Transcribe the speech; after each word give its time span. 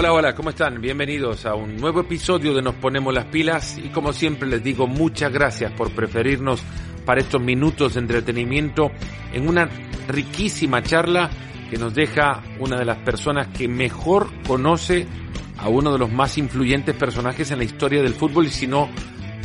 Hola, 0.00 0.12
hola, 0.12 0.34
¿cómo 0.36 0.50
están? 0.50 0.80
Bienvenidos 0.80 1.44
a 1.44 1.56
un 1.56 1.76
nuevo 1.76 2.02
episodio 2.02 2.54
de 2.54 2.62
Nos 2.62 2.76
Ponemos 2.76 3.12
las 3.12 3.24
Pilas 3.24 3.78
y 3.78 3.88
como 3.88 4.12
siempre 4.12 4.48
les 4.48 4.62
digo 4.62 4.86
muchas 4.86 5.32
gracias 5.32 5.72
por 5.72 5.90
preferirnos 5.90 6.62
para 7.04 7.20
estos 7.20 7.42
minutos 7.42 7.94
de 7.94 8.00
entretenimiento 8.02 8.92
en 9.32 9.48
una 9.48 9.68
riquísima 10.06 10.84
charla 10.84 11.28
que 11.68 11.78
nos 11.78 11.96
deja 11.96 12.44
una 12.60 12.78
de 12.78 12.84
las 12.84 12.98
personas 12.98 13.48
que 13.48 13.66
mejor 13.66 14.28
conoce 14.46 15.04
a 15.56 15.68
uno 15.68 15.92
de 15.92 15.98
los 15.98 16.12
más 16.12 16.38
influyentes 16.38 16.94
personajes 16.94 17.50
en 17.50 17.58
la 17.58 17.64
historia 17.64 18.00
del 18.00 18.14
fútbol 18.14 18.46
y 18.46 18.50
si 18.50 18.68
no 18.68 18.88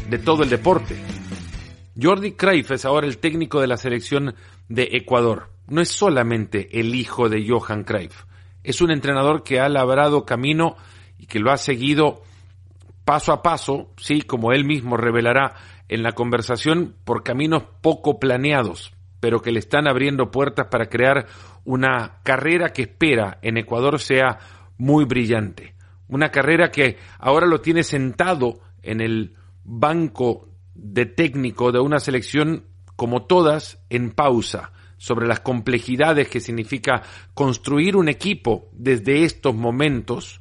de 0.08 0.20
todo 0.20 0.44
el 0.44 0.52
deporte. 0.52 0.96
Jordi 2.00 2.34
Cruyff 2.34 2.70
es 2.70 2.86
ahora 2.86 3.08
el 3.08 3.18
técnico 3.18 3.60
de 3.60 3.66
la 3.66 3.78
selección 3.78 4.36
de 4.70 4.90
Ecuador. 4.92 5.50
No 5.68 5.82
es 5.82 5.90
solamente 5.90 6.80
el 6.80 6.94
hijo 6.94 7.28
de 7.28 7.44
Johan 7.50 7.84
Cruyff 7.84 8.26
es 8.64 8.82
un 8.82 8.92
entrenador 8.92 9.44
que 9.44 9.60
ha 9.60 9.70
labrado 9.70 10.26
camino 10.26 10.76
y 11.18 11.26
que 11.26 11.40
lo 11.40 11.52
ha 11.52 11.58
seguido 11.58 12.22
paso 13.06 13.34
a 13.34 13.42
paso, 13.42 13.92
sí, 13.98 14.22
como 14.22 14.52
él 14.52 14.66
mismo 14.66 14.98
revelará 14.98 15.56
en 15.90 16.04
la 16.04 16.14
conversación, 16.14 16.96
por 17.04 17.24
caminos 17.24 17.64
poco 17.82 18.20
planeados, 18.20 18.94
pero 19.20 19.42
que 19.42 19.52
le 19.52 19.60
están 19.60 19.88
abriendo 19.88 20.32
puertas 20.32 20.68
para 20.68 20.88
crear 20.88 21.28
una 21.66 22.20
carrera 22.24 22.70
que 22.70 22.84
espera 22.84 23.40
en 23.42 23.58
Ecuador 23.58 24.00
sea 24.00 24.40
muy 24.78 25.06
brillante. 25.06 25.76
Una 26.08 26.30
carrera 26.30 26.72
que 26.72 26.98
ahora 27.20 27.46
lo 27.48 27.62
tiene 27.62 27.84
sentado 27.84 28.60
en 28.82 29.02
el 29.02 29.36
banco 29.64 30.50
de 30.76 31.06
técnico 31.06 31.72
de 31.72 31.80
una 31.80 32.00
selección 32.00 32.66
como 32.96 33.26
todas 33.26 33.84
en 33.90 34.12
pausa, 34.12 34.72
sobre 35.04 35.28
las 35.28 35.42
complejidades 35.42 36.30
que 36.30 36.40
significa 36.40 37.04
construir 37.34 37.98
un 37.98 38.08
equipo 38.08 38.70
desde 38.72 39.26
estos 39.26 39.54
momentos, 39.54 40.40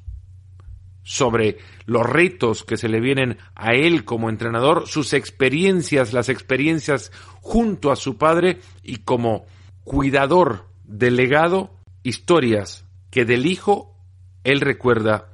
sobre 1.03 1.59
los 1.85 2.07
retos 2.07 2.63
que 2.63 2.77
se 2.77 2.89
le 2.89 3.01
vienen 3.01 3.39
a 3.57 3.73
él 3.73 4.05
como 4.05 4.31
entrenador, 4.31 4.87
sus 4.87 5.15
experiencias, 5.15 6.13
las 6.13 6.29
experiencias 6.29 7.11
junto 7.41 7.91
a 7.91 7.97
su 7.97 8.19
padre 8.19 8.61
y 8.85 8.99
como 8.99 9.47
cuidador 9.83 10.69
del 10.85 11.17
legado, 11.17 11.75
historias 12.05 12.85
que 13.11 13.25
del 13.25 13.47
hijo 13.47 13.97
él 14.45 14.61
recuerda 14.61 15.33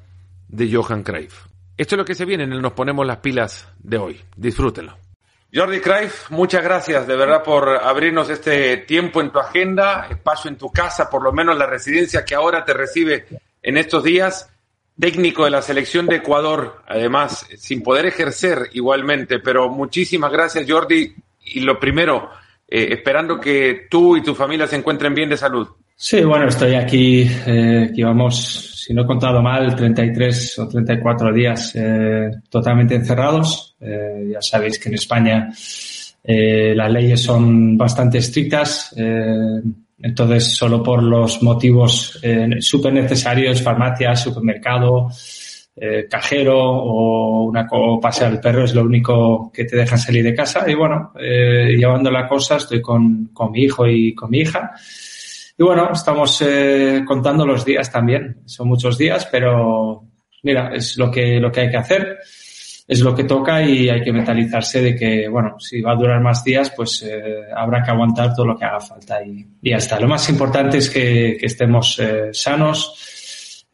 de 0.49 0.75
Johan 0.75 1.03
Cruyff. 1.03 1.49
Esto 1.77 1.97
es 1.97 1.99
lo 1.99 2.07
que 2.07 2.15
se 2.15 2.25
viene 2.25 2.45
en 2.45 2.55
el 2.55 2.63
Nos 2.63 2.73
Ponemos 2.73 3.07
las 3.07 3.19
Pilas 3.19 3.69
de 3.79 3.99
hoy. 3.99 4.21
Disfrútenlo. 4.39 5.08
Jordi 5.53 5.81
Cruyff, 5.81 6.31
muchas 6.31 6.63
gracias 6.63 7.07
de 7.07 7.17
verdad 7.17 7.43
por 7.43 7.69
abrirnos 7.69 8.29
este 8.29 8.77
tiempo 8.79 9.23
en 9.23 9.31
tu 9.31 9.39
agenda, 9.39 10.07
espacio 10.11 10.51
en 10.51 10.59
tu 10.59 10.71
casa, 10.71 11.09
por 11.09 11.23
lo 11.23 11.33
menos 11.33 11.57
la 11.57 11.65
residencia 11.65 12.25
que 12.25 12.35
ahora 12.35 12.65
te 12.65 12.75
recibe 12.75 13.25
en 13.63 13.79
estos 13.79 14.05
días. 14.05 14.51
Técnico 15.01 15.45
de 15.45 15.51
la 15.51 15.63
selección 15.63 16.07
de 16.07 16.17
Ecuador, 16.17 16.83
además, 16.87 17.47
sin 17.57 17.83
poder 17.83 18.05
ejercer 18.07 18.69
igualmente, 18.73 19.39
pero 19.39 19.69
muchísimas 19.69 20.33
gracias 20.33 20.69
Jordi. 20.69 21.15
Y 21.47 21.61
lo 21.61 21.79
primero, 21.79 22.31
eh, 22.69 22.89
esperando 22.91 23.41
que 23.41 23.87
tú 23.89 24.17
y 24.17 24.23
tu 24.23 24.35
familia 24.35 24.67
se 24.67 24.77
encuentren 24.77 25.15
bien 25.15 25.31
de 25.31 25.37
salud. 25.37 25.69
Sí, 25.95 26.23
bueno, 26.25 26.49
estoy 26.49 26.75
aquí, 26.75 27.31
eh, 27.47 27.91
vamos 28.03 28.78
si 28.89 28.95
no 28.95 29.03
he 29.03 29.07
contado 29.07 29.43
mal, 29.43 29.77
33 29.77 30.61
o 30.61 30.67
34 30.67 31.31
días 31.31 31.75
eh, 31.75 32.31
totalmente 32.49 32.95
encerrados. 32.95 33.77
Eh, 33.79 34.31
ya 34.33 34.41
sabéis 34.41 34.79
que 34.79 34.89
en 34.89 34.95
España 34.95 35.51
eh, 36.25 36.73
las 36.75 36.91
leyes 36.91 37.21
son 37.21 37.77
bastante 37.77 38.17
estrictas. 38.17 38.95
Entonces, 38.97 40.57
solo 40.57 40.83
por 40.83 41.03
los 41.03 41.43
motivos 41.43 42.19
súper 42.61 42.95
necesarios, 42.95 43.61
farmacia, 43.61 44.17
supermercado, 44.17 45.11
cajero 46.09 46.59
o, 46.59 47.45
una, 47.45 47.69
o 47.71 48.01
pasear 48.01 48.33
el 48.33 48.41
perro 48.41 48.65
es 48.65 48.75
lo 48.75 48.85
único 48.85 49.53
que 49.53 49.67
te 49.67 49.77
dejan 49.77 49.99
salir 49.99 50.25
de 50.25 50.35
casa. 50.35 50.65
Y 50.67 50.75
bueno, 50.75 51.13
llevando 51.15 52.11
la 52.11 52.27
cosa, 52.27 52.57
estoy 52.57 52.81
con, 52.81 53.27
con 53.35 53.53
mi 53.53 53.65
hijo 53.65 53.87
y 53.87 54.15
con 54.15 54.31
mi 54.31 54.39
hija. 54.39 54.73
Y 55.61 55.65
bueno, 55.65 55.91
estamos 55.93 56.41
eh, 56.43 57.03
contando 57.05 57.45
los 57.45 57.65
días 57.65 57.91
también. 57.91 58.43
Son 58.45 58.69
muchos 58.69 58.97
días, 58.97 59.27
pero 59.27 60.05
mira, 60.45 60.71
es 60.73 60.97
lo 60.97 61.11
que, 61.11 61.41
lo 61.41 61.51
que 61.51 61.63
hay 61.63 61.71
que 61.71 61.77
hacer, 61.77 62.19
es 62.87 63.01
lo 63.01 63.13
que 63.13 63.25
toca 63.25 63.61
y 63.61 63.89
hay 63.89 64.01
que 64.01 64.13
mentalizarse 64.13 64.81
de 64.81 64.95
que, 64.95 65.27
bueno, 65.27 65.59
si 65.59 65.81
va 65.81 65.93
a 65.93 65.97
durar 65.97 66.21
más 66.21 66.45
días, 66.45 66.71
pues 66.71 67.03
eh, 67.03 67.43
habrá 67.57 67.83
que 67.83 67.91
aguantar 67.91 68.33
todo 68.37 68.47
lo 68.47 68.57
que 68.57 68.67
haga 68.67 68.79
falta 68.79 69.21
y, 69.25 69.45
y 69.61 69.71
ya 69.71 69.79
está. 69.79 69.99
Lo 69.99 70.07
más 70.07 70.31
importante 70.31 70.79
es 70.79 70.89
que, 70.89 71.39
estemos 71.41 71.99
eh, 71.99 72.29
sanos, 72.33 73.65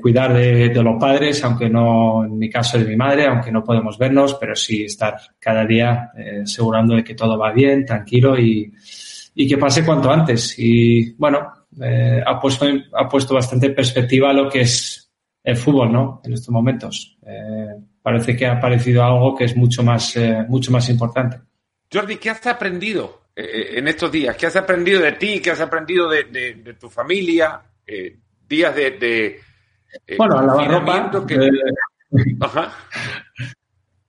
cuidar 0.00 0.32
de, 0.32 0.70
de, 0.70 0.82
los 0.82 0.98
padres, 0.98 1.44
aunque 1.44 1.68
no, 1.68 2.24
en 2.24 2.38
mi 2.38 2.48
caso 2.48 2.78
de 2.78 2.84
mi 2.84 2.96
madre, 2.96 3.26
aunque 3.26 3.52
no 3.52 3.62
podemos 3.62 3.98
vernos, 3.98 4.34
pero 4.40 4.56
sí 4.56 4.84
estar 4.84 5.16
cada 5.38 5.64
día 5.64 6.10
asegurando 6.42 6.96
de 6.96 7.04
que 7.04 7.14
todo 7.14 7.38
va 7.38 7.52
bien, 7.52 7.84
tranquilo 7.84 8.38
y, 8.38 8.72
y 9.38 9.46
que 9.46 9.58
pase 9.58 9.84
cuanto 9.84 10.10
antes. 10.10 10.58
Y 10.58 11.12
bueno, 11.12 11.52
eh, 11.80 12.22
ha, 12.26 12.40
puesto, 12.40 12.66
ha 12.94 13.06
puesto 13.08 13.34
bastante 13.34 13.70
perspectiva 13.70 14.32
lo 14.32 14.48
que 14.48 14.62
es 14.62 15.12
el 15.44 15.56
fútbol, 15.56 15.92
¿no? 15.92 16.22
En 16.24 16.32
estos 16.32 16.48
momentos. 16.48 17.18
Eh, 17.24 17.74
parece 18.02 18.34
que 18.34 18.46
ha 18.46 18.54
aparecido 18.54 19.04
algo 19.04 19.36
que 19.36 19.44
es 19.44 19.54
mucho 19.54 19.82
más, 19.82 20.16
eh, 20.16 20.44
mucho 20.48 20.72
más 20.72 20.88
importante. 20.88 21.38
Jordi, 21.92 22.16
¿qué 22.16 22.30
has 22.30 22.44
aprendido 22.46 23.26
eh, 23.36 23.74
en 23.74 23.86
estos 23.86 24.10
días? 24.10 24.36
¿Qué 24.36 24.46
has 24.46 24.56
aprendido 24.56 25.00
de 25.02 25.12
ti? 25.12 25.40
¿Qué 25.40 25.50
has 25.50 25.60
aprendido 25.60 26.08
de, 26.08 26.24
de, 26.24 26.54
de 26.54 26.74
tu 26.74 26.88
familia? 26.88 27.60
Días 28.48 28.74
de, 28.74 28.90
de 28.92 29.40
bueno, 30.16 30.38
a 30.38 30.42
lavar 30.42 30.70
ropa. 30.70 31.26
Que... 31.26 31.50
Ajá. 32.40 32.72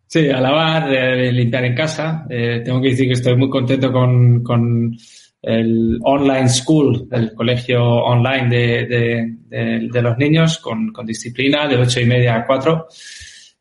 Sí, 0.08 0.30
a 0.30 0.42
lavar, 0.42 0.90
limpiar 1.32 1.66
en 1.66 1.76
casa. 1.76 2.26
Tengo 2.28 2.82
que 2.82 2.90
decir 2.90 3.08
que 3.08 3.14
estoy 3.14 3.36
muy 3.36 3.50
contento 3.50 3.92
con, 3.92 4.42
con 4.42 4.98
el 5.42 6.00
online 6.04 6.50
school, 6.50 7.08
el 7.12 7.34
colegio 7.34 7.84
online 7.84 8.50
de, 8.50 8.86
de, 9.48 9.88
de, 9.92 10.02
los 10.02 10.18
niños, 10.18 10.58
con, 10.58 10.92
con, 10.92 11.06
disciplina, 11.06 11.68
de 11.68 11.78
ocho 11.78 12.00
y 12.00 12.06
media 12.06 12.36
a 12.36 12.46
cuatro. 12.46 12.88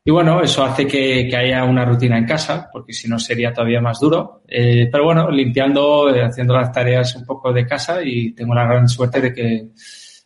Y 0.03 0.11
bueno, 0.11 0.41
eso 0.41 0.63
hace 0.63 0.87
que, 0.87 1.27
que, 1.29 1.35
haya 1.35 1.65
una 1.65 1.83
rutina 1.83 2.17
en 2.17 2.25
casa, 2.25 2.69
porque 2.71 2.93
si 2.93 3.09
no 3.09 3.19
sería 3.19 3.51
todavía 3.51 3.81
más 3.81 3.99
duro. 3.99 4.41
Eh, 4.47 4.87
pero 4.91 5.03
bueno, 5.03 5.29
limpiando, 5.29 6.13
eh, 6.15 6.23
haciendo 6.23 6.53
las 6.53 6.71
tareas 6.71 7.15
un 7.15 7.25
poco 7.25 7.51
de 7.51 7.65
casa 7.65 8.01
y 8.01 8.31
tengo 8.31 8.53
la 8.53 8.65
gran 8.65 8.87
suerte 8.87 9.19
de 9.19 9.33
que 9.33 9.67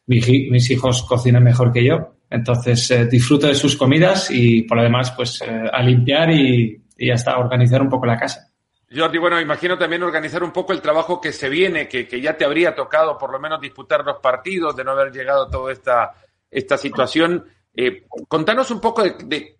mis 0.06 0.69
hijos 0.69 1.03
cocinan 1.03 1.44
mejor 1.44 1.72
que 1.72 1.83
yo. 1.83 2.16
Entonces 2.29 2.91
eh, 2.91 3.07
disfruto 3.07 3.47
de 3.47 3.56
sus 3.56 3.75
comidas 3.75 4.29
y 4.29 4.62
por 4.63 4.78
lo 4.78 4.83
demás, 4.83 5.12
pues 5.12 5.41
a 5.41 5.81
limpiar 5.81 6.31
y, 6.31 6.79
y 6.97 7.09
hasta 7.09 7.38
organizar 7.39 7.81
un 7.81 7.89
poco 7.89 8.06
la 8.06 8.18
casa. 8.18 8.50
Jordi, 8.94 9.18
bueno, 9.18 9.40
imagino 9.40 9.78
también 9.78 10.03
organizar 10.03 10.44
un 10.44 10.52
poco 10.52 10.74
el 10.74 10.81
trabajo 10.81 11.22
que 11.22 11.31
se 11.31 11.47
viene, 11.47 11.88
que, 11.88 12.07
que, 12.07 12.19
ya 12.19 12.35
te 12.35 12.44
habría 12.44 12.75
tocado 12.75 13.18
por 13.18 13.31
lo 13.31 13.40
menos 13.40 13.62
disputar 13.62 14.03
los 14.03 14.18
partidos, 14.18 14.75
de 14.75 14.84
no 14.84 14.91
haber 14.91 15.13
llegado 15.13 15.44
a 15.44 15.50
toda 15.50 15.72
esta, 15.72 16.13
esta 16.50 16.78
situación. 16.78 17.46
Eh, 17.74 18.06
contanos 18.28 18.69
un 18.69 18.81
poco 18.81 19.03
de, 19.03 19.16
de, 19.24 19.57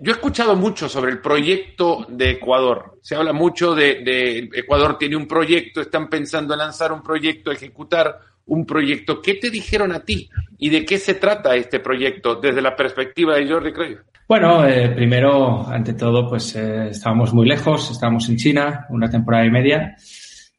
Yo 0.00 0.12
he 0.12 0.14
escuchado 0.14 0.56
mucho 0.56 0.88
sobre 0.88 1.12
el 1.12 1.20
proyecto 1.20 2.06
de 2.08 2.30
Ecuador. 2.30 2.98
Se 3.02 3.14
habla 3.14 3.34
mucho 3.34 3.74
de, 3.74 4.02
de 4.02 4.48
Ecuador 4.54 4.96
tiene 4.96 5.16
un 5.16 5.28
proyecto, 5.28 5.82
están 5.82 6.08
pensando 6.08 6.54
en 6.54 6.60
lanzar 6.60 6.92
un 6.92 7.02
proyecto, 7.02 7.52
ejecutar 7.52 8.20
un 8.46 8.64
proyecto. 8.64 9.20
¿Qué 9.20 9.34
te 9.34 9.50
dijeron 9.50 9.92
a 9.92 10.00
ti 10.00 10.28
y 10.58 10.70
de 10.70 10.84
qué 10.84 10.98
se 10.98 11.14
trata 11.14 11.54
este 11.56 11.80
proyecto 11.80 12.36
desde 12.36 12.62
la 12.62 12.74
perspectiva 12.74 13.36
de 13.36 13.48
Jordi 13.48 13.72
Cruyff? 13.72 13.98
Bueno, 14.28 14.66
eh, 14.66 14.88
primero, 14.88 15.66
ante 15.68 15.94
todo, 15.94 16.28
pues 16.28 16.56
eh, 16.56 16.88
estábamos 16.90 17.32
muy 17.32 17.46
lejos, 17.46 17.90
estábamos 17.90 18.28
en 18.28 18.36
China 18.36 18.86
una 18.90 19.08
temporada 19.08 19.46
y 19.46 19.50
media. 19.50 19.96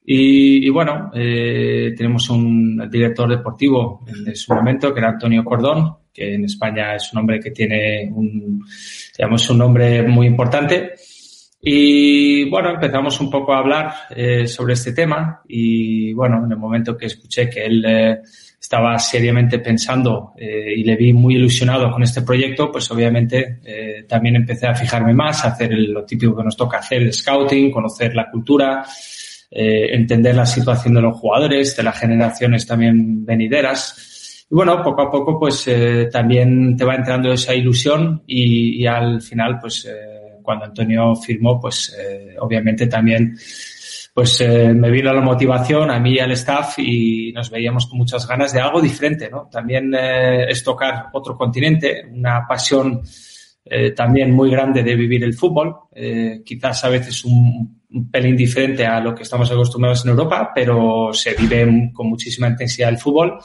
Y, 0.05 0.65
y 0.65 0.69
bueno, 0.69 1.11
eh, 1.13 1.93
tenemos 1.97 2.29
un 2.29 2.89
director 2.89 3.29
deportivo 3.29 4.05
en 4.07 4.33
su 4.37 4.53
momento, 4.53 4.93
que 4.93 5.01
era 5.01 5.09
Antonio 5.09 5.43
Cordón, 5.43 5.97
que 6.13 6.35
en 6.35 6.45
España 6.45 6.95
es 6.95 7.11
un 7.11 7.19
hombre 7.19 7.41
que 7.41 7.51
tiene 7.51 8.09
un, 8.13 8.63
digamos, 9.17 9.49
un 9.49 9.57
nombre 9.57 10.03
muy 10.03 10.27
importante. 10.27 10.93
Y 11.69 12.49
bueno, 12.49 12.69
empezamos 12.69 13.19
un 13.19 13.29
poco 13.29 13.53
a 13.53 13.57
hablar 13.57 13.93
eh, 14.11 14.47
sobre 14.47 14.75
este 14.75 14.93
tema 14.93 15.41
y 15.49 16.13
bueno, 16.13 16.45
en 16.45 16.53
el 16.53 16.57
momento 16.57 16.95
que 16.95 17.07
escuché 17.07 17.49
que 17.49 17.65
él 17.65 17.83
eh, 17.85 18.21
estaba 18.57 18.97
seriamente 18.97 19.59
pensando 19.59 20.31
eh, 20.37 20.75
y 20.77 20.85
le 20.85 20.95
vi 20.95 21.11
muy 21.11 21.35
ilusionado 21.35 21.91
con 21.91 22.03
este 22.03 22.21
proyecto, 22.21 22.71
pues 22.71 22.89
obviamente 22.89 23.59
eh, 23.65 24.05
también 24.07 24.37
empecé 24.37 24.65
a 24.65 24.75
fijarme 24.75 25.13
más, 25.13 25.43
a 25.43 25.49
hacer 25.49 25.73
lo 25.73 26.05
típico 26.05 26.37
que 26.37 26.43
nos 26.45 26.55
toca 26.55 26.77
hacer, 26.77 27.01
el 27.01 27.11
scouting, 27.11 27.69
conocer 27.69 28.15
la 28.15 28.31
cultura, 28.31 28.85
eh, 29.51 29.93
entender 29.93 30.35
la 30.35 30.45
situación 30.45 30.93
de 30.93 31.01
los 31.01 31.17
jugadores, 31.17 31.75
de 31.75 31.83
las 31.83 31.99
generaciones 31.99 32.65
también 32.65 33.25
venideras. 33.25 34.45
Y 34.49 34.55
bueno, 34.55 34.81
poco 34.81 35.01
a 35.01 35.11
poco 35.11 35.37
pues 35.37 35.67
eh, 35.67 36.07
también 36.09 36.77
te 36.77 36.85
va 36.85 36.95
entrando 36.95 37.29
esa 37.33 37.53
ilusión 37.53 38.23
y, 38.25 38.81
y 38.81 38.87
al 38.87 39.21
final 39.21 39.59
pues... 39.59 39.83
Eh, 39.83 40.26
cuando 40.47 40.63
Antonio 40.63 41.13
firmó, 41.13 41.59
pues 41.59 41.93
eh, 41.99 42.37
obviamente 42.39 42.87
también 42.87 43.37
pues 44.17 44.41
eh, 44.41 44.73
me 44.73 44.89
vino 44.89 45.13
la 45.13 45.21
motivación 45.21 45.91
a 45.91 45.99
mí 45.99 46.13
y 46.13 46.19
al 46.19 46.31
staff 46.31 46.79
y 46.79 47.31
nos 47.33 47.51
veíamos 47.51 47.85
con 47.85 47.99
muchas 47.99 48.27
ganas 48.27 48.51
de 48.51 48.59
algo 48.59 48.81
diferente, 48.81 49.29
¿no? 49.29 49.47
También 49.51 49.93
eh, 49.93 50.49
es 50.49 50.63
tocar 50.63 51.09
otro 51.13 51.37
continente, 51.37 52.03
una 52.11 52.47
pasión 52.47 53.03
eh, 53.63 53.91
también 53.91 54.31
muy 54.31 54.49
grande 54.49 54.81
de 54.81 54.95
vivir 54.95 55.23
el 55.23 55.35
fútbol, 55.35 55.75
quizás 56.43 56.83
a 56.83 56.89
veces 56.89 57.25
un, 57.25 58.09
pelín 58.11 58.35
diferente 58.35 58.87
a 58.87 58.99
lo 58.99 59.13
que 59.13 59.21
estamos 59.21 59.51
acostumbrados 59.51 60.03
en 60.03 60.09
Europa, 60.09 60.51
pero 60.55 61.13
se 61.13 61.35
vive 61.35 61.91
con 61.93 62.07
muchísima 62.09 62.47
intensidad 62.47 62.89
el 62.89 62.97
fútbol. 62.97 63.37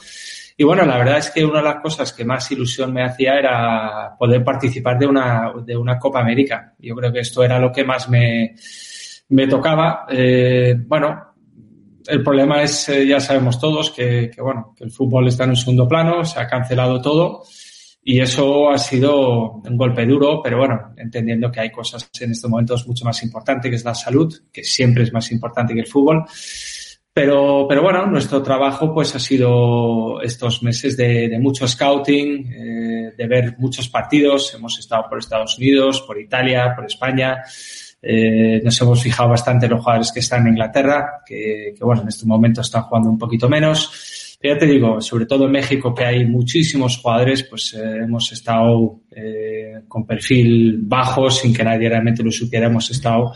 Y 0.57 0.63
bueno, 0.63 0.85
la 0.85 0.97
verdad 0.97 1.17
es 1.17 1.31
que 1.31 1.43
una 1.43 1.59
de 1.59 1.65
las 1.65 1.81
cosas 1.81 2.13
que 2.13 2.25
más 2.25 2.51
ilusión 2.51 2.93
me 2.93 3.03
hacía 3.03 3.39
era 3.39 4.15
poder 4.17 4.43
participar 4.43 4.99
de 4.99 5.07
una, 5.07 5.51
de 5.65 5.75
una 5.75 5.97
Copa 5.97 6.19
América. 6.19 6.73
Yo 6.79 6.95
creo 6.95 7.11
que 7.11 7.19
esto 7.21 7.43
era 7.43 7.59
lo 7.59 7.71
que 7.71 7.83
más 7.83 8.07
me, 8.09 8.55
me 9.29 9.47
tocaba. 9.47 10.05
Eh, 10.09 10.75
bueno, 10.85 11.33
el 12.07 12.23
problema 12.23 12.61
es, 12.61 12.89
eh, 12.89 13.07
ya 13.07 13.19
sabemos 13.19 13.59
todos, 13.59 13.91
que, 13.91 14.29
que, 14.33 14.41
bueno, 14.41 14.73
que 14.77 14.83
el 14.83 14.91
fútbol 14.91 15.27
está 15.27 15.45
en 15.45 15.51
un 15.51 15.55
segundo 15.55 15.87
plano, 15.87 16.23
se 16.23 16.39
ha 16.39 16.47
cancelado 16.47 17.01
todo 17.01 17.43
y 18.05 18.19
eso 18.19 18.69
ha 18.69 18.77
sido 18.77 19.53
un 19.53 19.77
golpe 19.77 20.05
duro, 20.05 20.41
pero 20.43 20.57
bueno, 20.57 20.93
entendiendo 20.97 21.49
que 21.49 21.61
hay 21.61 21.71
cosas 21.71 22.09
en 22.19 22.31
estos 22.31 22.49
momentos 22.49 22.85
mucho 22.85 23.05
más 23.05 23.23
importantes, 23.23 23.69
que 23.69 23.77
es 23.77 23.85
la 23.85 23.95
salud, 23.95 24.33
que 24.51 24.63
siempre 24.63 25.03
es 25.03 25.13
más 25.13 25.31
importante 25.31 25.73
que 25.73 25.79
el 25.79 25.87
fútbol. 25.87 26.25
Pero, 27.13 27.67
pero 27.69 27.83
bueno, 27.83 28.07
nuestro 28.07 28.41
trabajo 28.41 28.91
pues 28.91 29.13
ha 29.13 29.19
sido 29.19 30.19
estos 30.21 30.63
meses 30.63 30.97
de, 30.97 31.37
mucho 31.39 31.67
scouting, 31.67 32.51
eh, 32.51 33.13
de 33.15 33.27
ver 33.27 33.55
muchos 33.59 33.87
partidos. 33.87 34.53
Hemos 34.55 34.79
estado 34.79 35.05
por 35.07 35.19
Estados 35.19 35.57
Unidos, 35.59 36.01
por 36.01 36.19
Italia, 36.19 36.73
por 36.75 36.85
España. 36.85 37.43
Eh, 38.01 38.59
nos 38.63 38.81
hemos 38.81 39.01
fijado 39.01 39.29
bastante 39.29 39.67
en 39.67 39.73
los 39.73 39.81
jugadores 39.81 40.11
que 40.11 40.21
están 40.21 40.41
en 40.41 40.53
Inglaterra, 40.53 41.21
que, 41.25 41.73
que, 41.77 41.85
bueno, 41.85 42.01
en 42.01 42.07
este 42.07 42.25
momento 42.25 42.61
están 42.61 42.81
jugando 42.83 43.09
un 43.09 43.19
poquito 43.19 43.47
menos. 43.47 44.37
Pero 44.43 44.55
ya 44.55 44.59
te 44.59 44.65
digo, 44.65 44.99
sobre 44.99 45.25
todo 45.25 45.45
en 45.45 45.51
México, 45.51 45.95
que 45.95 46.03
hay 46.03 46.25
muchísimos 46.25 46.97
jugadores, 46.97 47.43
pues 47.43 47.73
eh, 47.75 47.99
hemos 48.03 48.29
estado 48.33 48.99
eh, 49.15 49.83
con 49.87 50.05
perfil 50.05 50.79
bajo, 50.81 51.29
sin 51.29 51.53
que 51.53 51.63
nadie 51.63 51.87
realmente 51.87 52.21
lo 52.21 52.29
supiera, 52.29 52.67
hemos 52.67 52.91
estado 52.91 53.31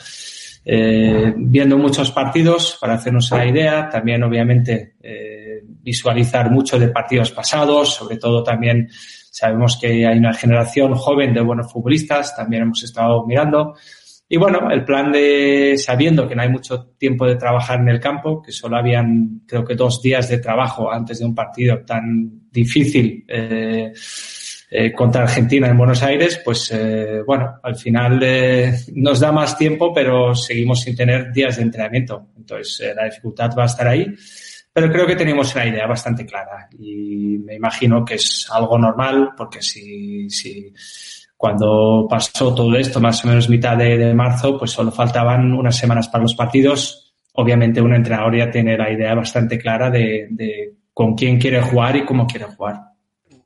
eh, 0.69 1.33
viendo 1.37 1.77
muchos 1.77 2.11
partidos 2.11 2.77
para 2.81 2.95
hacernos 2.95 3.31
la 3.31 3.45
idea, 3.45 3.87
también 3.87 4.21
obviamente 4.23 4.95
eh, 5.01 5.61
visualizar 5.63 6.51
mucho 6.51 6.77
de 6.77 6.89
partidos 6.89 7.31
pasados, 7.31 7.93
sobre 7.93 8.17
todo 8.17 8.43
también 8.43 8.89
sabemos 8.91 9.77
que 9.79 10.05
hay 10.05 10.17
una 10.17 10.33
generación 10.33 10.93
joven 10.95 11.33
de 11.33 11.39
buenos 11.39 11.71
futbolistas, 11.71 12.35
también 12.35 12.63
hemos 12.63 12.83
estado 12.83 13.25
mirando. 13.25 13.75
Y 14.27 14.35
bueno, 14.35 14.69
el 14.69 14.83
plan 14.83 15.09
de, 15.09 15.77
sabiendo 15.77 16.27
que 16.27 16.35
no 16.35 16.41
hay 16.41 16.49
mucho 16.49 16.87
tiempo 16.97 17.25
de 17.25 17.37
trabajar 17.37 17.79
en 17.79 17.87
el 17.87 18.01
campo, 18.01 18.41
que 18.41 18.51
solo 18.51 18.75
habían, 18.75 19.43
creo 19.47 19.63
que 19.63 19.75
dos 19.75 20.01
días 20.01 20.27
de 20.27 20.39
trabajo 20.39 20.91
antes 20.91 21.19
de 21.19 21.25
un 21.25 21.33
partido 21.33 21.85
tan 21.85 22.49
difícil 22.51 23.23
eh, 23.25 23.93
eh, 24.69 24.91
contra 24.91 25.23
Argentina 25.23 25.67
en 25.67 25.77
Buenos 25.77 26.03
Aires, 26.03 26.41
pues 26.43 26.71
eh, 26.73 27.21
bueno, 27.25 27.59
al 27.63 27.75
final 27.75 28.19
eh, 28.21 28.73
nos 28.95 29.19
da 29.19 29.31
más 29.31 29.57
tiempo, 29.57 29.93
pero 29.93 30.35
seguimos 30.35 30.81
sin 30.81 30.95
tener 30.95 31.31
días 31.31 31.57
de 31.57 31.63
entrenamiento. 31.63 32.27
Entonces, 32.35 32.81
eh, 32.81 32.93
la 32.93 33.05
dificultad 33.05 33.51
va 33.57 33.63
a 33.63 33.67
estar 33.67 33.87
ahí. 33.87 34.05
Pero 34.73 34.91
creo 34.91 35.07
que 35.07 35.15
tenemos 35.15 35.55
una 35.55 35.65
idea 35.65 35.87
bastante 35.87 36.23
clara 36.25 36.67
y 36.77 37.39
me 37.39 37.55
imagino 37.55 38.05
que 38.05 38.15
es 38.15 38.47
algo 38.51 38.77
normal 38.77 39.29
porque 39.35 39.59
si, 39.59 40.29
si 40.29 40.71
cuando 41.35 42.05
pasó 42.07 42.53
todo 42.53 42.75
esto, 42.75 42.99
más 42.99 43.25
o 43.25 43.27
menos 43.27 43.49
mitad 43.49 43.75
de, 43.75 43.97
de, 43.97 44.13
marzo, 44.13 44.59
pues 44.59 44.69
solo 44.69 44.91
faltaban 44.91 45.51
unas 45.51 45.75
semanas 45.75 46.09
para 46.09 46.21
los 46.21 46.35
partidos. 46.35 47.15
Obviamente 47.33 47.81
un 47.81 47.95
entrenador 47.95 48.37
ya 48.37 48.51
tiene 48.51 48.77
la 48.77 48.91
idea 48.91 49.15
bastante 49.15 49.57
clara 49.57 49.89
de, 49.89 50.27
de 50.29 50.75
con 50.93 51.15
quién 51.15 51.39
quiere 51.39 51.59
jugar 51.59 51.95
y 51.95 52.05
cómo 52.05 52.27
quiere 52.27 52.45
jugar. 52.45 52.96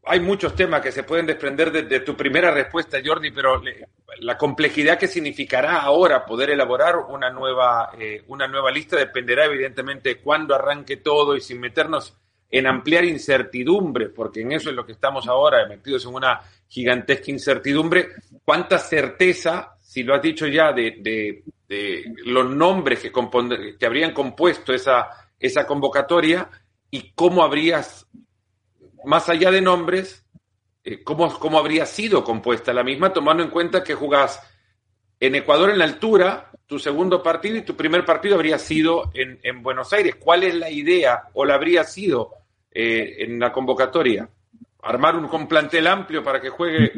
Hay 0.04 0.20
muchos 0.20 0.56
temas 0.56 0.82
que 0.82 0.92
se 0.92 1.04
pueden 1.04 1.28
desprender 1.28 1.72
de, 1.72 2.00
tu 2.00 2.16
primera 2.16 2.52
respuesta, 2.52 3.00
Jordi, 3.04 3.32
pero 3.32 3.62
le, 3.62 3.88
la 4.20 4.38
complejidad 4.38 4.98
que 4.98 5.08
significará 5.08 5.82
ahora 5.82 6.26
poder 6.26 6.50
elaborar 6.50 6.96
una 7.10 7.30
nueva, 7.30 7.92
eh, 8.00 8.24
una 8.28 8.48
nueva 8.48 8.72
lista 8.72 8.98
dependerá 8.98 9.46
evidentemente 9.46 10.10
de 10.10 10.18
cuándo 10.18 10.56
arranque 10.56 10.98
todo 10.98 11.36
y 11.36 11.42
sin 11.42 11.60
meternos 11.60 12.18
en 12.50 12.68
ampliar 12.68 13.06
incertidumbre, 13.06 14.10
porque 14.10 14.42
en 14.42 14.52
eso 14.52 14.70
es 14.70 14.76
lo 14.76 14.86
que 14.86 14.92
estamos 14.92 15.28
ahora, 15.28 15.68
metidos 15.68 16.06
en 16.06 16.16
una 16.16 16.42
gigantesca 16.68 17.32
incertidumbre. 17.32 18.10
¿Cuánta 18.44 18.78
certeza, 18.80 19.78
si 19.82 20.04
lo 20.04 20.16
has 20.16 20.22
dicho 20.22 20.48
ya, 20.48 20.74
de 20.74 21.44
los 22.26 22.50
nombres 22.50 23.00
que, 23.00 23.12
que 23.80 23.86
habrían 23.86 24.14
compuesto 24.14 24.74
esa, 24.74 25.10
esa 25.42 25.66
convocatoria 25.66 26.50
y 26.90 27.12
cómo 27.14 27.44
habrías, 27.44 28.08
más 29.06 29.30
allá 29.30 29.52
de 29.52 29.62
nombres, 29.62 30.26
eh, 30.84 31.04
cómo, 31.04 31.38
cómo 31.40 31.60
habría 31.60 31.86
sido 31.86 32.24
compuesta 32.24 32.74
la 32.74 32.84
misma, 32.84 33.14
tomando 33.14 33.44
en 33.44 33.50
cuenta 33.50 33.84
que 33.84 33.96
jugás 33.96 34.42
en 35.20 35.36
Ecuador 35.36 35.70
en 35.70 35.80
la 35.80 35.86
altura, 35.86 36.52
tu 36.66 36.80
segundo 36.80 37.22
partido 37.22 37.58
y 37.58 37.62
tu 37.62 37.76
primer 37.76 38.06
partido 38.06 38.36
habría 38.36 38.58
sido 38.58 39.12
en, 39.14 39.40
en 39.44 39.62
Buenos 39.62 39.94
Aires. 39.94 40.16
¿Cuál 40.16 40.44
es 40.44 40.56
la 40.56 40.70
idea 40.70 41.24
o 41.34 41.46
la 41.46 41.56
habría 41.56 41.84
sido 41.84 42.42
eh, 42.74 43.26
en 43.26 43.38
la 43.38 43.52
convocatoria. 43.52 44.30
Armar 44.84 45.18
un, 45.18 45.26
un, 45.26 45.48
plantel 45.48 45.88
amplio 45.88 46.24
para 46.24 46.40
que 46.40 46.48
juegue 46.48 46.90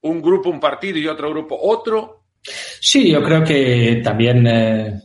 un 0.00 0.22
grupo 0.22 0.48
un 0.48 0.58
partido 0.58 0.96
y 0.98 1.06
otro 1.06 1.28
grupo 1.28 1.54
otro. 1.60 2.22
Sí, 2.80 3.12
yo 3.12 3.22
creo 3.22 3.44
que 3.44 4.00
también, 4.02 4.46
eh, 4.46 4.98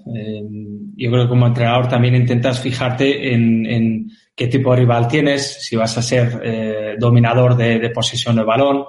yo 0.96 1.12
creo 1.12 1.24
que 1.24 1.30
como 1.30 1.48
entrenador 1.48 1.90
también 1.90 2.16
intentas 2.16 2.62
fijarte 2.62 3.34
en, 3.34 4.10
qué 4.36 4.48
tipo 4.48 4.72
de 4.72 4.78
rival 4.78 5.08
tienes, 5.08 5.66
si 5.66 5.76
vas 5.76 5.98
a 5.98 6.02
ser 6.02 6.42
eh, 6.44 6.96
dominador 6.98 7.56
de, 7.56 7.80
de, 7.80 7.90
posesión 7.90 8.36
del 8.36 8.46
balón, 8.46 8.86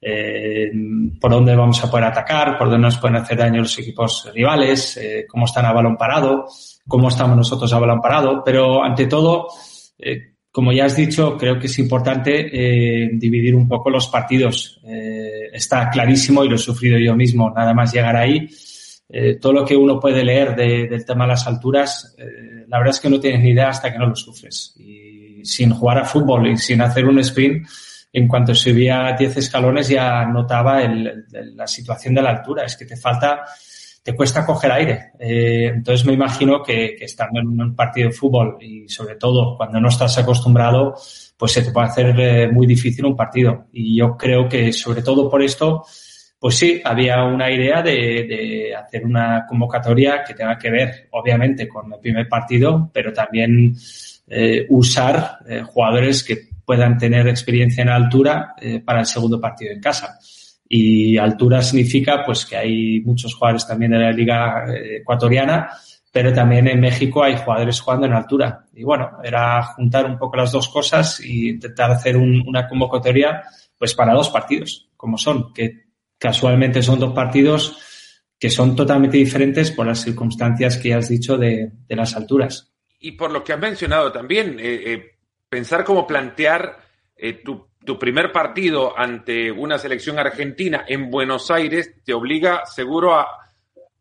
eh, 0.00 0.70
por 1.20 1.30
dónde 1.30 1.56
vamos 1.56 1.82
a 1.82 1.90
poder 1.90 2.06
atacar, 2.06 2.58
por 2.58 2.68
dónde 2.68 2.86
nos 2.86 2.98
pueden 2.98 3.16
hacer 3.16 3.38
daño 3.38 3.62
los 3.62 3.78
equipos 3.78 4.30
rivales, 4.34 5.00
cómo 5.28 5.46
están 5.46 5.64
a 5.64 5.72
balón 5.72 5.96
parado, 5.96 6.46
cómo 6.86 7.08
estamos 7.08 7.36
nosotros 7.36 7.72
a 7.72 7.78
balón 7.78 8.00
parado, 8.00 8.42
pero 8.44 8.84
ante 8.84 9.06
todo, 9.06 9.48
como 10.54 10.72
ya 10.72 10.84
has 10.84 10.94
dicho, 10.94 11.36
creo 11.36 11.58
que 11.58 11.66
es 11.66 11.76
importante 11.80 12.46
eh, 12.46 13.10
dividir 13.14 13.56
un 13.56 13.66
poco 13.66 13.90
los 13.90 14.06
partidos. 14.06 14.80
Eh, 14.86 15.50
está 15.52 15.90
clarísimo 15.90 16.44
y 16.44 16.48
lo 16.48 16.54
he 16.54 16.58
sufrido 16.58 16.96
yo 16.96 17.16
mismo, 17.16 17.50
nada 17.50 17.74
más 17.74 17.92
llegar 17.92 18.14
ahí. 18.14 18.48
Eh, 19.08 19.34
todo 19.40 19.52
lo 19.52 19.64
que 19.64 19.74
uno 19.74 19.98
puede 19.98 20.22
leer 20.22 20.54
de, 20.54 20.86
del 20.86 21.04
tema 21.04 21.24
de 21.24 21.30
las 21.30 21.48
alturas, 21.48 22.14
eh, 22.16 22.63
la 22.74 22.80
verdad 22.80 22.96
es 22.96 23.00
que 23.00 23.08
no 23.08 23.20
tienes 23.20 23.40
ni 23.40 23.50
idea 23.50 23.68
hasta 23.68 23.92
que 23.92 23.98
no 24.00 24.06
lo 24.08 24.16
sufres. 24.16 24.74
Y 24.80 25.44
sin 25.44 25.70
jugar 25.70 25.98
a 25.98 26.04
fútbol 26.04 26.48
y 26.48 26.56
sin 26.56 26.80
hacer 26.80 27.06
un 27.06 27.20
sprint, 27.20 27.68
en 28.12 28.26
cuanto 28.26 28.52
subía 28.52 29.14
10 29.16 29.36
escalones 29.36 29.86
ya 29.86 30.26
notaba 30.26 30.82
el, 30.82 31.24
el, 31.32 31.56
la 31.56 31.68
situación 31.68 32.16
de 32.16 32.22
la 32.22 32.30
altura. 32.30 32.64
Es 32.64 32.76
que 32.76 32.84
te 32.84 32.96
falta 32.96 33.44
te 34.02 34.16
cuesta 34.16 34.44
coger 34.44 34.72
aire. 34.72 35.12
Eh, 35.20 35.70
entonces 35.72 36.04
me 36.04 36.14
imagino 36.14 36.64
que, 36.64 36.96
que, 36.98 37.04
estando 37.04 37.38
en 37.38 37.46
un 37.60 37.76
partido 37.76 38.08
de 38.08 38.14
fútbol 38.14 38.58
y 38.60 38.88
sobre 38.88 39.14
todo 39.14 39.56
cuando 39.56 39.80
no 39.80 39.88
estás 39.88 40.18
acostumbrado, 40.18 40.96
pues 41.36 41.52
se 41.52 41.62
te 41.62 41.70
puede 41.70 41.86
hacer 41.86 42.18
eh, 42.18 42.48
muy 42.50 42.66
difícil 42.66 43.06
un 43.06 43.14
partido. 43.14 43.66
Y 43.72 43.96
yo 43.96 44.16
creo 44.16 44.48
que 44.48 44.72
sobre 44.72 45.00
todo 45.00 45.30
por 45.30 45.44
esto, 45.44 45.84
pues 46.44 46.58
sí, 46.58 46.78
había 46.84 47.24
una 47.24 47.50
idea 47.50 47.80
de, 47.80 47.90
de 48.28 48.74
hacer 48.76 49.06
una 49.06 49.46
convocatoria 49.48 50.22
que 50.22 50.34
tenga 50.34 50.58
que 50.58 50.70
ver, 50.70 51.08
obviamente, 51.12 51.66
con 51.66 51.90
el 51.90 51.98
primer 51.98 52.28
partido, 52.28 52.90
pero 52.92 53.14
también 53.14 53.74
eh, 54.28 54.66
usar 54.68 55.38
eh, 55.48 55.62
jugadores 55.62 56.22
que 56.22 56.48
puedan 56.62 56.98
tener 56.98 57.28
experiencia 57.28 57.80
en 57.80 57.88
altura 57.88 58.54
eh, 58.60 58.80
para 58.80 59.00
el 59.00 59.06
segundo 59.06 59.40
partido 59.40 59.72
en 59.72 59.80
casa. 59.80 60.18
Y 60.68 61.16
altura 61.16 61.62
significa 61.62 62.22
pues 62.22 62.44
que 62.44 62.58
hay 62.58 63.00
muchos 63.00 63.34
jugadores 63.34 63.66
también 63.66 63.92
de 63.92 64.00
la 64.00 64.12
liga 64.12 64.66
eh, 64.68 64.98
ecuatoriana, 64.98 65.70
pero 66.12 66.30
también 66.30 66.68
en 66.68 66.78
México 66.78 67.24
hay 67.24 67.38
jugadores 67.38 67.80
jugando 67.80 68.06
en 68.06 68.12
altura. 68.12 68.66
Y 68.74 68.84
bueno, 68.84 69.12
era 69.24 69.62
juntar 69.62 70.04
un 70.04 70.18
poco 70.18 70.36
las 70.36 70.52
dos 70.52 70.68
cosas 70.68 71.20
y 71.20 71.48
intentar 71.48 71.90
hacer 71.90 72.18
un, 72.18 72.44
una 72.46 72.68
convocatoria 72.68 73.44
pues 73.78 73.94
para 73.94 74.12
dos 74.12 74.28
partidos, 74.28 74.90
como 74.94 75.16
son, 75.16 75.50
que 75.54 75.83
casualmente 76.24 76.82
son 76.82 76.98
dos 76.98 77.12
partidos 77.12 77.76
que 78.38 78.48
son 78.48 78.74
totalmente 78.74 79.18
diferentes 79.18 79.70
por 79.70 79.86
las 79.86 80.00
circunstancias 80.00 80.78
que 80.78 80.94
has 80.94 81.10
dicho 81.10 81.36
de, 81.36 81.70
las 81.90 82.16
alturas. 82.16 82.72
Y 82.98 83.12
por 83.12 83.30
lo 83.30 83.44
que 83.44 83.52
has 83.52 83.60
mencionado 83.60 84.10
también, 84.10 84.58
eh, 84.58 84.92
eh, 84.92 85.18
pensar 85.50 85.84
cómo 85.84 86.06
plantear 86.06 86.78
eh, 87.14 87.42
tu 87.44 87.98
primer 87.98 88.32
partido 88.32 88.98
ante 88.98 89.52
una 89.52 89.76
selección 89.76 90.18
argentina 90.18 90.86
en 90.88 91.10
Buenos 91.10 91.50
Aires 91.50 91.96
te 92.02 92.14
obliga 92.14 92.64
seguro 92.64 93.14
a, 93.14 93.28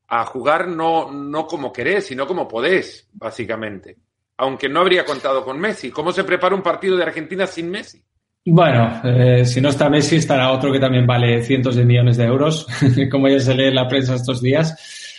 a 0.08 0.24
jugar 0.24 0.70
no, 0.70 1.12
no 1.12 1.46
como 1.46 1.74
querés, 1.74 2.06
sino 2.06 2.25
como 2.25 2.48
podés, 2.48 3.10
básicamente. 3.12 3.98
Aunque 4.38 4.70
no 4.70 4.80
habría 4.80 5.03
contado 5.03 5.44
con 5.44 5.60
Messi. 5.60 5.92
¿Cómo 5.92 6.13
se 6.13 6.24
prepara 6.24 6.56
un 6.56 6.63
partido 6.63 6.96
de 6.96 7.03
Argentina 7.03 7.46
sin 7.48 7.70
Messi? 7.70 8.01
Bueno, 8.45 9.01
eh, 9.05 9.45
si 9.45 9.62
no 9.62 9.69
está 9.69 9.89
Messi, 9.89 10.17
estará 10.17 10.51
otro 10.51 10.71
que 10.71 10.79
también 10.79 11.07
vale 11.07 11.41
cientos 11.43 11.75
de 11.75 11.85
millones 11.85 12.17
de 12.17 12.25
euros, 12.25 12.67
como 13.12 13.29
ya 13.29 13.39
se 13.39 13.55
lee 13.55 13.67
en 13.67 13.75
la 13.75 13.88
prensa 13.88 14.15
estos 14.15 14.41
días. 14.41 14.75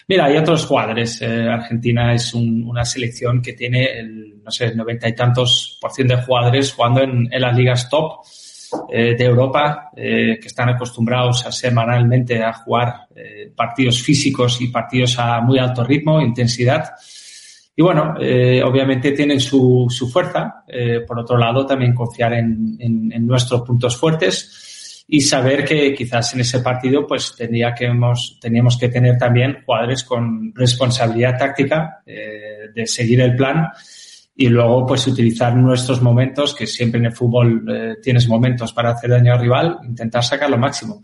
Mira, 0.07 0.27
hay 0.27 0.37
otros 0.37 0.67
jugadores. 0.67 1.23
Eh, 1.23 1.49
Argentina 1.49 2.13
es 2.13 2.35
una 2.35 2.85
selección 2.85 3.41
que 3.41 3.55
tiene, 3.55 3.99
el, 3.99 4.43
no 4.43 4.51
sé, 4.51 4.75
noventa 4.75 5.09
y 5.09 5.15
tantos 5.15 5.79
por 5.81 5.93
ciento 5.93 6.17
de 6.17 6.23
jugadores 6.23 6.73
jugando 6.73 7.01
en, 7.01 7.29
las 7.31 7.57
ligas 7.57 7.89
top 7.89 8.21
eh, 8.93 9.15
de 9.17 9.25
Europa, 9.25 9.91
eh, 9.97 10.39
que 10.41 10.49
están 10.49 10.69
acostumbrados 10.69 11.47
a 11.47 11.53
semanalmente 11.53 12.43
a 12.43 12.53
jugar 12.53 13.09
partidos 13.57 14.03
físicos 14.03 14.61
y 14.61 14.69
partidos 14.69 15.19
a 15.19 15.41
muy 15.41 15.59
alto 15.59 15.85
ritmo, 15.85 16.21
intensidad. 16.21 16.91
Y 17.77 17.83
bueno, 17.83 18.15
obviamente 18.65 19.13
tienen 19.13 19.41
su, 19.41 19.87
su 19.89 20.09
fuerza. 20.09 20.65
por 21.07 21.19
otro 21.19 21.37
lado, 21.37 21.67
también 21.67 21.93
confiar 21.93 22.35
en, 22.35 22.77
en 22.79 23.27
nuestros 23.27 23.63
puntos 23.63 23.97
fuertes 23.97 24.65
y 25.07 25.21
saber 25.21 25.65
que 25.65 25.95
quizás 25.95 26.35
en 26.35 26.41
ese 26.41 26.61
partido 26.61 27.07
pues 27.07 27.35
tendría 27.37 27.75
que 27.75 27.87
hemos, 27.87 28.39
teníamos 28.41 28.79
que 28.79 28.89
tener 28.89 29.19
también 29.19 29.63
jugadores 29.65 30.03
con 30.05 30.53
responsabilidad 30.55 31.39
táctica 31.39 32.03
eh, 32.07 32.71
de 32.75 32.87
seguir 32.87 33.21
el 33.21 33.37
plan 33.37 33.69
y 34.37 34.49
luego 34.49 34.87
pues 34.87 35.07
utilizar 35.07 35.55
nuestros 35.55 36.03
momentos, 36.03 36.55
que 36.55 36.67
siempre 36.67 36.99
en 36.99 37.07
el 37.07 37.13
fútbol 37.13 37.65
eh, 37.69 37.97
tienes 38.03 38.27
momentos 38.27 38.73
para 38.73 38.91
hacer 38.91 39.11
daño 39.11 39.33
al 39.33 39.41
rival, 39.41 39.79
intentar 39.85 40.25
sacar 40.25 40.51
lo 40.51 40.59
máximo. 40.59 41.03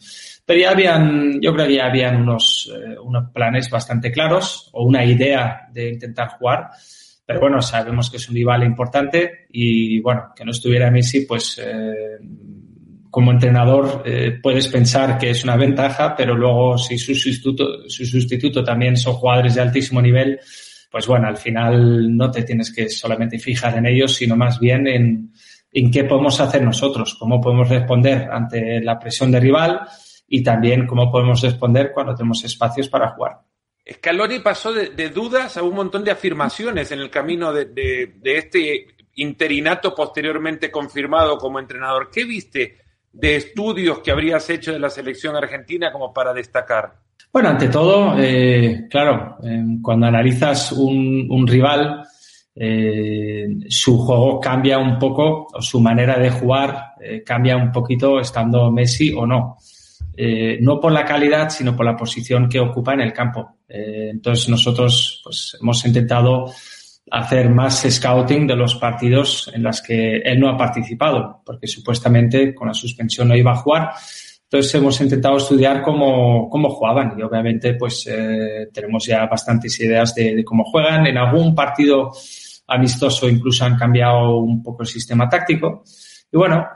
Pero 0.51 0.63
ya 0.63 0.71
habían, 0.73 1.41
yo 1.41 1.55
creo 1.55 1.69
que 1.69 1.77
ya 1.77 1.87
habían 1.87 2.23
unos, 2.23 2.73
eh, 2.75 2.99
unos 2.99 3.31
planes 3.31 3.71
bastante 3.71 4.11
claros 4.11 4.69
o 4.73 4.83
una 4.83 5.05
idea 5.05 5.69
de 5.73 5.91
intentar 5.91 6.31
jugar. 6.31 6.71
Pero 7.25 7.39
bueno, 7.39 7.63
sabemos 7.63 8.11
que 8.11 8.17
es 8.17 8.29
un 8.29 8.35
rival 8.35 8.65
importante 8.65 9.47
y 9.53 10.01
bueno, 10.01 10.33
que 10.35 10.45
no 10.45 10.51
estuviera 10.51 10.91
Messi, 10.91 11.21
pues 11.21 11.63
eh, 11.65 12.19
como 13.09 13.31
entrenador 13.31 14.03
eh, 14.05 14.41
puedes 14.43 14.67
pensar 14.67 15.19
que 15.19 15.31
es 15.31 15.45
una 15.45 15.55
ventaja, 15.55 16.17
pero 16.17 16.35
luego 16.35 16.77
si 16.77 16.99
su 16.99 17.15
sustituto, 17.15 17.89
su 17.89 18.05
sustituto 18.05 18.65
también 18.65 18.97
son 18.97 19.15
jugadores 19.15 19.55
de 19.55 19.61
altísimo 19.61 20.03
nivel, 20.03 20.41
pues 20.91 21.07
bueno, 21.07 21.29
al 21.29 21.37
final 21.37 22.17
no 22.17 22.29
te 22.29 22.43
tienes 22.43 22.75
que 22.75 22.89
solamente 22.89 23.39
fijar 23.39 23.79
en 23.79 23.87
ellos, 23.87 24.17
sino 24.17 24.35
más 24.35 24.59
bien 24.59 24.89
en, 24.89 25.33
en 25.71 25.91
qué 25.93 26.03
podemos 26.03 26.41
hacer 26.41 26.65
nosotros, 26.65 27.15
cómo 27.15 27.41
podemos 27.41 27.69
responder 27.69 28.29
ante 28.33 28.81
la 28.81 28.99
presión 28.99 29.31
de 29.31 29.39
rival 29.39 29.83
y 30.31 30.43
también 30.43 30.87
cómo 30.87 31.13
podemos 31.13 31.43
responder 31.43 31.93
cuando 31.93 32.15
tenemos 32.15 32.43
espacios 32.45 32.89
para 32.89 33.11
jugar. 33.11 33.41
Scaloni 33.93 34.39
pasó 34.39 34.73
de, 34.73 35.11
dudas 35.11 35.59
a 35.59 35.63
un 35.63 35.75
montón 35.75 36.03
de 36.05 36.13
afirmaciones 36.13 36.91
en 36.93 37.01
el 37.01 37.11
camino 37.11 37.53
de, 37.53 37.67
de 37.67 38.39
este 38.39 38.87
interinato 39.17 39.95
posteriormente 39.95 40.71
confirmado 40.71 41.37
como 41.37 41.59
entrenador. 41.59 42.09
¿Qué 42.11 42.25
viste 42.25 42.79
de 43.13 43.37
estudios 43.37 43.99
que 43.99 44.11
habrías 44.11 44.49
hecho 44.49 44.73
de 44.73 44.79
la 44.79 44.89
selección 44.89 45.37
argentina 45.37 45.93
como 45.93 46.13
para 46.13 46.33
destacar? 46.33 46.95
Bueno, 47.33 47.51
ante 47.51 47.69
todo, 47.69 48.15
eh, 48.19 48.89
claro, 48.91 49.37
cuando 49.83 50.07
analizas 50.07 50.73
un, 50.73 51.47
rival, 51.47 52.05
eh, 52.57 53.47
su 53.69 53.99
juego 53.99 54.41
cambia 54.41 54.79
un 54.79 54.99
poco, 54.99 55.47
o 55.53 55.63
su 55.63 55.81
manera 55.81 56.19
de 56.19 56.31
jugar 56.31 56.95
eh, 57.01 57.23
cambia 57.23 57.57
un 57.57 57.71
poquito 57.71 58.19
estando 58.19 58.73
Messi 58.73 59.13
o 59.13 59.27
no. 59.27 59.59
No 60.61 60.81
por 60.81 60.93
la 60.93 61.05
calidad, 61.05 61.51
sino 61.51 61.75
por 61.75 61.87
la 61.87 61.97
posición 61.97 62.49
que 62.49 62.61
ocupa 62.61 62.95
en 62.95 63.01
el 63.01 63.13
campo. 63.13 63.59
entonces 63.69 64.49
nosotros 64.49 65.21
pues, 65.25 65.57
hemos 65.61 65.85
intentado 65.87 66.53
hacer 67.11 67.51
más 67.51 67.85
scouting 67.89 68.47
de 68.47 68.57
los 68.57 68.77
partidos 68.77 69.51
en 69.53 69.63
los 69.63 69.83
que 69.83 70.19
él 70.19 70.39
no 70.39 70.49
ha 70.49 70.57
participado, 70.57 71.43
porque 71.45 71.67
supuestamente 71.67 72.55
con 72.55 72.69
la 72.69 72.75
suspensión 72.75 73.29
no 73.29 73.37
iba 73.37 73.53
a 73.53 73.57
jugar. 73.57 73.91
Entonces 74.45 74.75
hemos 74.75 75.01
intentado 75.01 75.37
estudiar 75.37 75.83
cómo, 75.83 76.49
cómo 76.49 76.71
jugaban 76.71 77.15
y 77.17 77.23
obviamente 77.23 77.75
pues 77.75 78.07
eh, 78.11 78.69
tenemos 78.73 79.07
ya 79.07 79.27
bastantes 79.27 79.79
ideas 79.81 80.15
de, 80.15 80.45
cómo 80.45 80.65
juegan. 80.65 81.07
En 81.07 81.19
algún 81.19 81.55
partido 81.55 82.11
amistoso 82.67 83.29
incluso 83.29 83.65
han 83.65 83.77
cambiado 83.77 84.39
un 84.39 84.63
poco 84.63 84.83
el 84.83 84.89
sistema 84.89 85.29
táctico. 85.29 85.85
Y 86.33 86.37
bueno, 86.37 86.69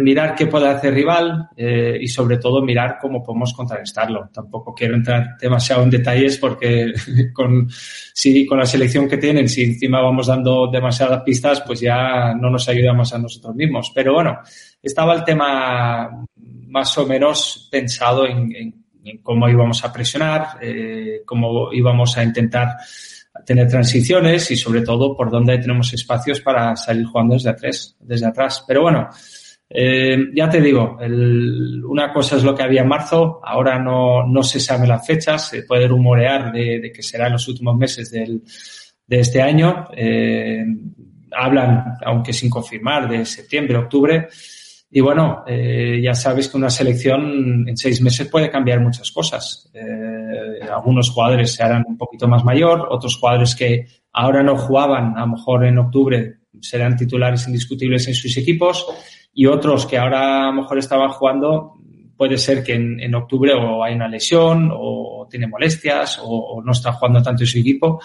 mirar 0.00 0.34
qué 0.34 0.48
puede 0.48 0.68
hacer 0.68 0.92
rival 0.92 1.48
eh, 1.56 1.98
y 2.00 2.08
sobre 2.08 2.38
todo 2.38 2.62
mirar 2.62 2.98
cómo 3.00 3.22
podemos 3.22 3.54
contrarrestarlo. 3.54 4.28
Tampoco 4.32 4.74
quiero 4.74 4.96
entrar 4.96 5.36
demasiado 5.40 5.84
en 5.84 5.90
detalles 5.90 6.36
porque 6.36 6.92
con, 7.32 7.68
si, 7.70 8.44
con 8.44 8.58
la 8.58 8.66
selección 8.66 9.08
que 9.08 9.18
tienen, 9.18 9.48
si 9.48 9.62
encima 9.62 10.00
vamos 10.00 10.26
dando 10.26 10.66
demasiadas 10.66 11.22
pistas, 11.22 11.60
pues 11.60 11.78
ya 11.80 12.34
no 12.34 12.50
nos 12.50 12.68
ayudamos 12.68 13.14
a 13.14 13.18
nosotros 13.18 13.54
mismos. 13.54 13.92
Pero 13.94 14.14
bueno, 14.14 14.40
estaba 14.82 15.14
el 15.14 15.22
tema 15.22 16.26
más 16.66 16.98
o 16.98 17.06
menos 17.06 17.68
pensado 17.70 18.26
en, 18.26 18.52
en, 18.52 19.18
cómo 19.22 19.48
íbamos 19.48 19.84
a 19.84 19.92
presionar, 19.92 20.58
eh, 20.60 21.22
cómo 21.24 21.72
íbamos 21.72 22.16
a 22.18 22.24
intentar 22.24 22.76
tener 23.44 23.68
transiciones 23.68 24.50
y 24.50 24.56
sobre 24.56 24.82
todo 24.82 25.16
por 25.16 25.30
dónde 25.30 25.58
tenemos 25.58 25.92
espacios 25.92 26.40
para 26.40 26.76
salir 26.76 27.06
jugando 27.06 27.34
desde 27.34 27.50
atrás. 27.50 27.96
Desde 28.00 28.26
atrás. 28.26 28.64
Pero 28.66 28.82
bueno, 28.82 29.08
eh, 29.68 30.18
ya 30.34 30.50
te 30.50 30.60
digo, 30.60 30.98
el, 31.00 31.82
una 31.84 32.12
cosa 32.12 32.36
es 32.36 32.44
lo 32.44 32.54
que 32.54 32.62
había 32.62 32.82
en 32.82 32.88
marzo, 32.88 33.40
ahora 33.42 33.78
no, 33.78 34.26
no 34.26 34.42
se 34.42 34.60
sabe 34.60 34.86
las 34.86 35.06
fechas, 35.06 35.48
se 35.48 35.62
puede 35.62 35.88
rumorear 35.88 36.52
de, 36.52 36.78
de 36.78 36.92
que 36.92 37.02
será 37.02 37.26
en 37.26 37.32
los 37.32 37.48
últimos 37.48 37.76
meses 37.76 38.10
del, 38.10 38.42
de 39.06 39.20
este 39.20 39.40
año. 39.40 39.88
Eh, 39.96 40.64
hablan, 41.34 41.94
aunque 42.04 42.32
sin 42.32 42.50
confirmar, 42.50 43.08
de 43.08 43.24
septiembre, 43.24 43.78
octubre. 43.78 44.28
Y 44.94 45.00
bueno, 45.00 45.42
eh, 45.46 46.00
ya 46.02 46.14
sabes 46.14 46.48
que 46.48 46.58
una 46.58 46.68
selección 46.68 47.66
en 47.66 47.76
seis 47.78 48.02
meses 48.02 48.28
puede 48.28 48.50
cambiar 48.50 48.78
muchas 48.80 49.10
cosas. 49.10 49.70
Eh, 49.72 50.60
algunos 50.70 51.08
jugadores 51.08 51.54
se 51.54 51.62
harán 51.62 51.82
un 51.88 51.96
poquito 51.96 52.28
más 52.28 52.44
mayor, 52.44 52.88
otros 52.90 53.16
jugadores 53.16 53.54
que 53.56 53.86
ahora 54.12 54.42
no 54.42 54.54
jugaban, 54.58 55.16
a 55.16 55.20
lo 55.20 55.28
mejor 55.28 55.64
en 55.64 55.78
octubre 55.78 56.34
serán 56.60 56.94
titulares 56.94 57.46
indiscutibles 57.46 58.06
en 58.08 58.14
sus 58.14 58.36
equipos 58.36 58.86
y 59.32 59.46
otros 59.46 59.86
que 59.86 59.96
ahora 59.96 60.48
a 60.48 60.52
lo 60.52 60.60
mejor 60.60 60.76
estaban 60.76 61.08
jugando, 61.08 61.72
puede 62.14 62.36
ser 62.36 62.62
que 62.62 62.74
en, 62.74 63.14
octubre 63.14 63.54
o 63.54 63.82
hay 63.82 63.94
una 63.94 64.08
lesión 64.08 64.70
o 64.70 65.26
tiene 65.30 65.46
molestias 65.46 66.18
o, 66.18 66.26
o, 66.26 66.62
no 66.62 66.72
está 66.72 66.92
jugando 66.92 67.22
tanto 67.22 67.44
en 67.44 67.46
su 67.46 67.58
equipo. 67.58 67.98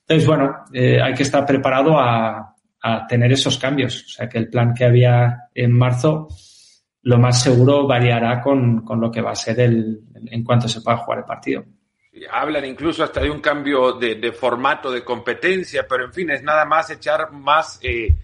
Entonces, 0.00 0.26
bueno, 0.26 0.64
eh, 0.72 0.98
hay 0.98 1.12
que 1.12 1.24
estar 1.24 1.44
preparado 1.44 1.98
a, 1.98 2.56
a 2.82 3.06
tener 3.06 3.32
esos 3.32 3.58
cambios. 3.58 4.04
O 4.04 4.08
sea 4.08 4.28
que 4.28 4.38
el 4.38 4.48
plan 4.48 4.74
que 4.74 4.84
había 4.84 5.48
en 5.54 5.72
marzo, 5.72 6.28
lo 7.02 7.18
más 7.18 7.42
seguro 7.42 7.86
variará 7.86 8.40
con, 8.40 8.84
con 8.84 9.00
lo 9.00 9.10
que 9.10 9.20
va 9.20 9.32
a 9.32 9.36
ser 9.36 9.60
el, 9.60 10.00
en 10.26 10.44
cuanto 10.44 10.68
se 10.68 10.80
pueda 10.80 10.98
jugar 10.98 11.20
el 11.20 11.24
partido. 11.24 11.64
Hablan 12.30 12.64
incluso 12.66 13.02
hasta 13.02 13.20
de 13.20 13.30
un 13.30 13.40
cambio 13.40 13.92
de, 13.92 14.16
de 14.16 14.32
formato 14.32 14.90
de 14.90 15.02
competencia, 15.02 15.86
pero 15.88 16.04
en 16.04 16.12
fin, 16.12 16.30
es 16.30 16.42
nada 16.42 16.64
más 16.64 16.90
echar 16.90 17.32
más 17.32 17.78
eh, 17.82 18.14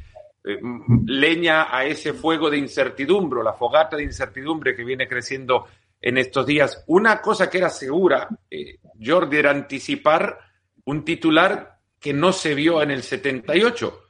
eh, 0.45 0.59
leña 1.07 1.75
a 1.75 1.85
ese 1.85 2.13
fuego 2.13 2.51
de 2.51 2.59
incertidumbre, 2.59 3.43
la 3.43 3.55
fogata 3.55 3.97
de 3.97 4.05
incertidumbre 4.05 4.75
que 4.75 4.85
viene 4.85 5.09
creciendo 5.09 5.67
en 6.01 6.19
estos 6.19 6.47
días. 6.47 6.85
Una 6.87 7.21
cosa 7.21 7.49
que 7.49 7.59
era 7.59 7.71
segura, 7.71 8.29
eh, 8.51 8.79
Jordi, 9.03 9.37
era 9.37 9.51
anticipar 9.51 10.39
un 10.85 11.05
titular 11.05 11.79
que 11.99 12.13
no 12.13 12.33
se 12.33 12.55
vio 12.55 12.83
en 12.83 12.91
el 12.91 13.03
78. 13.03 14.01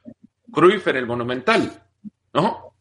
Cruyff 0.51 0.87
en 0.87 0.97
el 0.97 1.05
Monumental, 1.05 1.71
¿no? 2.33 2.73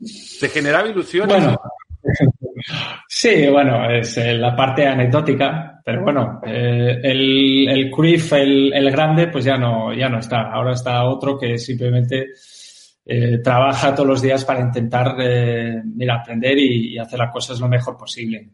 ¿Se 0.00 0.48
generaba 0.48 0.88
ilusiones? 0.88 1.36
Bueno, 1.36 1.60
sí, 3.08 3.48
bueno, 3.48 3.90
es 3.90 4.16
eh, 4.18 4.34
la 4.34 4.54
parte 4.54 4.86
anecdótica, 4.86 5.80
pero 5.84 6.02
bueno, 6.02 6.40
eh, 6.44 7.00
el, 7.02 7.68
el 7.68 7.90
Cruyff, 7.90 8.32
el, 8.32 8.90
grande, 8.90 9.28
pues 9.28 9.44
ya 9.44 9.56
no, 9.56 9.94
ya 9.94 10.08
no 10.08 10.18
está. 10.18 10.50
Ahora 10.52 10.72
está 10.72 11.04
otro 11.04 11.38
que 11.38 11.58
simplemente 11.58 12.28
eh, 13.04 13.38
trabaja 13.38 13.94
todos 13.94 14.08
los 14.08 14.22
días 14.22 14.44
para 14.44 14.60
intentar, 14.60 15.16
aprender 16.10 16.58
y, 16.58 16.94
y, 16.94 16.98
hacer 16.98 17.18
las 17.18 17.32
cosas 17.32 17.60
lo 17.60 17.68
mejor 17.68 17.96
posible. 17.96 18.50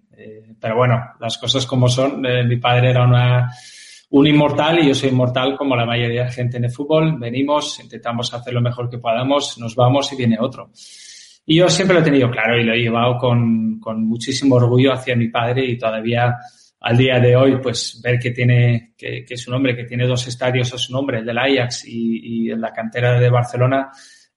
Pero 0.61 0.77
bueno, 0.77 1.01
las 1.19 1.39
cosas 1.39 1.67
como 1.67 1.89
son. 1.89 2.21
Mi 2.21 2.57
padre 2.57 2.91
era 2.91 3.05
una 3.05 3.51
un 4.13 4.27
inmortal 4.27 4.79
y 4.79 4.89
yo 4.89 4.95
soy 4.95 5.09
inmortal 5.09 5.57
como 5.57 5.75
la 5.75 5.87
mayoría 5.87 6.25
de 6.25 6.31
gente 6.31 6.59
en 6.59 6.65
el 6.65 6.71
fútbol. 6.71 7.19
Venimos, 7.19 7.81
intentamos 7.81 8.33
hacer 8.35 8.53
lo 8.53 8.61
mejor 8.61 8.91
que 8.91 8.99
podamos, 8.99 9.59
nos 9.59 9.75
vamos 9.75 10.13
y 10.13 10.17
viene 10.17 10.37
otro. 10.39 10.71
Y 11.47 11.57
yo 11.57 11.69
siempre 11.69 11.95
lo 11.95 12.01
he 12.03 12.05
tenido 12.05 12.31
claro 12.31 12.59
y 12.59 12.65
lo 12.65 12.75
he 12.75 12.83
llevado 12.83 13.17
con, 13.17 13.81
con 13.81 14.05
muchísimo 14.07 14.57
orgullo 14.57 14.93
hacia 14.93 15.17
mi 15.17 15.29
padre 15.29 15.65
y 15.65 15.79
todavía 15.79 16.37
al 16.81 16.97
día 16.99 17.19
de 17.21 17.37
hoy, 17.37 17.57
pues 17.63 18.01
ver 18.05 18.19
que 18.19 18.33
tiene, 18.33 18.93
que, 18.99 19.25
que 19.25 19.35
es 19.35 19.49
un 19.49 19.55
hombre 19.55 19.75
que 19.75 19.85
tiene 19.85 20.07
dos 20.07 20.27
estadios 20.27 20.75
a 20.75 20.79
su 20.79 20.93
nombre, 20.93 21.21
el 21.21 21.25
del 21.25 21.39
Ajax 21.39 21.87
y, 21.87 22.49
y 22.49 22.57
la 22.57 22.73
cantera 22.73 23.19
de 23.19 23.31
Barcelona, 23.31 23.91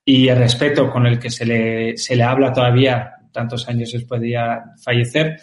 y 0.06 0.28
el 0.30 0.38
respeto 0.38 0.90
con 0.90 1.06
el 1.06 1.20
que 1.20 1.30
se 1.30 1.46
le, 1.46 1.98
se 1.98 2.16
le 2.16 2.24
habla 2.24 2.54
todavía 2.54 3.12
tantos 3.34 3.68
años 3.68 3.92
después 3.92 4.22
de 4.22 4.38
fallecer, 4.82 5.38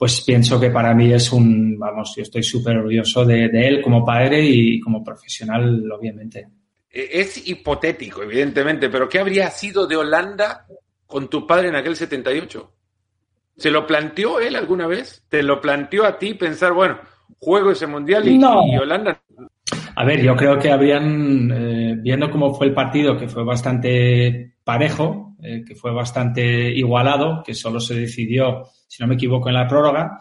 pues 0.00 0.22
pienso 0.22 0.58
que 0.58 0.70
para 0.70 0.94
mí 0.94 1.12
es 1.12 1.30
un, 1.30 1.78
vamos, 1.78 2.14
yo 2.16 2.22
estoy 2.22 2.42
súper 2.42 2.78
orgulloso 2.78 3.22
de, 3.22 3.50
de, 3.50 3.68
él 3.68 3.82
como 3.82 4.02
padre 4.02 4.42
y 4.42 4.80
como 4.80 5.04
profesional, 5.04 5.92
obviamente. 5.92 6.48
E, 6.90 7.20
es 7.20 7.46
hipotético, 7.46 8.22
evidentemente, 8.22 8.88
pero 8.88 9.06
¿qué 9.06 9.18
habría 9.18 9.50
sido 9.50 9.86
de 9.86 9.98
Holanda 9.98 10.64
con 11.04 11.28
tu 11.28 11.46
padre 11.46 11.68
en 11.68 11.74
aquel 11.74 11.96
78? 11.96 12.72
¿Se 13.58 13.70
lo 13.70 13.86
planteó 13.86 14.40
él 14.40 14.56
alguna 14.56 14.86
vez? 14.86 15.22
¿Te 15.28 15.42
lo 15.42 15.60
planteó 15.60 16.06
a 16.06 16.18
ti 16.18 16.32
pensar, 16.32 16.72
bueno, 16.72 16.98
juego 17.38 17.72
ese 17.72 17.86
mundial 17.86 18.26
y, 18.26 18.40
y 18.40 18.78
Holanda. 18.78 19.20
A 19.96 20.04
ver, 20.06 20.22
yo 20.22 20.34
creo 20.34 20.58
que 20.58 20.72
habrían, 20.72 21.50
eh, 21.50 21.94
viendo 21.98 22.30
cómo 22.30 22.54
fue 22.54 22.68
el 22.68 22.72
partido, 22.72 23.18
que 23.18 23.28
fue 23.28 23.44
bastante 23.44 24.54
parejo, 24.64 25.29
eh, 25.42 25.64
que 25.66 25.74
fue 25.74 25.92
bastante 25.92 26.70
igualado, 26.70 27.42
que 27.44 27.54
solo 27.54 27.80
se 27.80 27.94
decidió, 27.94 28.64
si 28.86 29.02
no 29.02 29.06
me 29.06 29.14
equivoco, 29.14 29.48
en 29.48 29.54
la 29.54 29.66
prórroga, 29.66 30.18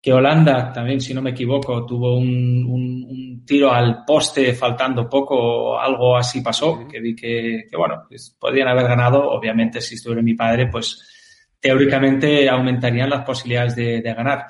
que 0.00 0.12
Holanda 0.12 0.72
también, 0.72 1.00
si 1.00 1.12
no 1.12 1.22
me 1.22 1.30
equivoco, 1.30 1.84
tuvo 1.84 2.16
un, 2.16 2.64
un, 2.68 3.44
tiro 3.44 3.72
al 3.72 4.04
poste 4.04 4.54
faltando 4.54 5.08
poco, 5.08 5.78
algo 5.78 6.16
así 6.16 6.40
pasó, 6.40 6.86
que 6.88 7.00
vi 7.00 7.14
que, 7.14 7.64
que 7.70 7.76
bueno, 7.76 8.02
pues 8.08 8.36
podían 8.38 8.68
haber 8.68 8.88
ganado, 8.88 9.30
obviamente 9.30 9.80
si 9.80 9.94
estuviera 9.94 10.22
mi 10.22 10.34
padre, 10.34 10.68
pues 10.68 11.56
teóricamente 11.60 12.48
aumentarían 12.48 13.10
las 13.10 13.24
posibilidades 13.24 13.76
de, 13.76 14.00
de 14.00 14.14
ganar. 14.14 14.46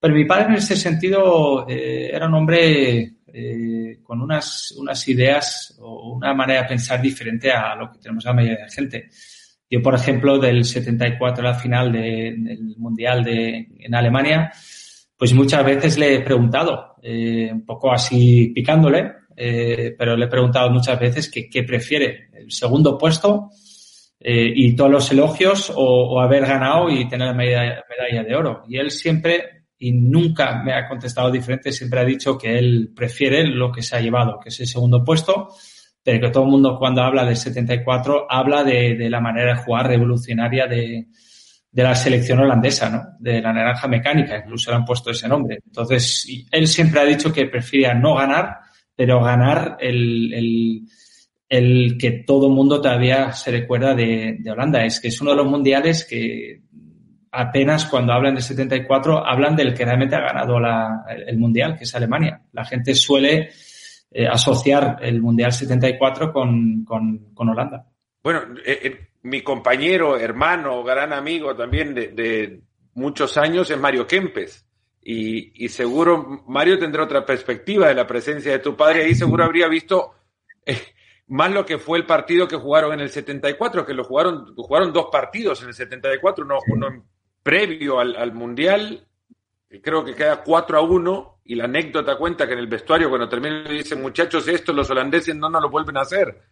Pero 0.00 0.14
mi 0.14 0.24
padre 0.24 0.46
en 0.46 0.54
ese 0.54 0.76
sentido 0.76 1.66
eh, 1.68 2.10
era 2.12 2.26
un 2.26 2.34
hombre 2.34 3.14
eh, 3.32 3.98
con 4.02 4.22
unas, 4.22 4.72
unas 4.72 5.06
ideas 5.08 5.76
o 5.80 6.14
una 6.14 6.32
manera 6.34 6.62
de 6.62 6.68
pensar 6.68 7.00
diferente 7.00 7.50
a 7.52 7.74
lo 7.74 7.90
que 7.90 7.98
tenemos 7.98 8.24
la 8.24 8.32
mayoría 8.32 8.64
de 8.64 8.70
gente. 8.70 9.08
Yo, 9.70 9.82
por 9.82 9.94
ejemplo, 9.94 10.38
del 10.38 10.64
74 10.64 11.46
a 11.46 11.50
la 11.52 11.58
final 11.58 11.92
del 11.92 12.74
Mundial 12.78 13.22
de, 13.22 13.68
en 13.78 13.94
Alemania, 13.94 14.50
pues 15.16 15.34
muchas 15.34 15.64
veces 15.64 15.98
le 15.98 16.14
he 16.14 16.20
preguntado, 16.20 16.94
eh, 17.02 17.50
un 17.52 17.66
poco 17.66 17.92
así 17.92 18.52
picándole, 18.54 19.12
eh, 19.36 19.94
pero 19.98 20.16
le 20.16 20.24
he 20.24 20.28
preguntado 20.28 20.70
muchas 20.70 20.98
veces 20.98 21.30
que, 21.30 21.50
qué 21.50 21.64
prefiere, 21.64 22.30
el 22.32 22.50
segundo 22.50 22.96
puesto 22.96 23.50
eh, 24.18 24.52
y 24.54 24.74
todos 24.74 24.90
los 24.90 25.12
elogios 25.12 25.70
o, 25.70 26.14
o, 26.14 26.20
haber 26.20 26.46
ganado 26.46 26.88
y 26.88 27.08
tener 27.08 27.28
la 27.28 27.34
medalla, 27.34 27.84
medalla 27.88 28.24
de 28.24 28.34
oro. 28.34 28.62
Y 28.68 28.78
él 28.78 28.90
siempre 28.90 29.58
y 29.78 29.92
nunca 29.92 30.62
me 30.62 30.72
ha 30.72 30.88
contestado 30.88 31.30
diferente, 31.30 31.72
siempre 31.72 32.00
ha 32.00 32.04
dicho 32.04 32.36
que 32.36 32.58
él 32.58 32.92
prefiere 32.94 33.44
lo 33.46 33.70
que 33.70 33.82
se 33.82 33.96
ha 33.96 34.00
llevado, 34.00 34.40
que 34.40 34.48
es 34.48 34.60
el 34.60 34.66
segundo 34.66 35.04
puesto, 35.04 35.50
pero 36.02 36.20
que 36.20 36.32
todo 36.32 36.44
el 36.44 36.50
mundo 36.50 36.76
cuando 36.78 37.02
habla 37.02 37.24
del 37.24 37.36
74 37.36 38.26
habla 38.28 38.64
de, 38.64 38.96
de 38.96 39.10
la 39.10 39.20
manera 39.20 39.54
de 39.54 39.62
jugar 39.62 39.86
revolucionaria 39.88 40.66
de, 40.66 41.06
de, 41.70 41.82
la 41.82 41.94
selección 41.94 42.40
holandesa, 42.40 42.90
¿no? 42.90 43.02
De 43.18 43.40
la 43.40 43.52
naranja 43.52 43.88
mecánica, 43.88 44.38
incluso 44.38 44.70
le 44.70 44.76
han 44.76 44.84
puesto 44.84 45.10
ese 45.10 45.28
nombre. 45.28 45.60
Entonces, 45.66 46.26
él 46.50 46.66
siempre 46.66 47.00
ha 47.00 47.04
dicho 47.04 47.32
que 47.32 47.46
prefería 47.46 47.94
no 47.94 48.14
ganar, 48.14 48.58
pero 48.96 49.22
ganar 49.22 49.76
el, 49.80 50.32
el, 50.32 50.82
el 51.48 51.98
que 51.98 52.24
todo 52.26 52.48
el 52.48 52.54
mundo 52.54 52.80
todavía 52.80 53.32
se 53.32 53.50
recuerda 53.50 53.94
de, 53.94 54.36
de 54.38 54.50
Holanda. 54.50 54.84
Es 54.84 55.00
que 55.00 55.08
es 55.08 55.20
uno 55.20 55.32
de 55.32 55.36
los 55.36 55.46
mundiales 55.46 56.04
que 56.04 56.62
apenas 57.30 57.86
cuando 57.86 58.12
hablan 58.12 58.34
de 58.34 58.40
74 58.40 59.26
hablan 59.26 59.54
del 59.54 59.74
que 59.74 59.84
realmente 59.84 60.16
ha 60.16 60.20
ganado 60.20 60.58
la, 60.58 61.04
el 61.26 61.38
Mundial, 61.38 61.76
que 61.76 61.84
es 61.84 61.94
Alemania. 61.94 62.42
La 62.52 62.64
gente 62.64 62.94
suele 62.94 63.50
eh, 64.10 64.26
asociar 64.26 64.98
el 65.02 65.20
Mundial 65.20 65.52
74 65.52 66.32
con, 66.32 66.84
con, 66.84 67.34
con 67.34 67.48
Holanda. 67.48 67.86
Bueno, 68.22 68.40
eh, 68.64 68.80
eh, 68.82 69.08
mi 69.22 69.42
compañero, 69.42 70.16
hermano, 70.16 70.82
gran 70.82 71.12
amigo 71.12 71.54
también 71.54 71.94
de, 71.94 72.08
de 72.08 72.62
muchos 72.94 73.36
años 73.36 73.70
es 73.70 73.78
Mario 73.78 74.06
Kempes. 74.06 74.64
Y, 75.00 75.64
y, 75.64 75.68
seguro 75.68 76.44
Mario 76.48 76.78
tendrá 76.78 77.04
otra 77.04 77.24
perspectiva 77.24 77.88
de 77.88 77.94
la 77.94 78.06
presencia 78.06 78.52
de 78.52 78.58
tu 78.58 78.76
padre. 78.76 79.04
Ahí 79.04 79.14
seguro 79.14 79.44
habría 79.44 79.68
visto 79.68 80.14
más 81.28 81.52
lo 81.52 81.64
que 81.64 81.78
fue 81.78 81.98
el 81.98 82.06
partido 82.06 82.48
que 82.48 82.56
jugaron 82.56 82.92
en 82.94 83.00
el 83.00 83.10
74, 83.10 83.86
que 83.86 83.94
lo 83.94 84.04
jugaron, 84.04 84.54
jugaron 84.56 84.92
dos 84.92 85.08
partidos 85.12 85.62
en 85.62 85.68
el 85.68 85.74
74, 85.74 86.44
uno, 86.44 86.58
uno 86.68 86.88
en 86.88 87.04
previo 87.42 88.00
al, 88.00 88.16
al 88.16 88.32
Mundial, 88.32 89.06
creo 89.82 90.04
que 90.04 90.14
queda 90.14 90.42
4 90.42 90.78
a 90.78 90.80
1, 90.80 91.40
y 91.44 91.54
la 91.54 91.64
anécdota 91.64 92.16
cuenta 92.16 92.46
que 92.46 92.52
en 92.52 92.58
el 92.58 92.66
vestuario 92.66 93.08
cuando 93.08 93.28
termina 93.28 93.68
dicen, 93.68 94.02
muchachos, 94.02 94.46
esto 94.48 94.72
los 94.72 94.88
holandeses 94.90 95.34
no 95.34 95.48
nos 95.48 95.62
lo 95.62 95.70
vuelven 95.70 95.96
a 95.96 96.02
hacer. 96.02 96.42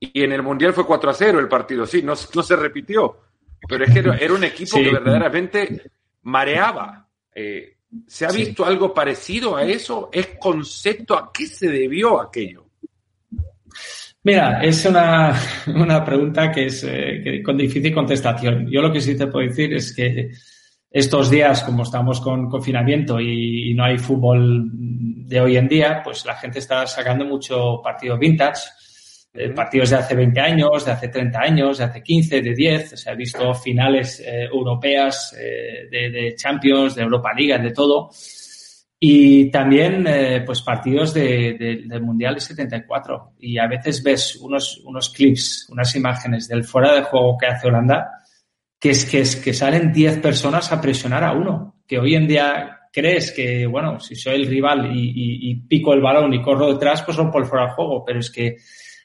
Y 0.00 0.22
en 0.22 0.32
el 0.32 0.42
Mundial 0.42 0.72
fue 0.72 0.86
4 0.86 1.10
a 1.10 1.14
0 1.14 1.38
el 1.40 1.48
partido, 1.48 1.86
sí, 1.86 2.02
no, 2.02 2.14
no 2.34 2.42
se 2.42 2.56
repitió. 2.56 3.18
Pero 3.68 3.84
es 3.84 3.92
que 3.92 3.98
era, 3.98 4.32
un 4.32 4.44
equipo 4.44 4.76
sí. 4.76 4.84
que 4.84 4.92
verdaderamente 4.92 5.90
mareaba. 6.22 7.08
Eh, 7.34 7.76
¿Se 8.06 8.24
ha 8.24 8.30
visto 8.30 8.64
sí. 8.64 8.70
algo 8.70 8.94
parecido 8.94 9.56
a 9.56 9.64
eso? 9.64 10.10
¿Es 10.12 10.28
concepto? 10.38 11.16
¿A 11.16 11.30
qué 11.32 11.46
se 11.46 11.68
debió 11.68 12.20
aquello? 12.20 12.66
Mira, 14.22 14.62
es 14.62 14.84
una, 14.84 15.34
una 15.74 16.04
pregunta 16.04 16.50
que 16.52 16.66
es 16.66 16.84
eh, 16.84 17.20
que, 17.22 17.42
con 17.42 17.56
difícil 17.56 17.94
contestación. 17.94 18.70
Yo 18.70 18.80
lo 18.82 18.92
que 18.92 19.00
sí 19.00 19.16
te 19.16 19.26
puedo 19.26 19.46
decir 19.46 19.74
es 19.74 19.94
que 19.94 20.30
estos 20.90 21.30
días, 21.30 21.62
como 21.62 21.82
estamos 21.82 22.20
con 22.20 22.48
confinamiento 22.48 23.20
y, 23.20 23.70
y, 23.70 23.74
no 23.74 23.84
hay 23.84 23.98
fútbol 23.98 24.70
de 24.72 25.40
hoy 25.40 25.56
en 25.56 25.68
día, 25.68 26.00
pues 26.02 26.24
la 26.24 26.34
gente 26.36 26.58
está 26.58 26.86
sacando 26.86 27.24
mucho 27.26 27.80
partido 27.82 28.16
vintage, 28.16 28.62
eh, 29.34 29.50
partidos 29.50 29.90
de 29.90 29.96
hace 29.96 30.14
20 30.14 30.40
años, 30.40 30.86
de 30.86 30.92
hace 30.92 31.08
30 31.08 31.38
años, 31.38 31.78
de 31.78 31.84
hace 31.84 32.02
15, 32.02 32.40
de 32.40 32.54
10. 32.54 32.90
Se 33.00 33.10
ha 33.10 33.14
visto 33.14 33.52
finales 33.54 34.20
eh, 34.20 34.44
europeas 34.44 35.36
eh, 35.38 35.88
de, 35.90 36.10
de, 36.10 36.34
Champions, 36.34 36.94
de 36.94 37.02
Europa 37.02 37.34
Liga, 37.34 37.58
de 37.58 37.70
todo. 37.72 38.10
Y 39.00 39.50
también, 39.50 40.06
eh, 40.08 40.42
pues, 40.44 40.62
partidos 40.62 41.14
de, 41.14 41.56
de, 41.58 41.82
del 41.86 42.02
Mundial 42.02 42.34
de 42.34 42.40
74. 42.40 43.34
Y 43.38 43.58
a 43.58 43.68
veces 43.68 44.02
ves 44.02 44.36
unos, 44.36 44.78
unos 44.84 45.10
clips, 45.10 45.68
unas 45.70 45.94
imágenes 45.94 46.48
del 46.48 46.64
fuera 46.64 46.94
de 46.94 47.02
juego 47.02 47.36
que 47.38 47.46
hace 47.46 47.68
Holanda, 47.68 48.17
que 48.78 48.90
es 48.90 49.04
que, 49.04 49.20
es 49.20 49.36
que 49.36 49.52
salen 49.52 49.92
10 49.92 50.18
personas 50.18 50.72
a 50.72 50.80
presionar 50.80 51.24
a 51.24 51.32
uno. 51.32 51.82
Que 51.86 51.98
hoy 51.98 52.14
en 52.14 52.26
día 52.26 52.78
crees 52.92 53.32
que, 53.32 53.66
bueno, 53.66 54.00
si 54.00 54.14
soy 54.14 54.36
el 54.36 54.46
rival 54.46 54.90
y, 54.94 55.54
pico 55.68 55.92
el 55.92 56.00
balón 56.00 56.32
y 56.34 56.42
corro 56.42 56.72
detrás, 56.72 57.02
pues 57.02 57.16
rompo 57.16 57.38
el 57.38 57.46
fuera 57.46 57.66
de 57.66 57.72
juego. 57.72 58.04
Pero 58.04 58.20
es 58.20 58.30
que 58.30 58.56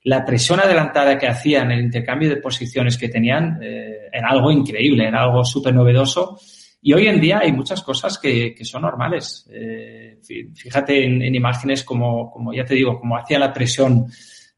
la 0.04 0.26
presión 0.26 0.60
adelantada 0.60 1.18
que 1.18 1.28
hacían, 1.28 1.72
el 1.72 1.82
intercambio 1.82 2.30
de 2.30 2.38
posiciones 2.38 2.98
que 2.98 3.10
tenían, 3.10 3.60
eh, 3.62 4.10
era 4.12 4.30
algo 4.30 4.52
increíble, 4.52 5.08
era 5.08 5.24
algo 5.24 5.44
súper 5.44 5.74
novedoso 5.74 6.38
y 6.86 6.92
hoy 6.92 7.08
en 7.08 7.22
día 7.22 7.40
hay 7.42 7.54
muchas 7.54 7.82
cosas 7.82 8.20
que, 8.20 8.54
que 8.54 8.66
son 8.66 8.82
normales. 8.82 9.50
Eh, 9.50 10.20
fíjate 10.54 11.06
en, 11.06 11.22
en, 11.22 11.34
imágenes 11.34 11.82
como, 11.86 12.30
como, 12.30 12.54
ya 12.54 12.66
te 12.66 12.76
digo, 12.76 13.00
como 13.00 13.16
hacía 13.16 13.40
la 13.40 13.54
presión 13.54 14.08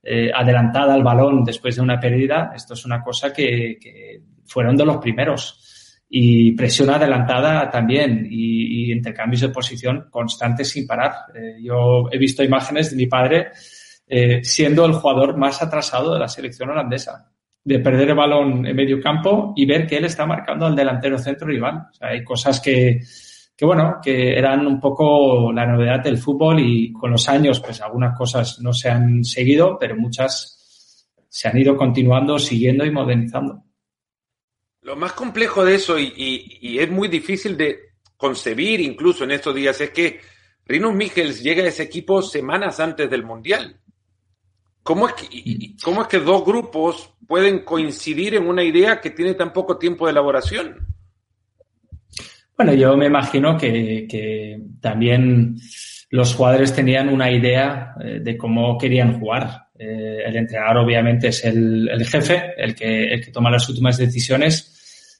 eh, 0.01 0.31
adelantada 0.33 0.95
al 0.95 1.03
balón 1.03 1.43
después 1.43 1.75
de 1.75 1.83
una 1.83 1.99
pérdida. 1.99 2.51
Esto 2.55 2.73
es 2.73 2.83
una 2.83 3.03
cosa 3.03 3.31
que, 3.31 3.77
que 3.79 4.21
fueron 4.45 4.75
de 4.75 4.85
los 4.85 4.97
primeros. 4.97 6.03
Y 6.07 6.51
presión 6.51 6.91
adelantada 6.91 7.69
también 7.69 8.27
y, 8.29 8.89
y, 8.89 8.91
intercambios 8.91 9.41
de 9.41 9.49
posición 9.49 10.07
constantes 10.09 10.69
sin 10.69 10.85
parar. 10.85 11.13
Eh, 11.33 11.57
yo 11.61 12.07
he 12.11 12.17
visto 12.17 12.43
imágenes 12.43 12.91
de 12.91 12.95
mi 12.95 13.07
padre 13.07 13.47
eh, 14.07 14.43
siendo 14.43 14.85
el 14.85 14.93
jugador 14.93 15.35
más 15.35 15.61
atrasado 15.63 16.13
de 16.13 16.19
la 16.19 16.27
selección 16.27 16.69
holandesa 16.69 17.31
de 17.65 17.79
perder 17.79 18.09
el 18.09 18.15
balón 18.15 18.65
en 18.67 18.75
medio 18.75 19.01
campo 19.01 19.51
y 19.55 19.65
ver 19.65 19.87
que 19.87 19.97
él 19.97 20.05
está 20.05 20.27
marcando 20.27 20.67
al 20.67 20.75
delantero 20.75 21.17
centro 21.17 21.47
rival. 21.47 21.87
O 21.89 21.93
sea, 21.93 22.09
hay 22.09 22.23
cosas 22.23 22.61
que, 22.61 23.01
que, 23.57 23.65
bueno, 23.65 23.97
que 24.03 24.37
eran 24.37 24.67
un 24.67 24.79
poco 24.79 25.51
la 25.51 25.65
novedad 25.65 26.03
del 26.03 26.19
fútbol 26.19 26.59
y 26.59 26.93
con 26.93 27.09
los 27.09 27.27
años, 27.27 27.59
pues 27.59 27.81
algunas 27.81 28.15
cosas 28.15 28.59
no 28.61 28.71
se 28.71 28.89
han 28.89 29.23
seguido, 29.23 29.79
pero 29.79 29.95
muchas 29.97 31.07
se 31.27 31.47
han 31.47 31.57
ido 31.57 31.75
continuando, 31.75 32.37
siguiendo 32.37 32.85
y 32.85 32.91
modernizando. 32.91 33.63
Lo 34.85 34.95
más 34.95 35.13
complejo 35.13 35.65
de 35.65 35.73
eso, 35.73 35.97
y, 35.97 36.77
es 36.79 36.91
muy 36.91 37.07
difícil 37.07 37.57
de 37.57 37.93
concebir 38.15 38.79
incluso 38.81 39.23
en 39.23 39.31
estos 39.31 39.55
días, 39.55 39.81
es 39.81 39.89
que 39.89 40.19
Rinus 40.63 40.93
Michels 40.93 41.41
llega 41.41 41.63
a 41.63 41.69
ese 41.69 41.81
equipo 41.81 42.21
semanas 42.21 42.79
antes 42.79 43.09
del 43.09 43.23
Mundial. 43.23 43.79
¿Cómo 44.83 45.07
es, 45.07 45.15
que, 45.15 45.75
¿Cómo 45.83 46.03
es 46.03 46.07
que 46.07 46.19
dos 46.19 46.45
grupos 46.45 47.15
pueden 47.27 47.65
coincidir 47.65 48.35
en 48.35 48.45
una 48.45 48.63
idea 48.63 49.01
que 49.01 49.09
tiene 49.09 49.33
tan 49.33 49.51
poco 49.51 49.79
tiempo 49.79 50.05
de 50.05 50.11
elaboración? 50.11 50.85
Bueno, 52.55 52.75
yo 52.75 52.95
me 52.95 53.07
imagino 53.07 53.57
que, 53.57 54.05
que 54.07 54.61
también 54.79 55.57
los 56.11 56.35
jugadores 56.35 56.73
tenían 56.73 57.09
una 57.09 57.31
idea 57.31 57.95
eh, 58.03 58.19
de 58.21 58.37
cómo 58.37 58.77
querían 58.77 59.19
jugar. 59.19 59.65
Eh, 59.77 60.19
el 60.27 60.35
entrenador 60.35 60.77
obviamente 60.77 61.29
es 61.29 61.43
el, 61.43 61.89
el 61.89 62.05
jefe, 62.05 62.53
el 62.55 62.75
que, 62.75 63.13
el 63.13 63.25
que, 63.25 63.31
toma 63.31 63.49
las 63.49 63.67
últimas 63.67 63.97
decisiones, 63.97 64.74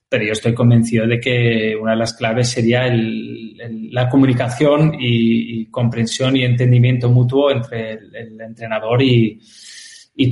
pero 0.08 0.24
yo 0.24 0.34
estoy 0.34 0.54
convencido 0.54 1.08
de 1.08 1.20
que 1.20 1.76
una 1.76 1.92
de 1.92 1.98
las 1.98 2.14
claves 2.14 2.50
sería 2.50 2.84
la 2.90 4.08
comunicación 4.08 4.96
y, 5.00 5.66
comprensión 5.68 6.36
y 6.38 6.44
entendimiento 6.44 7.10
mutuo 7.10 7.52
entre 7.52 7.94
el, 7.94 8.40
entrenador 8.40 9.02
y, 9.02 9.40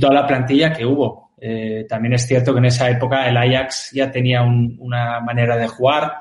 toda 0.00 0.14
la 0.14 0.26
plantilla 0.26 0.72
que 0.72 0.86
hubo. 0.86 1.34
Eh, 1.40 1.84
también 1.88 2.14
es 2.14 2.26
cierto 2.26 2.52
que 2.52 2.58
en 2.58 2.66
esa 2.66 2.88
época 2.88 3.28
el 3.28 3.36
Ajax 3.36 3.90
ya 3.92 4.10
tenía 4.10 4.42
un, 4.42 4.76
una 4.78 5.20
manera 5.20 5.56
de 5.56 5.66
jugar, 5.66 6.14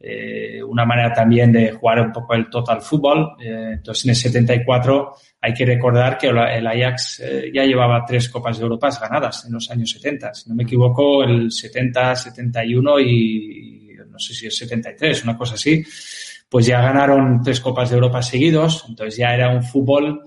eh, 0.00 0.62
una 0.62 0.86
manera 0.86 1.12
también 1.12 1.52
de 1.52 1.72
jugar 1.72 2.00
un 2.00 2.12
poco 2.12 2.34
el 2.34 2.48
total 2.48 2.80
fútbol. 2.80 3.36
Eh, 3.40 3.72
entonces 3.74 4.04
en 4.04 4.10
el 4.10 4.16
74 4.16 5.14
hay 5.44 5.52
que 5.52 5.66
recordar 5.66 6.16
que 6.16 6.28
el 6.28 6.66
Ajax 6.66 7.20
eh, 7.20 7.50
ya 7.52 7.64
llevaba 7.64 8.04
tres 8.06 8.28
Copas 8.28 8.58
de 8.58 8.62
Europa 8.62 8.90
ganadas 9.00 9.44
en 9.44 9.52
los 9.52 9.68
años 9.70 9.90
70. 9.90 10.32
Si 10.34 10.48
no 10.48 10.54
me 10.54 10.62
equivoco, 10.62 11.24
el 11.24 11.50
70, 11.50 12.14
71 12.14 13.00
y 13.00 13.96
no 14.08 14.18
sé 14.20 14.34
si 14.34 14.46
es 14.46 14.56
73, 14.56 15.24
una 15.24 15.36
cosa 15.36 15.54
así 15.54 15.84
pues 16.48 16.66
ya 16.66 16.82
ganaron 16.82 17.42
tres 17.42 17.60
Copas 17.60 17.88
de 17.88 17.96
Europa 17.96 18.20
seguidos, 18.22 18.84
entonces 18.86 19.16
ya 19.16 19.34
era 19.34 19.48
un 19.48 19.62
fútbol 19.62 20.22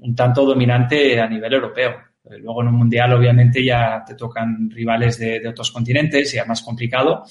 un 0.00 0.14
tanto 0.14 0.44
dominante 0.44 1.20
a 1.20 1.28
nivel 1.28 1.52
europeo. 1.52 1.96
Luego 2.38 2.62
en 2.62 2.68
un 2.68 2.74
mundial 2.74 3.12
obviamente 3.12 3.64
ya 3.64 4.02
te 4.06 4.14
tocan 4.14 4.70
rivales 4.70 5.18
de, 5.18 5.46
otros 5.48 5.70
continentes, 5.70 6.32
ya 6.32 6.44
más 6.44 6.62
complicado, 6.62 7.24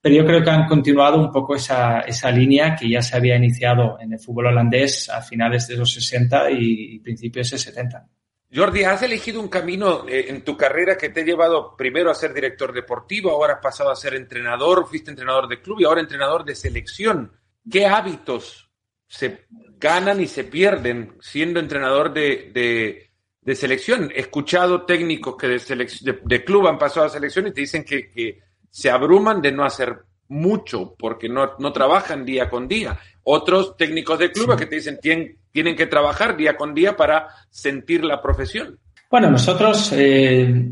pero 0.00 0.14
yo 0.14 0.24
creo 0.24 0.42
que 0.42 0.50
han 0.50 0.66
continuado 0.66 1.18
un 1.18 1.32
poco 1.32 1.56
esa, 1.56 2.00
esa 2.00 2.30
línea 2.30 2.76
que 2.76 2.88
ya 2.88 3.02
se 3.02 3.16
había 3.16 3.36
iniciado 3.36 3.98
en 4.00 4.12
el 4.12 4.20
fútbol 4.20 4.46
holandés 4.46 5.08
a 5.08 5.20
finales 5.20 5.66
de 5.66 5.76
los 5.76 5.92
60 5.92 6.50
y, 6.52 6.98
principios 7.00 7.50
de 7.50 7.58
70. 7.58 8.06
Jordi, 8.54 8.84
has 8.84 9.02
elegido 9.02 9.40
un 9.40 9.48
camino 9.48 10.08
eh, 10.08 10.26
en 10.28 10.42
tu 10.42 10.56
carrera 10.56 10.96
que 10.96 11.10
te 11.10 11.20
ha 11.20 11.24
llevado 11.24 11.76
primero 11.76 12.10
a 12.10 12.14
ser 12.14 12.32
director 12.32 12.72
deportivo, 12.72 13.30
ahora 13.30 13.54
has 13.54 13.60
pasado 13.60 13.90
a 13.90 13.96
ser 13.96 14.14
entrenador, 14.14 14.86
fuiste 14.88 15.10
entrenador 15.10 15.48
de 15.48 15.60
club 15.60 15.80
y 15.80 15.84
ahora 15.84 16.00
entrenador 16.00 16.44
de 16.44 16.54
selección. 16.54 17.32
¿Qué 17.70 17.86
hábitos 17.86 18.70
se 19.06 19.46
ganan 19.78 20.20
y 20.20 20.28
se 20.28 20.44
pierden 20.44 21.16
siendo 21.20 21.60
entrenador 21.60 22.12
de, 22.12 23.10
de, 23.42 23.54
selección? 23.54 24.10
He 24.14 24.20
escuchado 24.20 24.86
técnicos 24.86 25.36
que 25.36 25.48
de, 25.48 26.18
de, 26.24 26.44
club 26.44 26.68
han 26.68 26.78
pasado 26.78 27.06
a 27.06 27.10
selección 27.10 27.48
y 27.48 27.52
te 27.52 27.62
dicen 27.62 27.84
que, 27.84 28.08
que 28.08 28.47
se 28.70 28.90
abruman 28.90 29.40
de 29.40 29.52
no 29.52 29.64
hacer 29.64 29.98
mucho 30.28 30.94
porque 30.98 31.28
no, 31.28 31.52
no 31.58 31.72
trabajan 31.72 32.24
día 32.24 32.48
con 32.48 32.68
día. 32.68 32.98
Otros 33.22 33.76
técnicos 33.76 34.18
de 34.18 34.30
clubes 34.30 34.56
que 34.56 34.66
te 34.66 34.76
dicen 34.76 34.98
tienen, 35.00 35.36
tienen 35.50 35.76
que 35.76 35.86
trabajar 35.86 36.36
día 36.36 36.56
con 36.56 36.74
día 36.74 36.96
para 36.96 37.28
sentir 37.50 38.04
la 38.04 38.20
profesión. 38.20 38.78
Bueno, 39.10 39.30
nosotros 39.30 39.92
eh, 39.94 40.70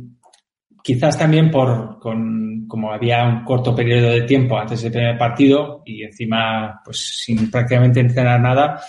quizás 0.82 1.18
también 1.18 1.50
por 1.50 1.98
con, 1.98 2.66
como 2.68 2.92
había 2.92 3.24
un 3.24 3.44
corto 3.44 3.74
periodo 3.74 4.10
de 4.10 4.22
tiempo 4.22 4.58
antes 4.58 4.82
del 4.82 4.92
primer 4.92 5.18
partido 5.18 5.82
y 5.84 6.04
encima 6.04 6.80
pues 6.84 7.24
sin 7.24 7.50
prácticamente 7.50 8.00
entrenar 8.00 8.40
nada, 8.40 8.80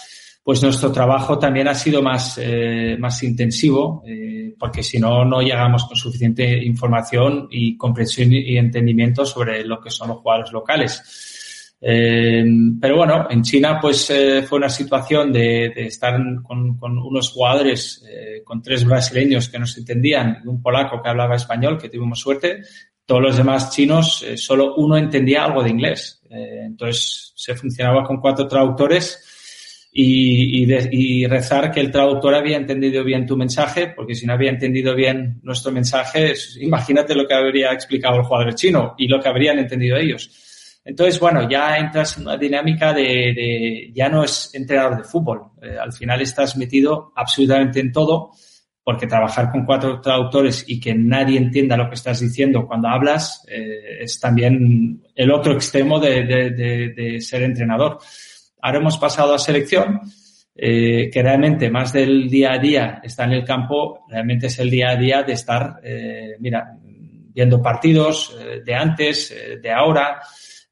pues 0.48 0.64
nuestro 0.64 0.94
trabajo 0.94 1.38
también 1.38 1.68
ha 1.68 1.76
sido 1.76 2.02
más, 2.02 2.40
eh, 2.42 2.96
más 2.98 3.22
intensivo, 3.22 4.02
eh, 4.08 4.56
porque 4.58 4.82
si 4.82 4.98
no, 4.98 5.26
no 5.26 5.42
llegamos 5.42 5.84
con 5.84 5.98
suficiente 5.98 6.64
información 6.64 7.50
y 7.52 7.76
comprensión 7.76 8.32
y 8.32 8.58
entendimiento 8.58 9.26
sobre 9.26 9.66
lo 9.66 9.82
que 9.82 9.92
son 9.92 10.08
los 10.08 10.20
jugadores 10.20 10.54
locales. 10.54 11.76
Eh, 11.82 12.46
pero 12.80 12.96
bueno, 12.96 13.28
en 13.30 13.42
China 13.42 13.78
pues 13.82 14.10
fue 14.48 14.58
una 14.58 14.70
situación 14.70 15.34
de, 15.34 15.74
de 15.76 15.88
estar 15.88 16.18
con, 16.42 16.78
con, 16.78 16.98
unos 16.98 17.30
jugadores, 17.30 18.06
con 18.46 18.62
tres 18.62 18.86
brasileños 18.86 19.50
que 19.50 19.60
nos 19.60 19.78
entendían 19.78 20.44
un 20.46 20.62
polaco 20.62 21.02
que 21.04 21.10
hablaba 21.10 21.36
español, 21.36 21.78
que 21.78 21.90
tuvimos 21.90 22.22
suerte. 22.22 22.62
Todos 23.06 23.22
los 23.22 23.36
demás 23.36 23.70
chinos, 23.72 24.26
solo 24.38 24.76
uno 24.76 24.96
entendía 24.96 25.44
algo 25.44 25.62
de 25.62 25.72
inglés. 25.72 26.22
entonces 26.30 27.34
se 27.36 27.54
funcionaba 27.54 28.06
con 28.06 28.22
cuatro 28.22 28.48
traductores 28.48 29.34
y, 29.92 31.28
rezar 31.28 31.72
que 31.72 31.80
el 31.80 31.92
traductor 31.92 32.36
había 32.36 32.58
entendido 32.58 33.04
bien 33.04 33.26
tu 33.26 33.36
mensaje, 33.36 33.94
porque 33.96 34.16
si 34.16 34.26
no 34.26 34.34
había 34.34 34.52
entendido 34.52 34.94
bien 34.96 35.40
nuestro 35.44 35.72
mensaje, 35.72 36.34
imagínate 36.60 37.16
lo 37.16 37.28
que 37.28 37.34
habría 37.34 37.72
explicado 37.72 38.18
el 38.18 38.24
jugador 38.24 38.54
chino 38.56 38.96
y 38.98 39.08
lo 39.08 39.20
que 39.20 39.30
habrían 39.30 39.60
entendido 39.60 39.98
ellos. 39.98 40.82
Entonces, 40.86 41.20
bueno, 41.20 41.50
ya 41.50 41.78
entras 41.78 42.18
en 42.18 42.24
una 42.24 42.38
dinámica 42.38 42.94
de, 42.94 43.92
ya 43.94 44.08
no 44.08 44.24
es 44.24 44.52
entrenador 44.54 44.98
de 44.98 45.04
fútbol. 45.04 45.52
Eh, 45.62 45.78
al 45.78 45.92
final 45.92 46.22
estás 46.22 46.56
metido 46.56 47.12
absolutamente 47.16 47.80
en 47.80 47.92
todo, 47.92 48.32
porque 48.84 49.06
trabajar 49.06 49.52
con 49.52 49.66
cuatro 49.66 50.00
traductores 50.00 50.64
y 50.66 50.80
que 50.80 50.96
nadie 50.96 51.38
entienda 51.38 51.76
lo 51.76 51.90
que 51.90 51.96
estás 51.96 52.22
diciendo 52.22 52.66
cuando 52.66 52.88
hablas 52.88 53.44
eh, 53.50 53.98
es 54.00 54.18
también 54.18 55.04
el 55.14 55.30
otro 55.30 55.52
extremo 55.54 56.00
de 56.00 57.18
ser 57.20 57.42
entrenador. 57.42 58.00
Ahora 58.68 58.80
hemos 58.80 58.98
pasado 58.98 59.34
a 59.34 59.40
selección, 59.40 60.02
eh, 60.54 61.10
que 61.10 61.24
realmente 61.24 61.70
más 61.70 61.94
del 61.94 62.30
día 62.30 62.52
a 62.52 62.60
día 62.60 63.00
está 63.02 63.24
en 63.24 63.32
el 63.32 63.46
campo, 63.46 64.04
realmente 64.10 64.48
es 64.48 64.60
el 64.60 64.70
día 64.70 64.90
a 64.90 64.98
día 64.98 65.24
de 65.24 65.32
estar, 65.32 65.80
eh, 65.82 66.36
mira, 66.42 66.78
viendo 66.84 67.62
partidos 67.62 68.36
eh, 68.38 68.60
de 68.66 68.76
antes, 68.76 69.34
de 69.62 69.72
ahora, 69.72 70.20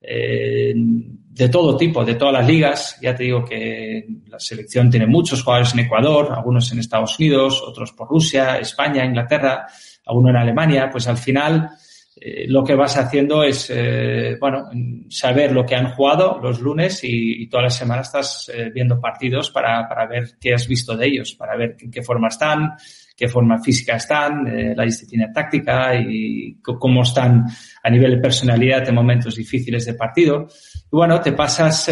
de 0.02 1.50
todo 1.50 1.78
tipo, 1.78 2.04
de 2.04 2.16
todas 2.16 2.34
las 2.34 2.46
ligas. 2.46 3.00
Ya 3.02 3.16
te 3.16 3.24
digo 3.24 3.46
que 3.46 4.06
la 4.28 4.42
selección 4.42 4.90
tiene 4.90 5.08
muchos 5.08 5.42
jugadores 5.42 5.74
en 5.74 5.80
Ecuador, 5.80 6.34
algunos 6.36 6.70
en 6.74 6.80
Estados 6.80 7.18
Unidos, 7.18 7.64
otros 7.66 7.94
por 7.94 8.10
Rusia, 8.10 8.60
España, 8.60 9.06
Inglaterra, 9.06 9.68
algunos 10.06 10.32
en 10.32 10.36
Alemania. 10.36 10.90
Pues 10.92 11.08
al 11.08 11.18
final, 11.18 11.70
eh, 12.18 12.46
lo 12.48 12.64
que 12.64 12.76
vas 12.76 12.98
haciendo 12.98 13.44
es, 13.44 13.70
eh, 13.70 14.38
bueno, 14.40 14.70
saber 15.10 15.52
lo 15.52 15.66
que 15.66 15.76
han 15.76 15.92
jugado 15.92 16.40
los 16.42 16.62
lunes 16.62 17.04
y, 17.04 17.44
y 17.44 17.48
toda 17.48 17.64
la 17.64 17.70
semana 17.70 18.04
estás 18.04 18.50
eh, 18.54 18.72
viendo 18.74 19.02
partidos 19.02 19.52
para, 19.52 19.88
para, 19.90 20.08
ver 20.08 20.38
qué 20.40 20.54
has 20.54 20.66
visto 20.66 20.96
de 20.96 21.08
ellos, 21.08 21.36
para 21.36 21.58
ver 21.58 21.76
en 21.78 21.92
qué 21.92 22.02
forma 22.02 22.30
están, 22.30 22.72
qué 23.18 23.28
forma 23.28 23.62
física 23.62 23.98
están, 23.98 24.48
eh, 24.48 24.74
la 24.74 24.86
disciplina 24.86 25.34
táctica 25.34 25.94
y 25.96 26.58
cómo 26.62 27.04
están 27.04 27.48
a 27.84 27.90
nivel 27.90 28.12
de 28.12 28.22
personalidad 28.22 28.88
en 28.88 28.96
momentos 28.96 29.36
difíciles 29.36 29.86
de 29.86 29.96
partido. 29.96 30.48
Y 30.86 30.96
bueno, 30.96 31.20
te 31.20 31.34
pasas 31.34 31.92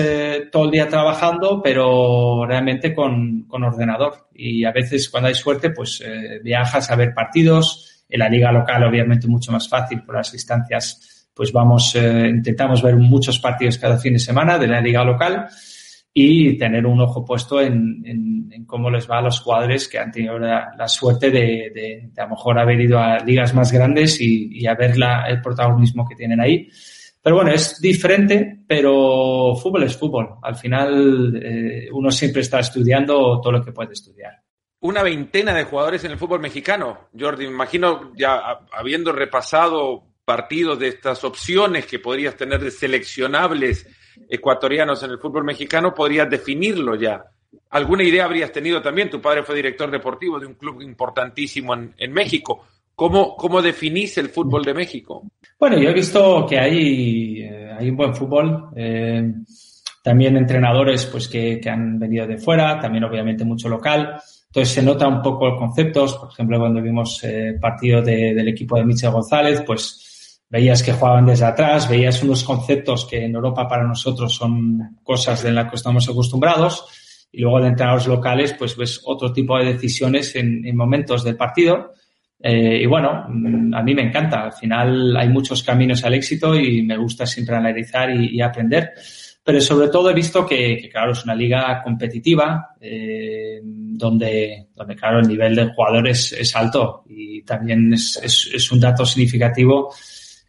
todo 0.51 0.65
el 0.65 0.71
día 0.71 0.87
trabajando, 0.87 1.61
pero 1.61 2.45
realmente 2.45 2.93
con, 2.93 3.43
con 3.43 3.63
ordenador. 3.63 4.29
Y 4.33 4.63
a 4.63 4.71
veces 4.71 5.09
cuando 5.09 5.27
hay 5.27 5.35
suerte, 5.35 5.71
pues 5.71 6.01
viajas 6.41 6.89
a 6.89 6.95
ver 6.95 7.13
partidos, 7.13 7.92
en 8.09 8.19
la 8.19 8.29
liga 8.29 8.51
local, 8.51 8.83
obviamente, 8.83 9.27
mucho 9.27 9.51
más 9.51 9.67
fácil 9.67 10.03
por 10.03 10.15
las 10.15 10.31
distancias. 10.31 11.29
Pues 11.33 11.51
vamos, 11.51 11.95
eh, 11.95 12.29
intentamos 12.29 12.81
ver 12.81 12.95
muchos 12.95 13.39
partidos 13.39 13.77
cada 13.77 13.97
fin 13.97 14.13
de 14.13 14.19
semana 14.19 14.57
de 14.59 14.67
la 14.67 14.81
liga 14.81 15.03
local 15.03 15.47
y 16.13 16.57
tener 16.57 16.85
un 16.85 17.01
ojo 17.01 17.25
puesto 17.25 17.59
en, 17.59 18.03
en, 18.05 18.65
cómo 18.65 18.89
les 18.89 19.09
va 19.09 19.17
a 19.17 19.21
los 19.21 19.39
jugadores 19.39 19.87
que 19.87 19.99
han 19.99 20.11
tenido 20.11 20.39
la, 20.39 20.87
suerte 20.87 21.29
de, 21.29 21.71
de, 21.73 22.09
de, 22.11 22.21
a 22.21 22.25
lo 22.25 22.31
mejor 22.31 22.57
haber 22.57 22.79
ido 22.79 22.97
a 22.99 23.19
ligas 23.19 23.53
más 23.53 23.71
grandes 23.71 24.19
y, 24.21 24.49
y 24.51 24.65
a 24.67 24.73
ver 24.73 24.97
la, 24.97 25.25
el 25.27 25.41
protagonismo 25.41 26.07
que 26.07 26.15
tienen 26.15 26.39
ahí. 26.39 26.69
Pero 27.21 27.37
bueno, 27.37 27.51
es 27.51 27.79
diferente, 27.79 28.63
pero 28.67 29.55
fútbol 29.55 29.83
es 29.83 29.97
fútbol. 29.97 30.35
Al 30.41 30.55
final, 30.55 31.41
eh, 31.41 31.87
uno 31.91 32.11
siempre 32.11 32.41
está 32.41 32.59
estudiando 32.59 33.39
todo 33.41 33.53
lo 33.53 33.63
que 33.63 33.71
puede 33.71 33.93
estudiar 33.93 34.42
una 34.83 35.01
veintena 35.01 35.53
de 35.53 35.63
jugadores 35.63 36.03
en 36.03 36.11
el 36.11 36.17
fútbol 36.17 36.41
mexicano. 36.41 37.07
Jordi, 37.17 37.45
me 37.45 37.53
imagino 37.53 38.11
ya 38.15 38.59
habiendo 38.71 39.11
repasado 39.13 40.03
partidos 40.25 40.77
de 40.77 40.89
estas 40.89 41.23
opciones 41.23 41.85
que 41.85 41.99
podrías 41.99 42.35
tener 42.35 42.59
de 42.59 42.69
seleccionables 42.71 43.87
ecuatorianos 44.29 45.01
en 45.03 45.11
el 45.11 45.19
fútbol 45.19 45.45
mexicano, 45.45 45.93
podrías 45.93 46.29
definirlo 46.29 46.95
ya. 46.95 47.23
¿Alguna 47.69 48.03
idea 48.03 48.25
habrías 48.25 48.51
tenido 48.51 48.81
también? 48.81 49.09
Tu 49.09 49.21
padre 49.21 49.43
fue 49.43 49.55
director 49.55 49.89
deportivo 49.89 50.37
de 50.37 50.47
un 50.47 50.55
club 50.55 50.81
importantísimo 50.81 51.73
en, 51.73 51.93
en 51.97 52.11
México. 52.11 52.65
¿Cómo, 52.93 53.37
¿Cómo 53.37 53.61
definís 53.61 54.17
el 54.17 54.29
fútbol 54.29 54.63
de 54.63 54.73
México? 54.73 55.23
Bueno, 55.57 55.79
yo 55.79 55.89
he 55.89 55.93
visto 55.93 56.45
que 56.47 56.59
hay, 56.59 57.41
eh, 57.41 57.71
hay 57.79 57.89
un 57.89 57.95
buen 57.95 58.13
fútbol. 58.13 58.69
Eh, 58.75 59.31
también 60.03 60.35
entrenadores 60.35 61.05
pues 61.05 61.29
que, 61.29 61.61
que 61.61 61.69
han 61.69 61.97
venido 61.97 62.27
de 62.27 62.37
fuera, 62.37 62.77
también 62.79 63.05
obviamente 63.05 63.45
mucho 63.45 63.69
local. 63.69 64.21
Entonces 64.53 64.75
se 64.75 64.83
nota 64.83 65.07
un 65.07 65.19
poco 65.19 65.47
los 65.47 65.57
conceptos, 65.57 66.13
por 66.13 66.29
ejemplo, 66.31 66.59
cuando 66.59 66.79
vimos 66.79 67.23
eh, 67.23 67.57
partido 67.59 68.03
de, 68.03 68.35
del 68.35 68.47
equipo 68.49 68.77
de 68.77 68.85
Michel 68.85 69.09
González, 69.09 69.63
pues 69.65 70.43
veías 70.47 70.83
que 70.83 70.93
jugaban 70.93 71.25
desde 71.25 71.45
atrás, 71.45 71.89
veías 71.89 72.21
unos 72.21 72.43
conceptos 72.43 73.07
que 73.09 73.25
en 73.25 73.33
Europa 73.33 73.67
para 73.67 73.83
nosotros 73.83 74.31
son 74.35 74.99
cosas 75.01 75.41
de 75.41 75.51
las 75.51 75.67
que 75.71 75.77
estamos 75.77 76.07
acostumbrados, 76.07 76.85
y 77.31 77.41
luego 77.41 77.61
de 77.61 77.69
entrenadores 77.69 78.05
locales, 78.05 78.53
pues 78.53 78.77
ves 78.77 79.01
otro 79.05 79.33
tipo 79.33 79.57
de 79.57 79.73
decisiones 79.73 80.35
en, 80.35 80.63
en 80.63 80.77
momentos 80.77 81.23
del 81.23 81.35
partido. 81.35 81.93
Eh, 82.39 82.81
y 82.83 82.85
bueno, 82.85 83.25
mm, 83.27 83.73
a 83.73 83.81
mí 83.81 83.95
me 83.95 84.03
encanta. 84.03 84.43
Al 84.43 84.53
final 84.53 85.17
hay 85.17 85.29
muchos 85.29 85.63
caminos 85.63 86.05
al 86.05 86.13
éxito 86.13 86.53
y 86.53 86.83
me 86.83 86.95
gusta 86.95 87.25
siempre 87.25 87.55
analizar 87.55 88.11
y 88.11 88.39
aprender. 88.39 88.91
Pero 89.43 89.59
sobre 89.59 89.89
todo 89.89 90.09
he 90.09 90.13
visto 90.13 90.45
que, 90.45 90.89
claro, 90.89 91.11
es 91.11 91.23
una 91.25 91.35
liga 91.35 91.81
competitiva, 91.83 92.75
eh, 92.79 93.59
donde, 93.63 94.67
donde, 94.73 94.95
claro, 94.95 95.19
el 95.19 95.27
nivel 95.27 95.55
de 95.55 95.73
jugadores 95.73 96.31
es 96.31 96.55
alto 96.55 97.03
y 97.09 97.41
también 97.43 97.93
es, 97.93 98.19
es, 98.23 98.49
es, 98.53 98.71
un 98.71 98.79
dato 98.79 99.05
significativo 99.05 99.93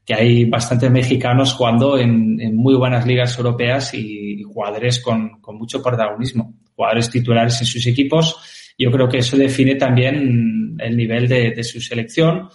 que 0.05 0.15
hay 0.15 0.45
bastantes 0.45 0.91
mexicanos 0.91 1.55
jugando 1.55 1.99
en, 1.99 2.41
en 2.41 2.55
muy 2.55 2.75
buenas 2.75 3.05
ligas 3.05 3.37
europeas 3.37 3.95
y, 3.95 4.41
y 4.41 4.43
jugadores 4.43 5.01
con, 5.01 5.41
con, 5.41 5.57
mucho 5.57 5.83
protagonismo, 5.83 6.55
jugadores 6.77 7.11
titulares 7.11 7.61
en 7.61 7.67
sus 7.67 7.85
equipos. 7.87 8.75
Yo 8.79 8.93
creo 8.93 9.09
que 9.09 9.19
eso 9.19 9.37
define 9.37 9.75
también 9.75 10.77
el 10.79 10.97
nivel 10.97 11.27
de, 11.27 11.51
de 11.51 11.65
su 11.65 11.81
selección 11.81 12.49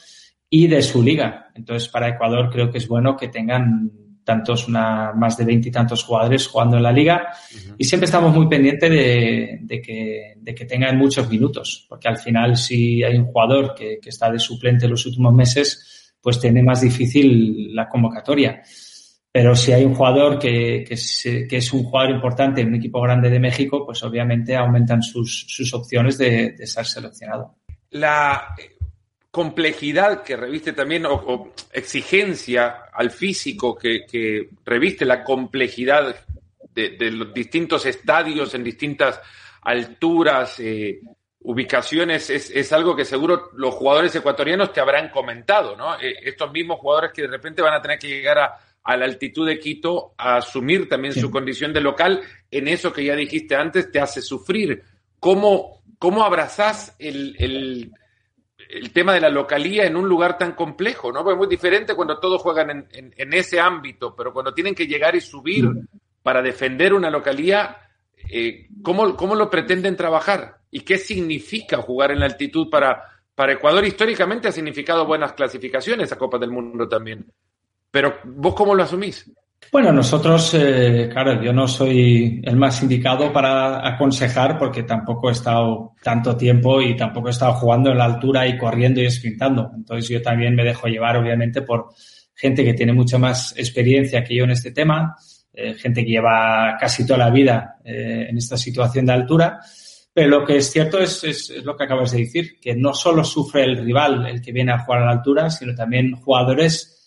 y 0.49 0.67
de 0.67 0.81
su 0.81 1.03
liga. 1.03 1.47
Entonces, 1.53 1.89
para 1.89 2.09
Ecuador 2.09 2.49
creo 2.49 2.71
que 2.71 2.77
es 2.77 2.87
bueno 2.87 3.17
que 3.17 3.27
tengan 3.27 3.91
tantos, 4.31 4.67
una, 4.67 5.11
más 5.13 5.33
de 5.37 5.45
veintitantos 5.45 6.03
jugadores 6.03 6.47
jugando 6.47 6.77
en 6.77 6.83
la 6.83 6.91
liga 6.91 7.17
uh 7.29 7.57
-huh. 7.57 7.75
y 7.79 7.83
siempre 7.83 8.05
estamos 8.05 8.31
muy 8.37 8.47
pendientes 8.47 8.89
de, 8.89 9.59
de, 9.61 9.81
que, 9.81 10.33
de 10.37 10.53
que 10.53 10.65
tengan 10.65 10.97
muchos 11.03 11.27
minutos, 11.33 11.85
porque 11.89 12.07
al 12.07 12.17
final 12.17 12.55
si 12.55 13.03
hay 13.03 13.15
un 13.17 13.25
jugador 13.31 13.73
que, 13.77 13.97
que 14.01 14.09
está 14.09 14.31
de 14.31 14.39
suplente 14.39 14.85
en 14.85 14.91
los 14.91 15.05
últimos 15.05 15.33
meses, 15.33 15.67
pues 16.21 16.39
tiene 16.39 16.61
más 16.61 16.81
difícil 16.81 17.73
la 17.73 17.87
convocatoria. 17.87 18.61
Pero 19.31 19.55
si 19.55 19.71
hay 19.71 19.83
un 19.85 19.95
jugador 19.95 20.37
que, 20.37 20.83
que, 20.87 20.93
es, 20.93 21.73
un 21.73 21.83
jugador 21.83 22.11
importante 22.11 22.61
en 22.61 22.67
un 22.67 22.75
equipo 22.75 22.99
grande 23.01 23.29
de 23.29 23.39
México, 23.39 23.83
pues 23.85 24.03
obviamente 24.03 24.55
aumentan 24.55 25.01
sus, 25.01 25.45
sus 25.47 25.73
opciones 25.73 26.17
de, 26.17 26.53
de 26.57 26.65
ser 26.67 26.85
seleccionado. 26.85 27.55
La 27.91 28.55
complejidad 29.31 30.23
que 30.23 30.35
reviste 30.35 30.73
también, 30.73 31.05
o, 31.05 31.53
exigencia 31.71 32.83
al 32.91 33.11
físico 33.11 33.77
que, 33.77 34.05
que, 34.05 34.49
reviste 34.65 35.05
la 35.05 35.23
complejidad 35.23 36.15
de, 36.73 36.89
de, 36.89 37.11
los 37.11 37.33
distintos 37.33 37.85
estadios 37.85 38.53
en 38.53 38.63
distintas 38.63 39.19
alturas, 39.61 40.59
eh, 40.59 41.01
ubicaciones, 41.41 42.29
es, 42.29 42.51
es, 42.51 42.73
algo 42.73 42.95
que 42.95 43.05
seguro 43.05 43.51
los 43.55 43.73
jugadores 43.75 44.13
ecuatorianos 44.15 44.73
te 44.73 44.81
habrán 44.81 45.09
comentado, 45.09 45.75
¿no? 45.75 45.95
Eh, 45.99 46.15
estos 46.23 46.51
mismos 46.51 46.79
jugadores 46.79 47.11
que 47.13 47.23
de 47.23 47.29
repente 47.29 47.61
van 47.61 47.73
a 47.73 47.81
tener 47.81 47.97
que 47.97 48.07
llegar 48.07 48.39
a, 48.39 48.59
a 48.83 48.97
la 48.97 49.05
altitud 49.05 49.47
de 49.47 49.59
Quito 49.59 50.13
a 50.17 50.37
asumir 50.37 50.89
también 50.89 51.13
su 51.13 51.29
condición 51.29 51.71
de 51.73 51.81
local, 51.81 52.21
en 52.49 52.67
eso 52.67 52.91
que 52.91 53.03
ya 53.03 53.15
dijiste 53.15 53.55
antes, 53.55 53.91
te 53.91 53.99
hace 53.99 54.21
sufrir. 54.21 54.83
¿Cómo, 55.19 55.83
cómo 55.97 56.23
abrazás 56.23 56.95
el, 56.97 57.35
el, 57.39 57.91
el 58.69 58.93
tema 58.93 59.13
de 59.13 59.21
la 59.21 59.29
localía 59.29 59.85
en 59.85 59.95
un 59.95 60.07
lugar 60.07 60.37
tan 60.37 60.53
complejo? 60.53 61.11
¿no? 61.11 61.23
Porque 61.23 61.33
es 61.33 61.37
muy 61.39 61.47
diferente 61.47 61.95
cuando 61.95 62.19
todos 62.19 62.41
juegan 62.41 62.69
en, 62.69 62.87
en, 62.91 63.13
en 63.17 63.33
ese 63.33 63.59
ámbito, 63.59 64.15
pero 64.15 64.31
cuando 64.31 64.53
tienen 64.53 64.75
que 64.75 64.87
llegar 64.87 65.15
y 65.15 65.21
subir 65.21 65.65
mm. 65.65 65.87
para 66.21 66.41
defender 66.41 66.93
una 66.93 67.09
localía, 67.09 67.77
eh, 68.29 68.67
¿cómo, 68.83 69.15
¿cómo 69.15 69.35
lo 69.35 69.49
pretenden 69.49 69.95
trabajar? 69.95 70.59
¿Y 70.69 70.81
qué 70.81 70.97
significa 70.99 71.77
jugar 71.77 72.11
en 72.11 72.19
la 72.19 72.27
altitud 72.27 72.69
para, 72.69 73.03
para 73.33 73.53
Ecuador? 73.53 73.83
Históricamente 73.85 74.47
ha 74.47 74.51
significado 74.51 75.05
buenas 75.05 75.33
clasificaciones 75.33 76.11
a 76.11 76.17
Copa 76.17 76.37
del 76.37 76.51
Mundo 76.51 76.87
también. 76.87 77.25
Pero 77.89 78.19
vos 78.23 78.53
cómo 78.53 78.75
lo 78.75 78.83
asumís? 78.83 79.31
Bueno, 79.71 79.91
nosotros, 79.91 80.55
eh, 80.55 81.09
claro, 81.11 81.43
yo 81.43 81.53
no 81.53 81.67
soy 81.67 82.41
el 82.43 82.55
más 82.55 82.81
indicado 82.81 83.31
para 83.31 83.87
aconsejar 83.87 84.57
porque 84.57 84.81
tampoco 84.81 85.29
he 85.29 85.33
estado 85.33 85.93
tanto 86.01 86.35
tiempo 86.35 86.81
y 86.81 86.97
tampoco 86.97 87.27
he 87.27 87.31
estado 87.31 87.53
jugando 87.53 87.91
en 87.91 87.99
la 87.99 88.05
altura 88.05 88.47
y 88.47 88.57
corriendo 88.57 88.99
y 88.99 89.11
sprintando. 89.11 89.69
Entonces 89.75 90.09
yo 90.09 90.21
también 90.23 90.55
me 90.55 90.63
dejo 90.63 90.87
llevar, 90.87 91.17
obviamente, 91.17 91.61
por 91.61 91.89
gente 92.33 92.63
que 92.63 92.73
tiene 92.73 92.93
mucha 92.93 93.19
más 93.19 93.53
experiencia 93.57 94.23
que 94.23 94.35
yo 94.35 94.45
en 94.45 94.51
este 94.51 94.71
tema, 94.71 95.15
eh, 95.53 95.75
gente 95.75 96.03
que 96.03 96.11
lleva 96.11 96.75
casi 96.79 97.05
toda 97.05 97.19
la 97.19 97.29
vida 97.29 97.75
eh, 97.85 98.25
en 98.27 98.37
esta 98.37 98.57
situación 98.57 99.05
de 99.05 99.13
altura. 99.13 99.59
Pero 100.11 100.29
lo 100.29 100.45
que 100.45 100.57
es 100.57 100.71
cierto 100.71 100.97
es, 100.97 101.23
es, 101.23 101.51
es, 101.51 101.63
lo 101.63 101.77
que 101.77 101.83
acabas 101.83 102.11
de 102.11 102.21
decir, 102.21 102.59
que 102.59 102.75
no 102.75 102.95
solo 102.95 103.23
sufre 103.23 103.65
el 103.65 103.77
rival, 103.85 104.25
el 104.25 104.41
que 104.41 104.51
viene 104.51 104.71
a 104.71 104.79
jugar 104.79 105.03
a 105.03 105.05
la 105.05 105.11
altura, 105.11 105.51
sino 105.51 105.75
también 105.75 106.15
jugadores 106.15 106.98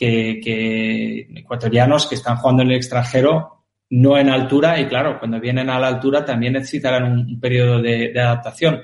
que, 0.00 1.28
ecuatorianos 1.36 2.06
que 2.06 2.14
están 2.14 2.36
jugando 2.36 2.62
en 2.62 2.70
el 2.70 2.76
extranjero 2.76 3.66
no 3.90 4.16
en 4.16 4.30
altura 4.30 4.80
y 4.80 4.86
claro, 4.86 5.18
cuando 5.18 5.40
vienen 5.40 5.68
a 5.68 5.78
la 5.78 5.88
altura 5.88 6.24
también 6.24 6.52
necesitarán 6.54 7.04
un, 7.12 7.40
periodo 7.40 7.82
de, 7.82 8.12
adaptación. 8.18 8.82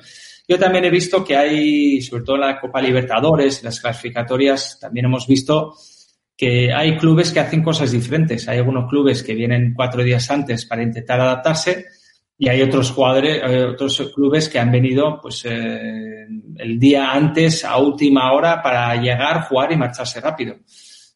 Yo 0.48 0.58
también 0.58 0.84
he 0.84 0.90
visto 0.90 1.24
que 1.24 1.36
hay, 1.36 2.00
sobre 2.02 2.24
todo 2.24 2.36
en 2.36 2.42
la 2.42 2.60
Copa 2.60 2.82
Libertadores, 2.82 3.62
las 3.62 3.80
clasificatorias, 3.80 4.78
también 4.80 5.06
hemos 5.06 5.26
visto 5.26 5.74
que 6.36 6.72
hay 6.72 6.96
clubes 6.96 7.32
que 7.32 7.40
hacen 7.40 7.62
cosas 7.62 7.92
diferentes. 7.92 8.46
Hay 8.48 8.58
algunos 8.58 8.88
clubes 8.90 9.22
que 9.22 9.34
vienen 9.34 9.72
cuatro 9.74 10.02
días 10.02 10.30
antes 10.30 10.66
para 10.66 10.82
intentar 10.82 11.20
adaptarse 11.20 11.86
y 12.36 12.48
hay 12.48 12.62
otros 12.62 12.90
jugadores, 12.90 13.42
otros 13.72 14.12
clubes 14.14 14.48
que 14.48 14.58
han 14.58 14.70
venido 14.70 15.20
pues 15.20 15.44
eh, 15.46 16.26
el 16.58 16.78
día 16.78 17.12
antes 17.12 17.64
a 17.64 17.78
última 17.78 18.32
hora 18.32 18.62
para 18.62 18.94
llegar, 18.96 19.44
jugar 19.44 19.72
y 19.72 19.76
marcharse 19.76 20.20
rápido. 20.20 20.56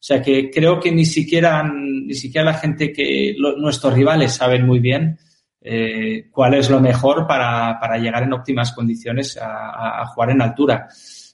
O 0.01 0.03
sea 0.03 0.19
que 0.19 0.49
creo 0.49 0.79
que 0.79 0.91
ni 0.91 1.05
siquiera, 1.05 1.61
ni 1.63 2.15
siquiera 2.15 2.43
la 2.43 2.57
gente 2.57 2.91
que 2.91 3.35
nuestros 3.37 3.93
rivales 3.93 4.33
saben 4.33 4.65
muy 4.65 4.79
bien 4.79 5.19
eh, 5.61 6.27
cuál 6.31 6.55
es 6.55 6.71
lo 6.71 6.81
mejor 6.81 7.27
para, 7.27 7.79
para 7.79 7.99
llegar 7.99 8.23
en 8.23 8.33
óptimas 8.33 8.71
condiciones 8.71 9.37
a, 9.37 10.01
a, 10.01 10.07
jugar 10.07 10.31
en 10.31 10.41
altura. 10.41 10.87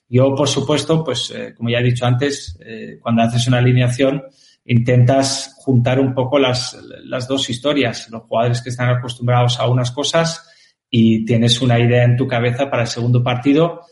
Yo, 0.10 0.36
por 0.36 0.50
supuesto, 0.50 1.02
pues 1.02 1.32
eh, 1.34 1.54
como 1.56 1.70
ya 1.70 1.80
he 1.80 1.84
dicho 1.84 2.06
antes, 2.06 2.60
eh, 2.60 3.00
cuando 3.02 3.22
haces 3.22 3.48
una 3.48 3.60
alineación 3.60 4.22
intentas 4.66 5.56
juntar 5.60 5.98
un 5.98 6.14
poco 6.14 6.38
las, 6.38 6.78
las 7.06 7.26
dos 7.26 7.50
historias, 7.50 8.10
los 8.10 8.24
jugadores 8.24 8.62
que 8.62 8.72
están 8.72 8.90
acostumbrados 8.90 9.62
a 9.62 9.70
unas 9.70 9.92
cosas 9.92 10.46
y 10.90 11.24
tienes 11.24 11.62
una 11.62 11.80
idea 11.80 12.04
en 12.04 12.18
tu 12.18 12.28
cabeza 12.28 12.70
para 12.70 12.82
el 12.82 12.90
segundo 12.90 13.24
partido 13.24 13.84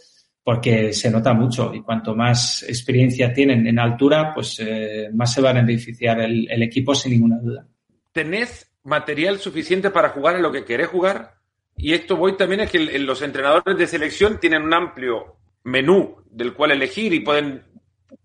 porque 0.45 0.93
se 0.93 1.09
nota 1.09 1.33
mucho 1.33 1.73
y 1.73 1.81
cuanto 1.81 2.13
más 2.13 2.61
experiencia 2.61 3.33
tienen 3.33 3.65
en 3.65 3.79
altura, 3.79 4.31
pues 4.31 4.59
eh, 4.59 5.09
más 5.11 5.33
se 5.33 5.41
va 5.41 5.49
a 5.49 5.53
beneficiar 5.53 6.19
el, 6.19 6.47
el, 6.51 6.61
equipo 6.61 6.93
sin 6.93 7.13
ninguna 7.13 7.39
duda. 7.39 7.65
¿Tenés 8.11 8.71
material 8.83 9.39
suficiente 9.39 9.89
para 9.89 10.09
jugar 10.09 10.35
a 10.35 10.39
lo 10.39 10.51
que 10.51 10.63
querés 10.63 10.87
jugar? 10.87 11.33
Y 11.75 11.93
esto 11.93 12.15
voy 12.15 12.37
también 12.37 12.61
es 12.61 12.69
que 12.69 12.99
los 12.99 13.23
entrenadores 13.23 13.75
de 13.75 13.87
selección 13.87 14.39
tienen 14.39 14.61
un 14.61 14.75
amplio 14.75 15.37
menú 15.63 16.17
del 16.29 16.53
cual 16.53 16.73
elegir 16.73 17.11
y 17.15 17.21
pueden 17.21 17.63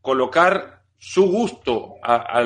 colocar 0.03 0.83
su 0.99 1.27
gusto 1.27 1.95
a 2.03 2.43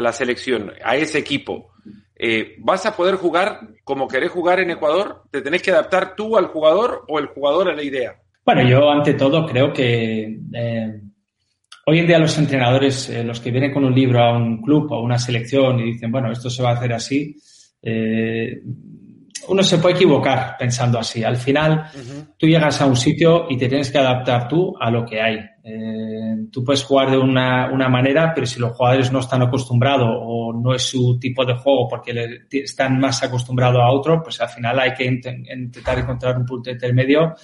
la 0.00 0.12
selección, 0.14 0.72
a 0.82 0.96
ese 0.96 1.18
equipo. 1.18 1.74
Eh, 2.16 2.56
¿Vas 2.60 2.86
a 2.86 2.96
poder 2.96 3.16
jugar 3.16 3.60
como 3.84 4.08
querés 4.08 4.30
jugar 4.30 4.58
en 4.60 4.70
Ecuador? 4.70 5.24
¿Te 5.30 5.42
tenés 5.42 5.60
que 5.60 5.70
adaptar 5.70 6.16
tú 6.16 6.38
al 6.38 6.46
jugador 6.46 7.04
o 7.08 7.18
el 7.18 7.26
jugador 7.26 7.68
a 7.68 7.74
la 7.74 7.82
idea? 7.82 8.16
Bueno, 8.44 8.68
yo 8.68 8.90
ante 8.90 9.14
todo 9.14 9.46
creo 9.46 9.72
que 9.72 10.40
eh, 10.52 11.00
hoy 11.86 11.98
en 11.98 12.06
día 12.06 12.18
los 12.18 12.36
entrenadores, 12.38 13.08
eh, 13.10 13.24
los 13.24 13.40
que 13.40 13.50
vienen 13.50 13.72
con 13.72 13.84
un 13.84 13.94
libro 13.94 14.22
a 14.22 14.36
un 14.36 14.62
club 14.62 14.90
o 14.90 14.96
a 14.96 15.02
una 15.02 15.18
selección 15.18 15.80
y 15.80 15.92
dicen, 15.92 16.10
bueno, 16.10 16.30
esto 16.30 16.48
se 16.48 16.62
va 16.62 16.70
a 16.70 16.74
hacer 16.74 16.92
así, 16.92 17.36
eh, 17.82 18.60
uno 19.48 19.62
se 19.62 19.78
puede 19.78 19.94
equivocar 19.94 20.56
pensando 20.58 20.98
así. 20.98 21.24
Al 21.24 21.36
final, 21.36 21.72
uh 21.94 21.98
-huh. 21.98 22.34
tú 22.38 22.46
llegas 22.46 22.80
a 22.80 22.86
un 22.86 22.96
sitio 22.96 23.46
y 23.48 23.56
te 23.56 23.68
tienes 23.68 23.90
que 23.90 23.98
adaptar 23.98 24.46
tú 24.48 24.74
a 24.78 24.90
lo 24.90 25.04
que 25.04 25.20
hay. 25.20 25.38
Eh, 25.64 26.46
tú 26.52 26.64
puedes 26.64 26.84
jugar 26.84 27.10
de 27.10 27.18
una, 27.18 27.70
una, 27.72 27.88
manera, 27.88 28.32
pero 28.34 28.46
si 28.46 28.60
los 28.60 28.72
jugadores 28.72 29.10
no 29.10 29.20
están 29.20 29.42
acostumbrados 29.42 30.08
o 30.10 30.52
no 30.52 30.74
es 30.74 30.82
su 30.82 31.18
tipo 31.18 31.44
de 31.44 31.54
juego 31.54 31.88
porque 31.88 32.12
le, 32.12 32.46
están 32.50 32.98
más 32.98 33.22
acostumbrados 33.22 33.80
a 33.80 33.90
otro, 33.90 34.22
pues 34.22 34.40
al 34.40 34.48
final 34.48 34.78
hay 34.78 34.94
que 34.94 35.04
int 35.04 35.26
intentar 35.26 35.98
encontrar 35.98 36.36
un 36.36 36.46
punto 36.46 36.70
intermedio 36.70 37.34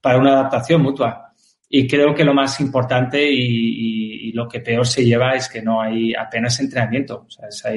para 0.00 0.18
una 0.18 0.32
adaptación 0.32 0.82
mutua. 0.82 1.30
Y 1.68 1.86
creo 1.86 2.14
que 2.14 2.24
lo 2.24 2.34
más 2.34 2.60
importante 2.60 3.24
y, 3.30 4.32
lo 4.32 4.46
que 4.46 4.60
peor 4.60 4.86
se 4.86 5.04
lleva 5.04 5.32
es 5.32 5.48
que 5.48 5.60
no 5.60 5.82
hay 5.82 6.14
apenas 6.14 6.60
entrenamiento. 6.60 7.26
O 7.26 7.50
sea, 7.50 7.72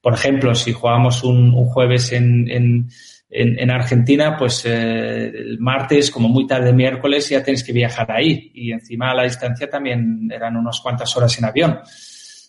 por 0.00 0.14
ejemplo, 0.14 0.54
si 0.54 0.72
jugamos 0.72 1.22
un, 1.22 1.52
jueves 1.66 2.12
en, 2.12 2.50
en, 2.50 2.88
en, 3.28 3.58
en, 3.58 3.70
Argentina, 3.70 4.36
pues 4.38 4.64
eh, 4.64 5.28
el 5.28 5.58
martes, 5.58 6.10
como 6.10 6.28
muy 6.28 6.46
tarde 6.46 6.72
miércoles, 6.72 7.28
ya 7.28 7.42
tienes 7.42 7.62
que 7.62 7.72
viajar 7.72 8.10
ahí. 8.10 8.50
Y 8.54 8.72
encima 8.72 9.14
la 9.14 9.24
distancia 9.24 9.68
también 9.68 10.30
eran 10.32 10.56
unas 10.56 10.80
cuantas 10.80 11.14
horas 11.16 11.38
en 11.38 11.44
avión. 11.44 11.78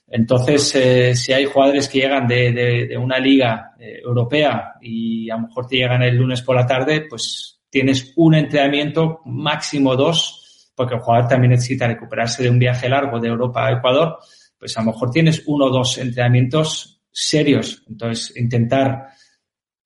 Entonces, 0.10 0.74
eh, 0.76 1.16
si 1.16 1.34
hay 1.34 1.46
jugadores 1.46 1.90
que 1.90 2.00
llegan 2.00 2.28
de, 2.28 2.52
de, 2.54 2.88
de 2.88 2.98
una 2.98 3.20
liga 3.20 3.74
eh, 3.78 4.00
europea 4.04 4.76
y 4.82 5.30
a 5.30 5.36
lo 5.36 5.48
mejor 5.48 5.68
te 5.68 5.78
llegan 5.78 6.02
el 6.02 6.16
lunes 6.16 6.42
por 6.42 6.56
la 6.56 6.66
tarde, 6.66 7.06
pues 7.10 7.57
tienes 7.70 8.14
un 8.16 8.36
entrenamiento, 8.36 9.22
máximo 9.26 9.96
dos, 9.96 10.72
porque 10.76 10.96
el 10.96 11.02
jugador 11.02 11.28
también 11.28 11.52
necesita 11.52 11.88
recuperarse 11.88 12.44
de 12.44 12.50
un 12.50 12.60
viaje 12.60 12.88
largo 12.88 13.20
de 13.20 13.28
Europa 13.28 13.66
a 13.66 13.72
Ecuador, 13.74 14.18
pues 14.58 14.78
a 14.78 14.82
lo 14.82 14.92
mejor 14.92 15.12
tienes 15.12 15.44
uno 15.48 15.66
o 15.66 15.70
dos 15.70 15.98
entrenamientos 15.98 17.02
serios. 17.12 17.84
Entonces, 17.88 18.36
intentar 18.38 19.08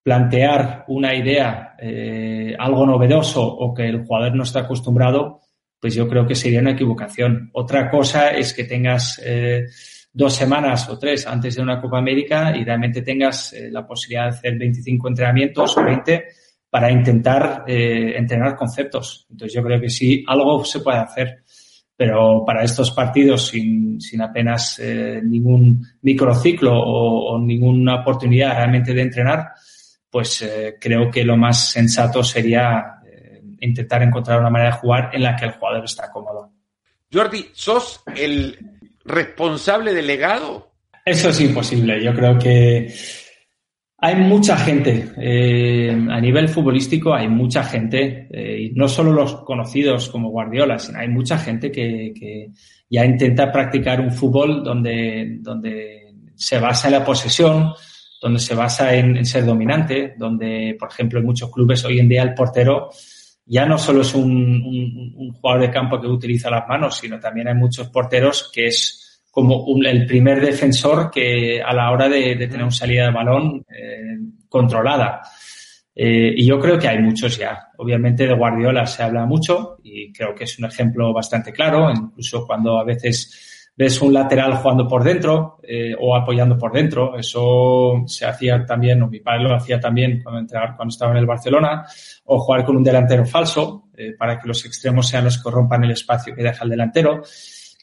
plantear 0.03 0.85
una 0.87 1.15
idea, 1.15 1.75
eh, 1.79 2.55
algo 2.57 2.85
novedoso 2.85 3.41
o 3.41 3.73
que 3.73 3.87
el 3.87 4.03
jugador 4.03 4.35
no 4.35 4.43
está 4.43 4.61
acostumbrado, 4.61 5.41
pues 5.79 5.95
yo 5.95 6.07
creo 6.07 6.27
que 6.27 6.35
sería 6.35 6.59
una 6.59 6.71
equivocación. 6.71 7.49
Otra 7.53 7.89
cosa 7.89 8.31
es 8.31 8.53
que 8.53 8.65
tengas 8.65 9.21
eh, 9.23 9.65
dos 10.11 10.35
semanas 10.35 10.89
o 10.89 10.97
tres 10.97 11.25
antes 11.25 11.55
de 11.55 11.61
una 11.61 11.79
Copa 11.79 11.97
América 11.97 12.55
y 12.55 12.63
realmente 12.63 13.01
tengas 13.01 13.53
eh, 13.53 13.69
la 13.71 13.85
posibilidad 13.85 14.23
de 14.23 14.37
hacer 14.37 14.57
25 14.57 15.07
entrenamientos 15.07 15.77
o 15.77 15.83
20 15.83 16.25
para 16.71 16.89
intentar 16.89 17.65
eh, 17.67 18.13
entrenar 18.15 18.55
conceptos. 18.55 19.27
Entonces 19.29 19.53
yo 19.53 19.61
creo 19.61 19.79
que 19.79 19.89
sí, 19.89 20.23
algo 20.25 20.63
se 20.63 20.79
puede 20.79 20.99
hacer, 20.99 21.43
pero 21.95 22.43
para 22.45 22.63
estos 22.63 22.91
partidos 22.91 23.49
sin, 23.49 23.99
sin 23.99 24.21
apenas 24.21 24.79
eh, 24.79 25.21
ningún 25.21 25.85
microciclo 26.01 26.73
o, 26.73 27.33
o, 27.33 27.39
ninguna 27.39 28.01
oportunidad 28.01 28.55
realmente 28.55 28.93
de 28.93 29.01
entrenar, 29.01 29.49
pues 30.09 30.41
eh, 30.41 30.77
creo 30.79 31.11
que 31.11 31.25
lo 31.25 31.37
más 31.37 31.71
sensato 31.71 32.23
sería 32.23 33.01
eh, 33.05 33.41
intentar 33.59 34.01
encontrar 34.01 34.39
una 34.39 34.49
manera 34.49 34.71
de 34.71 34.77
jugar 34.77 35.09
en 35.13 35.23
la 35.23 35.35
que 35.35 35.45
el 35.45 35.51
jugador 35.51 35.83
está 35.85 36.09
cómodo. 36.09 36.51
Jordi, 37.11 37.49
¿sos 37.53 38.01
el 38.15 38.57
responsable 39.03 39.93
delegado? 39.93 40.71
Eso 41.05 41.29
es 41.29 41.41
imposible. 41.41 42.03
Yo 42.03 42.13
creo 42.13 42.39
que 42.39 42.93
Hay 44.03 44.15
mucha 44.15 44.57
gente, 44.57 45.11
eh, 45.17 45.91
a 45.91 46.19
nivel 46.19 46.49
futbolístico 46.49 47.13
hay 47.13 47.27
mucha 47.27 47.63
gente, 47.63 48.27
eh, 48.31 48.71
no 48.73 48.87
solo 48.87 49.13
los 49.13 49.35
conocidos 49.43 50.09
como 50.09 50.31
Guardiola, 50.31 50.79
sino 50.79 50.97
hay 50.97 51.07
mucha 51.07 51.37
gente 51.37 51.71
que, 51.71 52.11
que 52.19 52.49
ya 52.89 53.05
intenta 53.05 53.51
practicar 53.51 54.01
un 54.01 54.11
fútbol 54.11 54.63
donde, 54.63 55.37
donde 55.41 56.13
se 56.35 56.57
basa 56.57 56.87
en 56.87 56.93
la 56.95 57.05
posesión, 57.05 57.73
donde 58.21 58.39
se 58.39 58.55
basa 58.55 58.93
en, 58.95 59.23
ser 59.25 59.45
dominante, 59.45 60.15
donde, 60.17 60.75
por 60.79 60.89
ejemplo, 60.89 61.19
en 61.19 61.25
muchos 61.25 61.51
clubes 61.51 61.85
hoy 61.85 61.99
en 61.99 62.09
día 62.09 62.23
el 62.23 62.33
portero 62.33 62.89
ya 63.45 63.65
no 63.65 63.77
solo 63.77 64.01
es 64.01 64.13
un, 64.13 65.31
jugador 65.33 65.61
de 65.61 65.71
campo 65.71 65.99
que 65.99 66.07
utiliza 66.07 66.49
las 66.49 66.67
manos, 66.67 66.97
sino 66.97 67.19
también 67.19 67.47
hay 67.47 67.55
muchos 67.55 67.89
porteros 67.89 68.49
que 68.53 68.65
es 68.65 69.10
como 69.31 69.65
el 69.83 70.05
primer 70.05 70.41
defensor 70.41 71.09
que 71.09 71.61
a 71.61 71.73
la 71.73 71.89
hora 71.91 72.09
de, 72.09 72.35
tener 72.35 72.63
una 72.63 72.71
salida 72.71 73.05
de 73.05 73.11
balón 73.11 73.65
eh, 73.69 74.17
controlada. 74.49 75.21
Eh, 75.95 76.33
y 76.35 76.45
yo 76.45 76.59
creo 76.59 76.77
que 76.77 76.87
hay 76.87 76.99
muchos 76.99 77.37
ya. 77.37 77.69
Obviamente 77.77 78.27
de 78.27 78.33
Guardiola 78.33 78.85
se 78.85 79.03
habla 79.03 79.25
mucho 79.25 79.77
y 79.83 80.11
creo 80.11 80.35
que 80.35 80.43
es 80.43 80.59
un 80.59 80.65
ejemplo 80.65 81.13
bastante 81.13 81.51
claro, 81.51 81.89
incluso 81.89 82.45
cuando 82.45 82.79
a 82.79 82.83
veces 82.83 83.69
ves 83.75 84.01
un 84.01 84.13
lateral 84.13 84.55
jugando 84.55 84.87
por 84.87 85.03
dentro 85.03 85.59
eh, 85.63 85.95
o 85.99 86.15
apoyando 86.15 86.57
por 86.57 86.71
dentro. 86.71 87.17
Eso 87.17 88.03
se 88.05 88.25
hacía 88.25 88.65
también, 88.65 89.01
o 89.01 89.07
mi 89.07 89.19
padre 89.19 89.43
lo 89.43 89.55
hacía 89.55 89.79
también 89.79 90.21
cuando, 90.21 90.47
cuando 90.75 90.91
estaba 90.91 91.11
en 91.11 91.17
el 91.17 91.25
Barcelona, 91.25 91.85
o 92.25 92.39
jugar 92.39 92.65
con 92.65 92.77
un 92.77 92.83
delantero 92.83 93.25
falso 93.25 93.89
eh, 93.97 94.13
para 94.17 94.39
que 94.39 94.47
los 94.47 94.65
extremos 94.65 95.07
sean 95.07 95.25
los 95.25 95.37
que 95.37 95.43
corrompan 95.43 95.83
el 95.83 95.91
espacio 95.91 96.35
que 96.35 96.43
deja 96.43 96.63
el 96.63 96.69
delantero, 96.69 97.23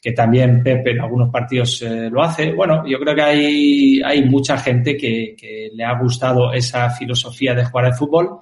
que 0.01 0.13
también 0.13 0.63
Pepe 0.63 0.91
en 0.91 1.01
algunos 1.01 1.29
partidos 1.29 1.81
eh, 1.81 2.09
lo 2.09 2.23
hace. 2.23 2.53
Bueno, 2.53 2.85
yo 2.87 2.99
creo 2.99 3.15
que 3.15 3.21
hay, 3.21 4.01
hay 4.01 4.23
mucha 4.23 4.57
gente 4.57 4.95
que, 4.95 5.35
que, 5.37 5.69
le 5.73 5.83
ha 5.83 5.99
gustado 5.99 6.53
esa 6.53 6.89
filosofía 6.89 7.53
de 7.53 7.65
jugar 7.65 7.85
al 7.85 7.95
fútbol 7.95 8.39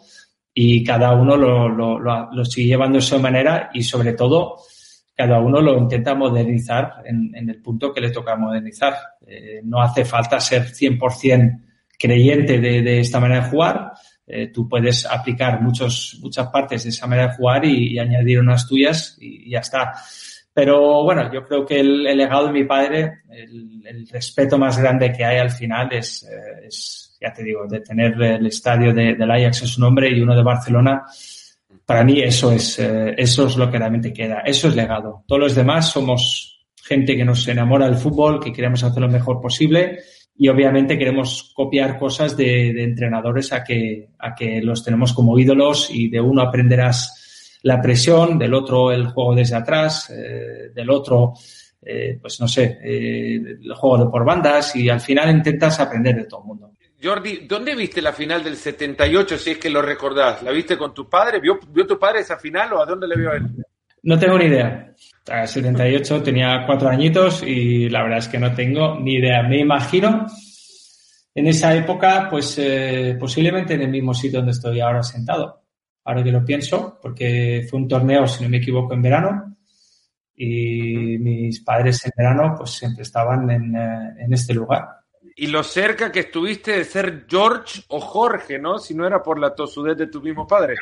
y 0.53 0.83
cada 0.83 1.13
uno 1.13 1.35
lo, 1.35 1.69
lo, 1.69 1.99
lo, 1.99 2.31
lo 2.31 2.45
sigue 2.45 2.69
llevando 2.69 2.97
de 2.97 3.05
esa 3.05 3.17
manera 3.17 3.69
y 3.73 3.83
sobre 3.83 4.13
todo 4.13 4.57
cada 5.17 5.39
uno 5.39 5.59
lo 5.61 5.75
intenta 5.79 6.13
modernizar 6.13 7.01
en, 7.03 7.49
el 7.49 7.59
punto 7.59 7.91
que 7.91 8.01
le 8.01 8.11
toca 8.11 8.35
modernizar. 8.35 8.93
Eh, 9.25 9.61
no 9.63 9.81
hace 9.81 10.05
falta 10.05 10.39
ser 10.39 10.67
100% 10.67 11.59
creyente 11.97 12.59
de, 12.59 12.99
esta 12.99 13.19
manera 13.19 13.43
de 13.43 13.49
jugar. 13.49 13.93
Eh, 14.27 14.51
tú 14.53 14.69
puedes 14.69 15.07
aplicar 15.07 15.59
muchos, 15.59 16.19
muchas 16.21 16.47
partes 16.49 16.83
de 16.83 16.89
esa 16.89 17.07
manera 17.07 17.29
de 17.29 17.35
jugar 17.35 17.65
y, 17.65 17.97
añadir 17.97 18.39
unas 18.39 18.67
tuyas 18.67 19.17
y, 19.19 19.49
ya 19.49 19.59
está. 19.59 19.93
Pero 20.57 21.03
bueno, 21.03 21.31
yo 21.31 21.45
creo 21.45 21.63
que 21.63 21.79
el, 21.79 22.01
legado 22.17 22.47
de 22.47 22.51
mi 22.51 22.63
padre, 22.63 23.19
el, 23.29 24.07
respeto 24.11 24.57
más 24.57 24.79
grande 24.79 25.13
que 25.15 25.23
hay 25.23 25.37
al 25.37 25.51
final 25.51 25.93
es, 25.93 26.23
eh, 26.23 26.65
es 26.65 27.15
ya 27.21 27.31
te 27.31 27.43
digo, 27.43 27.67
de 27.67 27.81
tener 27.81 28.19
el 28.19 28.47
estadio 28.47 28.91
de, 28.91 29.13
del 29.13 29.29
Ajax 29.29 29.61
en 29.61 29.67
su 29.67 29.79
nombre 29.79 30.09
y 30.09 30.19
uno 30.19 30.35
de 30.35 30.41
Barcelona 30.41 31.05
para 31.85 32.03
mí 32.03 32.21
eso 32.23 32.51
es, 32.51 32.79
eh, 32.79 33.13
eso 33.15 33.45
es 33.45 33.55
lo 33.55 33.69
que 33.69 33.77
realmente 33.77 34.11
queda. 34.11 34.39
Eso 34.39 34.69
es 34.69 34.75
legado. 34.75 35.25
Todos 35.27 35.39
los 35.39 35.53
demás 35.53 35.91
somos 35.91 36.65
gente 36.75 37.15
que 37.15 37.23
nos 37.23 37.47
enamora 37.47 37.85
del 37.85 37.97
fútbol, 37.97 38.39
que 38.39 38.51
queremos 38.51 38.83
hacer 38.83 38.99
lo 38.99 39.09
mejor 39.09 39.39
posible 39.39 39.99
y 40.35 40.47
obviamente 40.47 40.97
queremos 40.97 41.51
copiar 41.53 41.99
cosas 41.99 42.35
de, 42.35 42.83
entrenadores 42.83 43.53
a 43.53 43.63
que, 43.63 44.09
a 44.17 44.33
que 44.33 44.59
los 44.63 44.83
tenemos 44.83 45.13
como 45.13 45.37
ídolos 45.37 45.91
y 45.91 46.09
de 46.09 46.19
uno 46.19 46.41
aprenderás 46.41 47.16
la 47.67 47.81
presión, 47.81 48.39
del 48.39 48.53
otro 48.53 48.91
el 48.91 49.07
juego 49.07 49.35
desde 49.35 49.57
atrás, 49.57 50.09
eh, 50.09 50.71
del 50.73 50.89
otro, 50.89 51.33
eh, 51.81 52.17
pues 52.21 52.39
no 52.39 52.47
sé, 52.47 52.79
el 52.81 53.73
juego 53.75 54.05
de 54.05 54.09
por 54.09 54.23
bandas 54.23 54.75
y 54.75 54.89
al 54.89 55.01
final 55.01 55.29
intentas 55.29 55.79
aprender 55.81 56.15
de 56.15 56.23
todo 56.23 56.41
el 56.41 56.47
mundo. 56.47 56.71
Jordi, 57.03 57.45
¿dónde 57.47 57.75
viste 57.75 58.01
la 58.01 58.13
final 58.13 58.43
del 58.43 58.55
78, 58.55 59.37
si 59.37 59.51
es 59.51 59.57
que 59.57 59.69
lo 59.69 59.81
recordás? 59.81 60.41
¿La 60.41 60.51
viste 60.51 60.77
con 60.77 60.93
tu 60.93 61.07
padre? 61.07 61.39
¿Vio, 61.39 61.59
vio 61.69 61.85
tu 61.85 61.99
padre 61.99 62.21
esa 62.21 62.37
final 62.37 62.73
o 62.73 62.81
a 62.81 62.85
dónde 62.85 63.07
le 63.07 63.15
vio 63.15 63.33
él? 63.33 63.43
No 64.03 64.17
tengo 64.17 64.37
ni 64.39 64.45
idea. 64.45 64.93
A 65.29 65.45
78 65.45 66.23
tenía 66.23 66.63
cuatro 66.65 66.89
añitos 66.89 67.43
y 67.43 67.89
la 67.89 68.01
verdad 68.03 68.19
es 68.19 68.27
que 68.29 68.39
no 68.39 68.55
tengo 68.55 68.97
ni 68.99 69.15
idea. 69.15 69.43
Me 69.43 69.59
imagino 69.59 70.25
en 71.35 71.47
esa 71.47 71.75
época, 71.75 72.27
pues 72.29 72.57
eh, 72.57 73.15
posiblemente 73.19 73.75
en 73.75 73.81
el 73.81 73.89
mismo 73.89 74.13
sitio 74.13 74.39
donde 74.39 74.53
estoy 74.53 74.79
ahora 74.79 75.03
sentado. 75.03 75.66
Ahora 76.07 76.23
que 76.23 76.31
lo 76.31 76.43
pienso, 76.43 76.97
porque 77.01 77.67
fue 77.69 77.79
un 77.79 77.87
torneo, 77.87 78.25
si 78.27 78.43
no 78.43 78.49
me 78.49 78.57
equivoco, 78.57 78.93
en 78.93 79.01
verano 79.01 79.57
y 80.35 81.17
mis 81.19 81.59
padres 81.61 82.05
en 82.05 82.11
verano 82.15 82.53
pues 82.57 82.71
siempre 82.71 83.03
estaban 83.03 83.49
en, 83.49 83.75
eh, 83.75 84.13
en 84.19 84.33
este 84.33 84.53
lugar 84.53 84.97
y 85.39 85.47
lo 85.47 85.63
cerca 85.63 86.11
que 86.11 86.21
estuviste 86.21 86.71
de 86.71 86.83
ser 86.83 87.25
George 87.29 87.81
o 87.89 87.99
Jorge, 88.01 88.57
¿no? 88.57 88.79
Si 88.79 88.95
no 88.95 89.05
era 89.05 89.21
por 89.21 89.39
la 89.39 89.53
tosudez 89.53 89.95
de 89.95 90.07
tu 90.07 90.19
mismo 90.19 90.47
padre. 90.47 90.73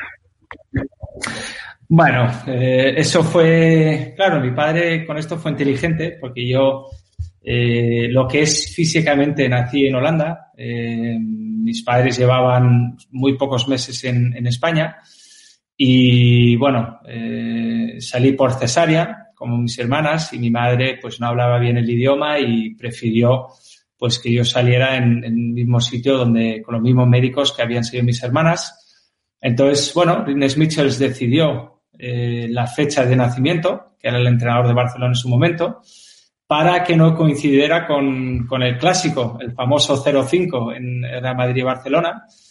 Bueno, 1.86 2.32
eh, 2.46 2.94
eso 2.96 3.22
fue, 3.22 4.14
claro, 4.16 4.40
mi 4.40 4.52
padre 4.52 5.06
con 5.06 5.18
esto 5.18 5.36
fue 5.36 5.50
inteligente 5.50 6.16
porque 6.18 6.48
yo, 6.48 6.86
eh, 7.42 8.08
lo 8.10 8.26
que 8.26 8.42
es 8.42 8.74
físicamente 8.74 9.46
nací 9.46 9.86
en 9.86 9.94
Holanda, 9.94 10.50
eh, 10.56 11.18
mis 11.20 11.82
padres 11.82 12.16
llevaban 12.16 12.96
muy 13.10 13.36
pocos 13.36 13.68
meses 13.68 14.02
en, 14.04 14.34
en 14.34 14.46
España 14.46 14.96
y 15.76 16.56
bueno, 16.56 17.00
salí 17.98 18.32
por 18.32 18.52
cesárea 18.52 19.26
como 19.36 19.58
mis 19.58 19.78
hermanas 19.78 20.32
y 20.32 20.38
mi 20.38 20.50
madre 20.50 20.98
pues 21.00 21.20
no 21.20 21.28
hablaba 21.28 21.58
bien 21.58 21.76
el 21.76 21.88
idioma 21.88 22.38
y 22.38 22.74
prefirió 22.74 23.48
pues 23.98 24.18
que 24.18 24.32
yo 24.32 24.44
saliera 24.44 24.96
en, 24.96 25.24
el 25.24 25.32
mismo 25.32 25.80
sitio 25.80 26.16
donde, 26.16 26.62
con 26.62 26.74
los 26.74 26.82
mismos 26.82 27.08
médicos 27.08 27.52
que 27.52 27.62
habían 27.62 27.84
sido 27.84 28.02
mis 28.02 28.22
hermanas. 28.22 28.82
Entonces, 29.40 29.92
bueno, 29.94 30.24
Rines 30.24 30.56
Michels 30.56 30.98
decidió 30.98 31.82
eh, 31.98 32.46
la 32.50 32.66
fecha 32.66 33.04
de 33.04 33.16
nacimiento, 33.16 33.96
que 33.98 34.08
era 34.08 34.18
el 34.18 34.26
entrenador 34.26 34.68
de 34.68 34.74
Barcelona 34.74 35.12
en 35.12 35.16
su 35.16 35.28
momento, 35.28 35.80
para 36.46 36.84
que 36.84 36.96
no 36.96 37.16
coincidiera 37.16 37.86
con, 37.86 38.46
con 38.46 38.62
el 38.62 38.78
clásico, 38.78 39.38
el 39.40 39.52
famoso 39.52 40.02
0-5 40.02 40.76
en 40.76 41.02
Real 41.02 41.36
Madrid-Barcelona, 41.36 42.26
y 42.28 42.45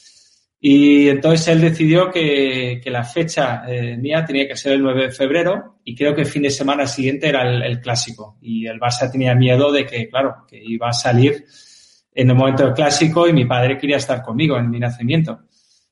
entonces 0.67 1.47
él 1.49 1.62
decidió 1.62 2.10
que, 2.10 2.82
que 2.84 2.89
la 2.89 3.04
fecha 3.04 3.63
eh, 3.67 3.97
mía 3.97 4.25
tenía 4.25 4.47
que 4.47 4.56
ser 4.56 4.73
el 4.73 4.82
9 4.82 5.04
de 5.04 5.12
febrero 5.12 5.80
y 5.84 5.95
creo 5.95 6.15
que 6.15 6.21
el 6.21 6.28
fin 6.28 6.41
de 6.41 6.49
semana 6.49 6.88
siguiente 6.88 7.30
era 7.30 7.43
el, 7.43 7.80
clásico. 7.80 8.38
Y 8.41 8.65
el 8.65 8.80
Barça 8.80 9.12
tenía 9.12 9.36
miedo 9.36 9.71
de 9.71 9.86
que, 9.86 10.10
claro, 10.10 10.38
que 10.47 10.60
iba 10.60 10.89
a 10.89 10.93
salir 10.93 11.45
en 12.13 12.30
el 12.32 12.36
momento 12.36 12.63
del 12.63 12.73
clásico 12.73 13.28
y 13.28 13.34
mi 13.34 13.45
padre 13.45 13.78
quería 13.78 13.97
estar 13.97 14.23
conmigo 14.23 14.58
en 14.58 14.71
mi 14.71 14.80
nacimiento. 14.80 15.41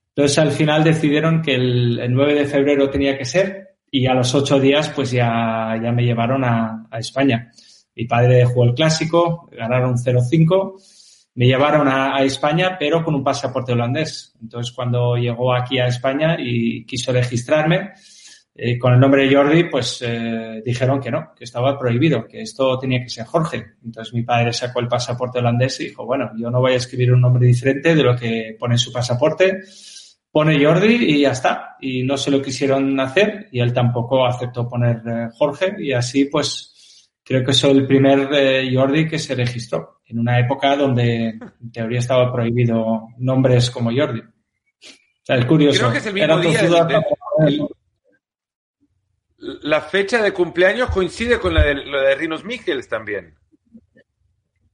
Entonces 0.09 0.39
al 0.39 0.51
final 0.51 0.83
decidieron 0.83 1.43
que 1.43 1.53
el, 1.53 1.99
el 1.99 2.11
9 2.11 2.33
de 2.33 2.45
febrero 2.45 2.89
tenía 2.89 3.15
que 3.15 3.25
ser 3.25 3.75
y 3.91 4.07
a 4.07 4.15
los 4.15 4.33
ocho 4.33 4.59
días 4.59 4.89
pues 4.89 5.11
ya, 5.11 5.79
ya 5.83 5.91
me 5.91 6.03
llevaron 6.03 6.43
a, 6.43 6.87
a 6.89 6.97
España. 6.97 7.51
Mi 7.95 8.05
padre 8.05 8.45
jugó 8.45 8.63
el 8.63 8.73
clásico, 8.73 9.49
ganaron 9.51 9.97
0-5 9.97 10.81
me 11.35 11.47
llevaron 11.47 11.87
a, 11.87 12.21
España, 12.23 12.77
pero 12.77 13.03
con 13.03 13.15
un 13.15 13.23
pasaporte 13.23 13.71
holandés. 13.71 14.33
Entonces, 14.41 14.71
cuando 14.73 15.15
llegó 15.15 15.53
aquí 15.53 15.79
a 15.79 15.87
España 15.87 16.37
y 16.39 16.85
quiso 16.85 17.11
registrarme 17.11 17.93
eh, 18.55 18.77
con 18.77 18.93
el 18.93 18.99
nombre 18.99 19.27
de 19.27 19.35
Jordi, 19.35 19.63
pues 19.63 20.03
eh, 20.05 20.61
dijeron 20.63 20.99
que 20.99 21.09
no, 21.09 21.33
que 21.35 21.43
estaba 21.43 21.77
prohibido, 21.77 22.27
que 22.27 22.41
esto 22.41 22.77
tenía 22.77 23.01
que 23.01 23.09
ser 23.09 23.25
Jorge. 23.25 23.65
Entonces, 23.83 24.13
mi 24.13 24.21
padre 24.21 24.53
sacó 24.53 24.79
el 24.79 24.87
pasaporte 24.87 25.39
holandés 25.39 25.79
y 25.79 25.85
dijo, 25.85 26.05
bueno, 26.05 26.31
yo 26.37 26.51
no 26.51 26.59
voy 26.59 26.73
a 26.73 26.77
escribir 26.77 27.11
un 27.11 27.21
nombre 27.21 27.47
diferente 27.47 27.95
de 27.95 28.03
lo 28.03 28.15
que 28.15 28.55
pone 28.59 28.75
en 28.75 28.79
su 28.79 28.91
pasaporte. 28.91 29.61
Pone 30.31 30.63
Jordi 30.63 31.15
y 31.15 31.21
ya 31.21 31.31
está. 31.31 31.77
Y 31.81 32.03
no 32.03 32.15
se 32.15 32.29
lo 32.29 32.41
quisieron 32.41 32.99
hacer 32.99 33.47
y 33.51 33.59
él 33.59 33.73
tampoco 33.73 34.25
aceptó 34.25 34.67
poner 34.67 35.01
eh, 35.07 35.29
Jorge 35.35 35.75
y 35.79 35.93
así, 35.93 36.25
pues, 36.25 36.72
creo 37.23 37.43
que 37.43 37.53
soy 37.53 37.71
el 37.77 37.87
primer 37.87 38.27
Jordi 38.73 39.07
que 39.07 39.19
se 39.19 39.35
registró 39.35 40.01
en 40.05 40.19
una 40.19 40.39
época 40.39 40.75
donde 40.75 41.29
en 41.29 41.71
teoría 41.71 41.99
estaba 41.99 42.31
prohibido 42.31 43.09
nombres 43.17 43.71
como 43.71 43.91
Jordi. 43.95 44.19
O 44.19 45.25
sea, 45.25 45.37
es 45.37 45.45
curioso. 45.45 45.79
Creo 45.79 45.91
que 45.91 45.97
es 45.99 46.05
el 46.05 46.13
mismo 46.13 46.39
día. 46.39 47.01
la 49.37 49.81
fecha 49.81 50.21
de 50.21 50.33
cumpleaños 50.33 50.89
coincide 50.89 51.39
con 51.39 51.53
la 51.53 51.63
de, 51.63 51.75
lo 51.75 52.01
de 52.01 52.15
Rinos 52.15 52.43
Michels 52.43 52.89
también. 52.89 53.35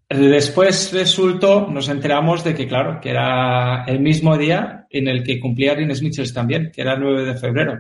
Después 0.10 0.92
resultó, 0.92 1.68
nos 1.68 1.88
enteramos 1.88 2.44
de 2.44 2.56
que, 2.56 2.68
claro, 2.68 3.00
que 3.00 3.12
era 3.12 3.84
el 3.86 4.00
mismo 4.00 4.36
día 4.40 4.88
en 4.90 5.08
el 5.08 5.24
que 5.24 5.40
cumplía 5.40 5.76
Rines 5.76 6.02
Michels 6.02 6.34
también, 6.34 6.72
que 6.74 6.82
era 6.82 6.94
el 6.94 7.02
9 7.02 7.26
de 7.26 7.36
febrero. 7.36 7.80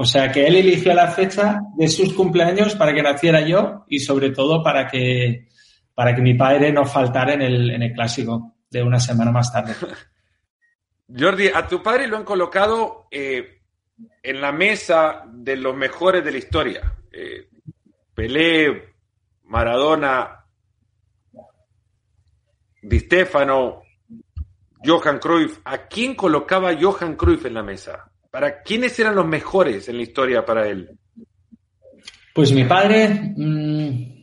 O 0.00 0.04
sea 0.04 0.30
que 0.30 0.46
él 0.46 0.54
eligió 0.54 0.94
la 0.94 1.08
fecha 1.10 1.60
de 1.74 1.88
sus 1.88 2.14
cumpleaños 2.14 2.76
para 2.76 2.94
que 2.94 3.02
naciera 3.02 3.40
yo 3.40 3.84
y 3.88 3.98
sobre 3.98 4.30
todo 4.30 4.62
para 4.62 4.86
que 4.86 5.48
para 5.92 6.14
que 6.14 6.22
mi 6.22 6.34
padre 6.34 6.72
no 6.72 6.86
faltara 6.86 7.34
en 7.34 7.42
el, 7.42 7.68
en 7.72 7.82
el 7.82 7.92
clásico 7.92 8.54
de 8.70 8.80
una 8.80 9.00
semana 9.00 9.32
más 9.32 9.52
tarde. 9.52 9.74
Jordi, 11.18 11.48
a 11.48 11.66
tu 11.66 11.82
padre 11.82 12.06
lo 12.06 12.16
han 12.16 12.22
colocado 12.22 13.08
eh, 13.10 13.62
en 14.22 14.40
la 14.40 14.52
mesa 14.52 15.24
de 15.32 15.56
los 15.56 15.74
mejores 15.74 16.24
de 16.24 16.30
la 16.30 16.38
historia. 16.38 16.94
Eh, 17.10 17.48
Pelé, 18.14 18.94
Maradona, 19.46 20.44
Di 22.82 23.00
Stefano, 23.00 23.82
Johan 24.84 25.18
Cruyff. 25.18 25.58
¿A 25.64 25.88
quién 25.88 26.14
colocaba 26.14 26.70
Johan 26.80 27.16
Cruyff 27.16 27.46
en 27.46 27.54
la 27.54 27.64
mesa? 27.64 28.07
¿Para 28.30 28.62
quiénes 28.62 28.98
eran 28.98 29.14
los 29.14 29.26
mejores 29.26 29.88
en 29.88 29.96
la 29.96 30.02
historia 30.02 30.44
para 30.44 30.68
él? 30.68 30.90
Pues 32.34 32.52
mi 32.52 32.64
padre, 32.64 33.32
mmm, 33.36 34.18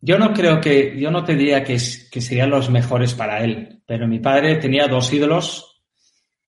yo 0.00 0.18
no 0.18 0.32
creo 0.32 0.60
que, 0.60 0.98
yo 0.98 1.10
no 1.10 1.24
te 1.24 1.34
diría 1.34 1.62
que, 1.62 1.78
que, 2.10 2.20
serían 2.20 2.50
los 2.50 2.70
mejores 2.70 3.14
para 3.14 3.42
él, 3.44 3.82
pero 3.86 4.08
mi 4.08 4.20
padre 4.20 4.56
tenía 4.56 4.88
dos 4.88 5.12
ídolos. 5.12 5.82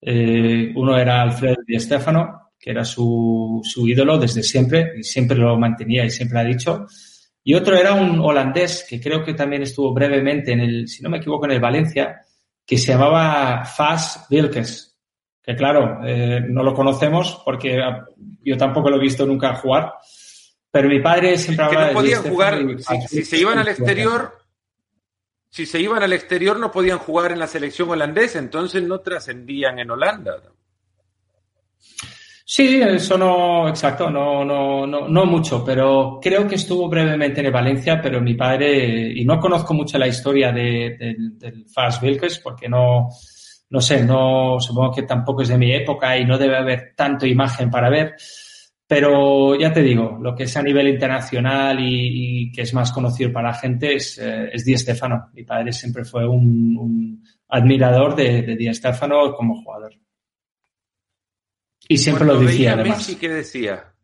Eh, 0.00 0.72
uno 0.74 0.96
era 0.96 1.22
Alfredo 1.22 1.56
Di 1.66 1.78
Stefano, 1.78 2.52
que 2.58 2.70
era 2.70 2.84
su, 2.84 3.60
su 3.64 3.86
ídolo 3.86 4.18
desde 4.18 4.42
siempre, 4.42 4.94
y 4.98 5.02
siempre 5.02 5.36
lo 5.36 5.58
mantenía 5.58 6.04
y 6.04 6.10
siempre 6.10 6.40
ha 6.40 6.44
dicho. 6.44 6.86
Y 7.44 7.54
otro 7.54 7.76
era 7.76 7.94
un 7.94 8.20
holandés 8.20 8.86
que 8.88 9.00
creo 9.00 9.24
que 9.24 9.34
también 9.34 9.62
estuvo 9.62 9.92
brevemente 9.92 10.52
en 10.52 10.60
el, 10.60 10.88
si 10.88 11.02
no 11.02 11.10
me 11.10 11.18
equivoco, 11.18 11.46
en 11.46 11.52
el 11.52 11.60
Valencia, 11.60 12.20
que 12.66 12.76
se 12.76 12.92
llamaba 12.92 13.64
Fas 13.64 14.26
Wilkes. 14.30 14.87
Que 15.48 15.56
claro, 15.56 16.00
eh, 16.04 16.42
no 16.46 16.62
lo 16.62 16.74
conocemos 16.74 17.40
porque 17.42 17.80
yo 18.42 18.58
tampoco 18.58 18.90
lo 18.90 18.96
he 18.96 19.00
visto 19.00 19.24
nunca 19.24 19.54
jugar. 19.54 19.94
Pero 20.70 20.90
mi 20.90 21.00
padre 21.00 21.38
siempre 21.38 21.64
hablaba 21.64 21.88
que 21.88 21.94
no 21.94 22.00
podían 22.00 22.22
jugar, 22.24 22.58
si, 22.80 23.08
si, 23.08 23.24
se 23.24 23.38
iban 23.38 23.58
al 23.58 23.68
exterior, 23.68 24.36
si 25.48 25.64
se 25.64 25.80
iban 25.80 26.02
al 26.02 26.12
exterior 26.12 26.60
no 26.60 26.70
podían 26.70 26.98
jugar 26.98 27.32
en 27.32 27.38
la 27.38 27.46
selección 27.46 27.88
holandesa, 27.88 28.38
entonces 28.38 28.82
no 28.82 29.00
trascendían 29.00 29.78
en 29.78 29.90
Holanda. 29.90 30.36
Sí, 32.44 32.82
eso 32.82 33.16
no, 33.16 33.70
exacto, 33.70 34.10
no, 34.10 34.44
no, 34.44 34.86
no, 34.86 35.08
no 35.08 35.24
mucho, 35.24 35.64
pero 35.64 36.18
creo 36.20 36.46
que 36.46 36.56
estuvo 36.56 36.90
brevemente 36.90 37.40
en 37.40 37.50
Valencia, 37.50 38.02
pero 38.02 38.20
mi 38.20 38.34
padre, 38.34 39.14
y 39.16 39.24
no 39.24 39.40
conozco 39.40 39.72
mucho 39.72 39.96
la 39.96 40.08
historia 40.08 40.52
de, 40.52 41.16
del 41.38 41.64
Fast 41.72 42.02
Wilkes 42.02 42.38
porque 42.40 42.68
no, 42.68 43.08
no 43.70 43.80
sé, 43.80 44.04
no, 44.04 44.58
supongo 44.60 44.94
que 44.94 45.02
tampoco 45.02 45.42
es 45.42 45.48
de 45.48 45.58
mi 45.58 45.74
época 45.74 46.16
y 46.16 46.24
no 46.24 46.38
debe 46.38 46.56
haber 46.56 46.94
tanto 46.96 47.26
imagen 47.26 47.70
para 47.70 47.90
ver, 47.90 48.14
pero 48.86 49.54
ya 49.54 49.70
te 49.70 49.82
digo, 49.82 50.18
lo 50.18 50.34
que 50.34 50.44
es 50.44 50.56
a 50.56 50.62
nivel 50.62 50.88
internacional 50.88 51.78
y, 51.78 52.50
que 52.50 52.62
es 52.62 52.72
más 52.72 52.90
conocido 52.90 53.30
para 53.30 53.48
la 53.48 53.54
gente 53.54 53.96
es, 53.96 54.16
eh, 54.18 54.48
es 54.50 54.64
Di 54.64 54.78
Stefano. 54.78 55.28
Mi 55.34 55.44
padre 55.44 55.72
siempre 55.72 56.06
fue 56.06 56.26
un, 56.26 56.74
un 56.78 57.24
admirador 57.48 58.16
de, 58.16 58.40
de 58.40 58.56
Di 58.56 58.72
Stefano 58.72 59.34
como 59.34 59.62
jugador. 59.62 59.92
Y 61.86 61.98
siempre 61.98 62.24
lo 62.24 62.38
decía, 62.38 62.72
además. 62.72 62.98
Messi, 62.98 63.16
¿qué 63.16 63.28
decía? 63.28 63.94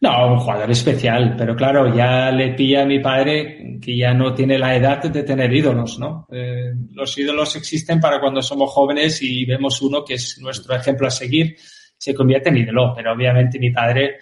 No, 0.00 0.34
un 0.34 0.38
jugador 0.38 0.70
especial, 0.70 1.34
pero 1.38 1.56
claro, 1.56 1.94
ya 1.94 2.30
le 2.30 2.52
pilla 2.52 2.82
a 2.82 2.86
mi 2.86 2.98
padre 2.98 3.78
que 3.80 3.96
ya 3.96 4.12
no 4.12 4.34
tiene 4.34 4.58
la 4.58 4.76
edad 4.76 5.02
de 5.02 5.22
tener 5.22 5.52
ídolos, 5.52 5.98
¿no? 5.98 6.26
Eh, 6.30 6.72
los 6.92 7.16
ídolos 7.16 7.56
existen 7.56 7.98
para 7.98 8.20
cuando 8.20 8.42
somos 8.42 8.70
jóvenes 8.70 9.22
y 9.22 9.44
vemos 9.46 9.80
uno 9.80 10.04
que 10.04 10.14
es 10.14 10.38
nuestro 10.40 10.74
ejemplo 10.74 11.06
a 11.06 11.10
seguir, 11.10 11.56
se 11.96 12.14
convierte 12.14 12.50
en 12.50 12.58
ídolo, 12.58 12.92
pero 12.94 13.12
obviamente 13.12 13.58
mi 13.58 13.70
padre, 13.70 14.18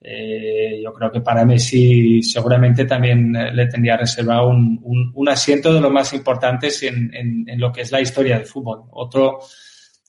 eh, 0.00 0.80
yo 0.82 0.92
creo 0.92 1.10
que 1.10 1.20
para 1.20 1.44
Messi 1.44 2.22
seguramente 2.22 2.84
también 2.84 3.34
eh, 3.34 3.52
le 3.52 3.66
tendría 3.66 3.96
reservado 3.96 4.48
un, 4.48 5.10
un, 5.12 5.28
asiento 5.28 5.74
de 5.74 5.80
los 5.80 5.90
más 5.90 6.12
importantes 6.12 6.84
en, 6.84 7.12
en, 7.12 7.44
en, 7.48 7.58
lo 7.58 7.72
que 7.72 7.80
es 7.80 7.90
la 7.90 8.00
historia 8.00 8.38
del 8.38 8.46
fútbol. 8.46 8.82
Otro 8.92 9.40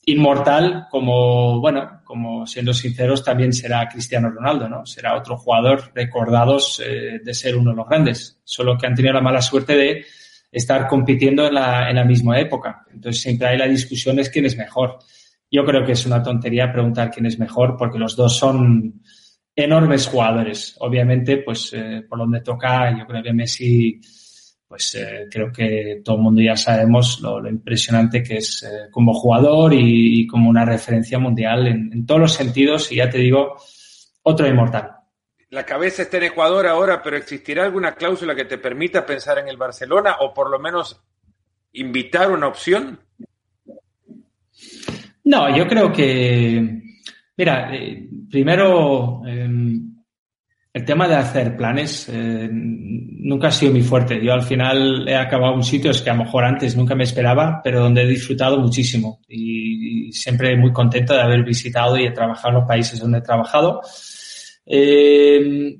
inmortal 0.07 0.87
como, 0.89 1.59
bueno, 1.59 1.99
como 2.05 2.47
siendo 2.47 2.73
sinceros, 2.73 3.23
también 3.23 3.51
será 3.51 3.89
Cristiano 3.89 4.29
Ronaldo, 4.29 4.69
¿no? 4.69 4.85
Será 4.85 5.17
otro 5.17 5.35
jugador 5.35 5.91
recordados 5.93 6.81
eh, 6.85 7.19
de 7.21 7.33
ser 7.33 7.57
uno 7.57 7.71
de 7.71 7.77
los 7.77 7.89
grandes, 7.89 8.39
solo 8.45 8.77
que 8.77 8.87
han 8.87 8.95
tenido 8.95 9.13
la 9.13 9.21
mala 9.21 9.41
suerte 9.41 9.75
de 9.75 10.05
estar 10.49 10.87
compitiendo 10.87 11.47
en 11.47 11.55
la, 11.55 11.89
en 11.89 11.97
la 11.97 12.05
misma 12.05 12.39
época. 12.39 12.85
Entonces 12.93 13.21
siempre 13.21 13.49
hay 13.49 13.57
la 13.57 13.67
discusión 13.67 14.17
es 14.19 14.29
quién 14.29 14.45
es 14.45 14.57
mejor. 14.57 14.99
Yo 15.51 15.65
creo 15.65 15.85
que 15.85 15.91
es 15.91 16.05
una 16.05 16.23
tontería 16.23 16.71
preguntar 16.71 17.11
quién 17.11 17.25
es 17.25 17.37
mejor 17.37 17.75
porque 17.77 17.99
los 17.99 18.15
dos 18.15 18.37
son 18.37 19.01
enormes 19.53 20.07
jugadores. 20.07 20.77
Obviamente, 20.79 21.37
pues 21.37 21.73
eh, 21.73 22.05
por 22.07 22.17
donde 22.17 22.39
toca, 22.39 22.97
yo 22.97 23.05
creo 23.05 23.21
que 23.21 23.33
Messi 23.33 23.99
pues 24.68 24.95
eh, 24.95 25.28
creo 25.32 25.51
que 25.51 26.01
todo 26.03 26.18
el 26.18 26.22
mundo 26.22 26.41
ya 26.41 26.57
sabemos 26.57 27.20
lo, 27.22 27.39
lo 27.39 27.49
impresionante 27.49 28.22
que 28.22 28.38
es 28.38 28.63
eh, 28.63 28.89
como 28.91 29.13
jugador 29.13 29.74
y, 29.74 30.22
y, 30.22 30.28
como 30.28 30.49
una 30.49 30.65
referencia 30.65 31.18
mundial 31.20 31.68
en, 31.68 31.89
en, 31.93 32.05
todos 32.05 32.20
los 32.20 32.34
sentidos 32.34 32.91
y 32.91 32.97
ya 32.97 33.09
te 33.09 33.20
digo, 33.20 33.55
otro 34.24 34.47
inmortal. 34.47 34.91
La 35.49 35.65
cabeza 35.65 36.01
está 36.01 36.18
en 36.18 36.24
Ecuador 36.24 36.68
ahora, 36.68 37.01
pero 37.01 37.15
¿existirá 37.15 37.63
alguna 37.63 37.95
cláusula 37.95 38.36
que 38.36 38.43
te 38.43 38.57
permita 38.57 39.05
pensar 39.05 39.39
en 39.39 39.47
el 39.47 39.55
Barcelona 39.55 40.18
o 40.20 40.34
por 40.34 40.49
lo 40.49 40.59
menos 40.59 41.01
invitar 41.72 42.30
una 42.30 42.47
opción? 42.47 42.99
No, 45.24 45.55
yo 45.55 45.68
creo 45.68 45.91
que, 45.91 46.82
mira, 47.38 47.74
eh, 47.74 48.09
primero 48.30 49.22
em, 49.26 49.96
el 50.78 50.86
tema 50.86 51.07
de 51.07 51.15
hacer 51.15 51.57
planes 51.57 52.07
eh, 52.07 52.47
nunca 52.51 53.47
ha 53.47 53.51
sido 53.51 53.71
muy 53.71 53.82
fuerte. 53.82 54.23
Yo 54.23 54.32
al 54.32 54.43
final 54.43 55.07
he 55.07 55.15
acabado 55.15 55.55
en 55.55 55.63
sitios 55.63 56.03
que 56.03 56.11
a 56.11 56.13
lo 56.13 56.23
mejor 56.23 56.45
antes 56.45 56.78
nunca 56.78 56.93
me 56.93 57.03
esperaba, 57.03 57.61
pero 57.63 57.82
donde 57.82 58.03
he 58.03 58.07
disfrutado 58.07 58.59
muchísimo 58.59 59.19
y, 59.28 60.11
siempre 60.11 60.55
muy 60.55 60.71
contento 60.71 61.15
de 61.15 61.21
haber 61.21 61.43
visitado 61.43 61.97
y 61.97 62.05
he 62.05 62.11
trabajado 62.11 62.49
en 62.49 62.55
los 62.59 62.67
países 62.67 62.99
donde 62.99 63.17
he 63.17 63.21
trabajado. 63.21 63.82
Eh, 64.67 65.78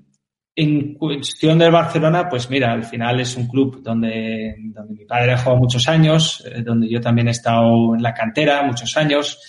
en 0.56 0.94
cuestión 0.96 1.60
del 1.60 1.72
Barcelona, 1.72 2.28
pues 2.28 2.50
mira, 2.50 2.74
al 2.74 2.84
final 2.84 3.20
es 3.20 3.38
un 3.38 3.48
club 3.48 3.84
donde, 3.84 4.56
donde 4.74 4.96
mi 4.96 5.06
padre 5.06 5.34
ha 5.34 5.38
jugado 5.38 5.62
muchos 5.62 5.88
años, 5.88 6.44
eh, 6.48 6.64
donde 6.64 6.90
yo 6.90 7.00
también 7.00 7.28
he 7.28 7.32
estado 7.32 7.94
en 7.96 8.02
la 8.02 8.16
cantera 8.16 8.64
muchos 8.64 8.98
años, 8.98 9.40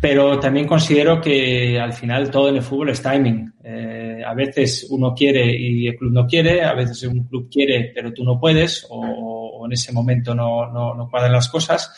pero 0.00 0.38
también 0.38 0.66
considero 0.66 1.20
que 1.20 1.78
al 1.78 1.92
final 1.92 2.30
todo 2.30 2.48
en 2.48 2.56
el 2.56 2.62
fútbol 2.62 2.90
es 2.90 3.02
timing. 3.02 3.52
Eh, 3.64 4.22
a 4.24 4.34
veces 4.34 4.86
uno 4.90 5.14
quiere 5.14 5.44
y 5.56 5.88
el 5.88 5.96
club 5.96 6.12
no 6.12 6.26
quiere, 6.26 6.62
a 6.62 6.74
veces 6.74 7.02
un 7.04 7.24
club 7.24 7.48
quiere 7.50 7.90
pero 7.94 8.12
tú 8.12 8.24
no 8.24 8.38
puedes 8.38 8.86
o, 8.88 9.00
o 9.00 9.66
en 9.66 9.72
ese 9.72 9.92
momento 9.92 10.34
no, 10.34 10.70
no, 10.70 10.94
no 10.94 11.08
cuadran 11.08 11.32
las 11.32 11.48
cosas. 11.48 11.92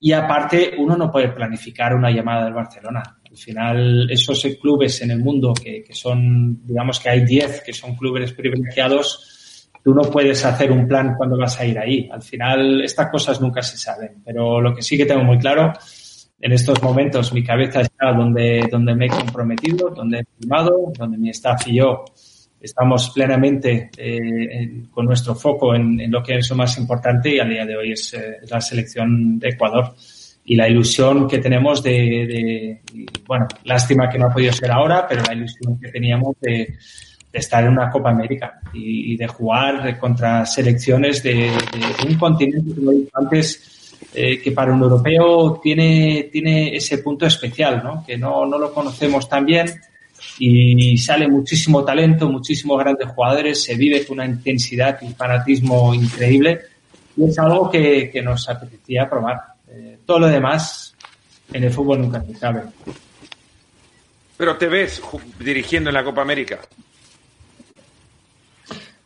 Y 0.00 0.12
aparte, 0.12 0.72
uno 0.78 0.96
no 0.96 1.10
puede 1.10 1.28
planificar 1.28 1.94
una 1.94 2.10
llamada 2.10 2.44
del 2.44 2.54
Barcelona. 2.54 3.02
Al 3.30 3.36
final, 3.36 4.10
esos 4.10 4.46
clubes 4.60 5.00
en 5.02 5.10
el 5.10 5.18
mundo 5.18 5.54
que, 5.54 5.82
que 5.82 5.94
son, 5.94 6.64
digamos 6.66 7.00
que 7.00 7.08
hay 7.08 7.24
10 7.24 7.62
que 7.62 7.72
son 7.72 7.96
clubes 7.96 8.32
privilegiados, 8.32 9.70
tú 9.82 9.94
no 9.94 10.02
puedes 10.02 10.44
hacer 10.44 10.70
un 10.70 10.86
plan 10.86 11.14
cuando 11.16 11.38
vas 11.38 11.58
a 11.58 11.64
ir 11.64 11.78
ahí. 11.78 12.08
Al 12.12 12.22
final, 12.22 12.82
estas 12.82 13.10
cosas 13.10 13.40
nunca 13.40 13.62
se 13.62 13.78
saben. 13.78 14.22
Pero 14.24 14.60
lo 14.60 14.74
que 14.74 14.82
sí 14.82 14.96
que 14.96 15.06
tengo 15.06 15.24
muy 15.24 15.38
claro 15.38 15.72
en 16.40 16.52
estos 16.52 16.82
momentos 16.82 17.32
mi 17.32 17.42
cabeza 17.42 17.80
está 17.80 18.12
donde, 18.12 18.68
donde 18.70 18.94
me 18.94 19.06
he 19.06 19.08
comprometido, 19.08 19.90
donde 19.90 20.20
he 20.20 20.24
firmado, 20.38 20.92
donde 20.96 21.18
mi 21.18 21.30
staff 21.30 21.66
y 21.66 21.76
yo 21.76 22.04
estamos 22.60 23.10
plenamente 23.10 23.90
eh, 23.96 24.18
en, 24.50 24.86
con 24.86 25.04
nuestro 25.06 25.34
foco 25.34 25.74
en, 25.74 26.00
en, 26.00 26.10
lo 26.10 26.22
que 26.22 26.38
es 26.38 26.48
lo 26.48 26.56
más 26.56 26.78
importante 26.78 27.34
y 27.34 27.38
a 27.38 27.44
día 27.44 27.66
de 27.66 27.76
hoy 27.76 27.92
es 27.92 28.14
eh, 28.14 28.38
la 28.48 28.60
selección 28.60 29.38
de 29.38 29.50
Ecuador. 29.50 29.94
Y 30.46 30.56
la 30.56 30.68
ilusión 30.68 31.26
que 31.26 31.38
tenemos 31.38 31.82
de, 31.82 31.90
de, 31.90 32.82
bueno, 33.26 33.46
lástima 33.64 34.10
que 34.10 34.18
no 34.18 34.26
ha 34.26 34.30
podido 34.30 34.52
ser 34.52 34.70
ahora, 34.70 35.06
pero 35.08 35.22
la 35.22 35.32
ilusión 35.32 35.80
que 35.80 35.90
teníamos 35.90 36.36
de, 36.38 36.76
de 37.32 37.38
estar 37.38 37.64
en 37.64 37.70
una 37.70 37.90
Copa 37.90 38.10
América 38.10 38.60
y, 38.74 39.14
y 39.14 39.16
de 39.16 39.26
jugar 39.26 39.98
contra 39.98 40.44
selecciones 40.44 41.22
de, 41.22 41.32
de 41.32 42.08
un 42.08 42.14
continente, 42.16 42.74
como 42.74 42.92
he 42.92 42.96
dicho 42.96 43.10
antes, 43.14 43.73
eh, 44.12 44.40
que 44.40 44.52
para 44.52 44.72
un 44.72 44.82
europeo 44.82 45.60
tiene, 45.62 46.28
tiene 46.30 46.76
ese 46.76 46.98
punto 46.98 47.26
especial, 47.26 47.82
¿no? 47.82 48.04
que 48.06 48.18
no, 48.18 48.46
no 48.46 48.58
lo 48.58 48.72
conocemos 48.72 49.28
tan 49.28 49.46
bien 49.46 49.66
y 50.38 50.98
sale 50.98 51.28
muchísimo 51.28 51.84
talento, 51.84 52.28
muchísimos 52.28 52.78
grandes 52.78 53.08
jugadores, 53.08 53.62
se 53.62 53.76
vive 53.76 54.04
con 54.04 54.18
una 54.18 54.26
intensidad 54.26 55.00
y 55.02 55.12
fanatismo 55.12 55.94
increíble 55.94 56.60
y 57.16 57.24
es 57.24 57.38
algo 57.38 57.70
que, 57.70 58.10
que 58.10 58.22
nos 58.22 58.48
apetecía 58.48 59.08
probar. 59.08 59.40
Eh, 59.68 59.98
todo 60.04 60.20
lo 60.20 60.28
demás 60.28 60.94
en 61.52 61.64
el 61.64 61.70
fútbol 61.70 62.00
nunca 62.00 62.22
se 62.22 62.34
sabe. 62.34 62.62
Pero 64.36 64.56
te 64.56 64.66
ves 64.66 65.00
dirigiendo 65.38 65.90
en 65.90 65.94
la 65.94 66.04
Copa 66.04 66.22
América. 66.22 66.58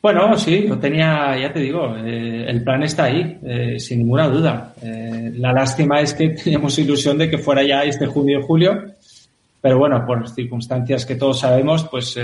Bueno, 0.00 0.38
sí, 0.38 0.64
yo 0.68 0.78
tenía, 0.78 1.36
ya 1.40 1.52
te 1.52 1.58
digo, 1.58 1.96
eh, 1.96 2.44
el 2.48 2.62
plan 2.62 2.84
está 2.84 3.04
ahí, 3.04 3.36
eh, 3.42 3.80
sin 3.80 3.98
ninguna 3.98 4.28
duda. 4.28 4.72
Eh, 4.80 5.32
la 5.34 5.52
lástima 5.52 6.00
es 6.00 6.14
que 6.14 6.28
teníamos 6.44 6.78
ilusión 6.78 7.18
de 7.18 7.28
que 7.28 7.38
fuera 7.38 7.64
ya 7.64 7.82
este 7.82 8.06
junio 8.06 8.38
y 8.38 8.42
julio, 8.42 8.84
pero 9.60 9.78
bueno, 9.78 10.06
por 10.06 10.28
circunstancias 10.28 11.04
que 11.04 11.16
todos 11.16 11.40
sabemos, 11.40 11.88
pues 11.90 12.16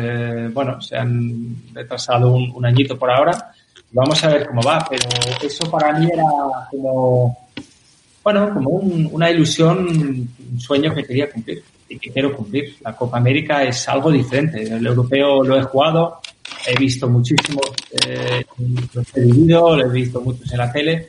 bueno, 0.52 0.80
se 0.80 0.96
han 0.96 1.56
retrasado 1.74 2.32
un, 2.32 2.52
un, 2.54 2.64
añito 2.64 2.96
por 2.96 3.10
ahora. 3.10 3.52
Vamos 3.90 4.22
a 4.22 4.28
ver 4.28 4.46
cómo 4.46 4.62
va, 4.62 4.86
pero 4.88 5.08
eso 5.42 5.68
para 5.68 5.98
mí 5.98 6.08
era 6.12 6.22
como, 6.70 7.36
bueno, 8.22 8.54
como 8.54 8.70
un, 8.70 9.08
una 9.10 9.30
ilusión, 9.32 9.78
un 10.52 10.60
sueño 10.60 10.94
que 10.94 11.02
quería 11.02 11.28
cumplir 11.28 11.60
y 11.88 11.98
que 11.98 12.12
quiero 12.12 12.36
cumplir. 12.36 12.76
La 12.82 12.94
Copa 12.94 13.18
América 13.18 13.64
es 13.64 13.88
algo 13.88 14.12
diferente. 14.12 14.62
El 14.62 14.86
europeo 14.86 15.42
lo 15.42 15.58
he 15.58 15.62
jugado, 15.62 16.20
he 16.66 16.74
visto 16.76 17.08
muchísimos, 17.08 17.70
eh, 18.06 18.44
los 18.92 19.16
he 19.16 19.20
vivido, 19.20 19.78
he 19.78 19.88
visto 19.88 20.20
muchos 20.20 20.50
en 20.52 20.58
la 20.58 20.72
tele, 20.72 21.08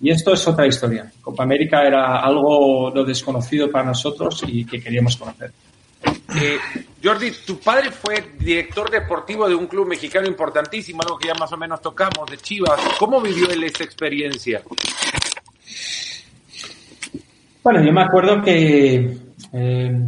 y 0.00 0.10
esto 0.10 0.32
es 0.32 0.46
otra 0.48 0.66
historia. 0.66 1.10
Copa 1.20 1.42
América 1.42 1.82
era 1.82 2.20
algo 2.20 2.90
lo 2.90 3.04
desconocido 3.04 3.70
para 3.70 3.84
nosotros 3.84 4.42
y 4.46 4.64
que 4.64 4.80
queríamos 4.80 5.16
conocer. 5.16 5.52
Eh, 6.02 6.58
Jordi, 7.02 7.32
tu 7.44 7.58
padre 7.58 7.90
fue 7.90 8.32
director 8.38 8.90
deportivo 8.90 9.48
de 9.48 9.54
un 9.54 9.66
club 9.66 9.86
mexicano 9.86 10.26
importantísimo, 10.26 11.02
algo 11.02 11.18
que 11.18 11.28
ya 11.28 11.34
más 11.34 11.52
o 11.52 11.56
menos 11.56 11.82
tocamos, 11.82 12.30
de 12.30 12.38
Chivas. 12.38 12.80
¿Cómo 12.98 13.20
vivió 13.20 13.50
él 13.50 13.62
esa 13.64 13.84
experiencia? 13.84 14.62
Bueno, 17.62 17.84
yo 17.84 17.92
me 17.92 18.02
acuerdo 18.02 18.42
que 18.42 19.18
eh, 19.52 20.00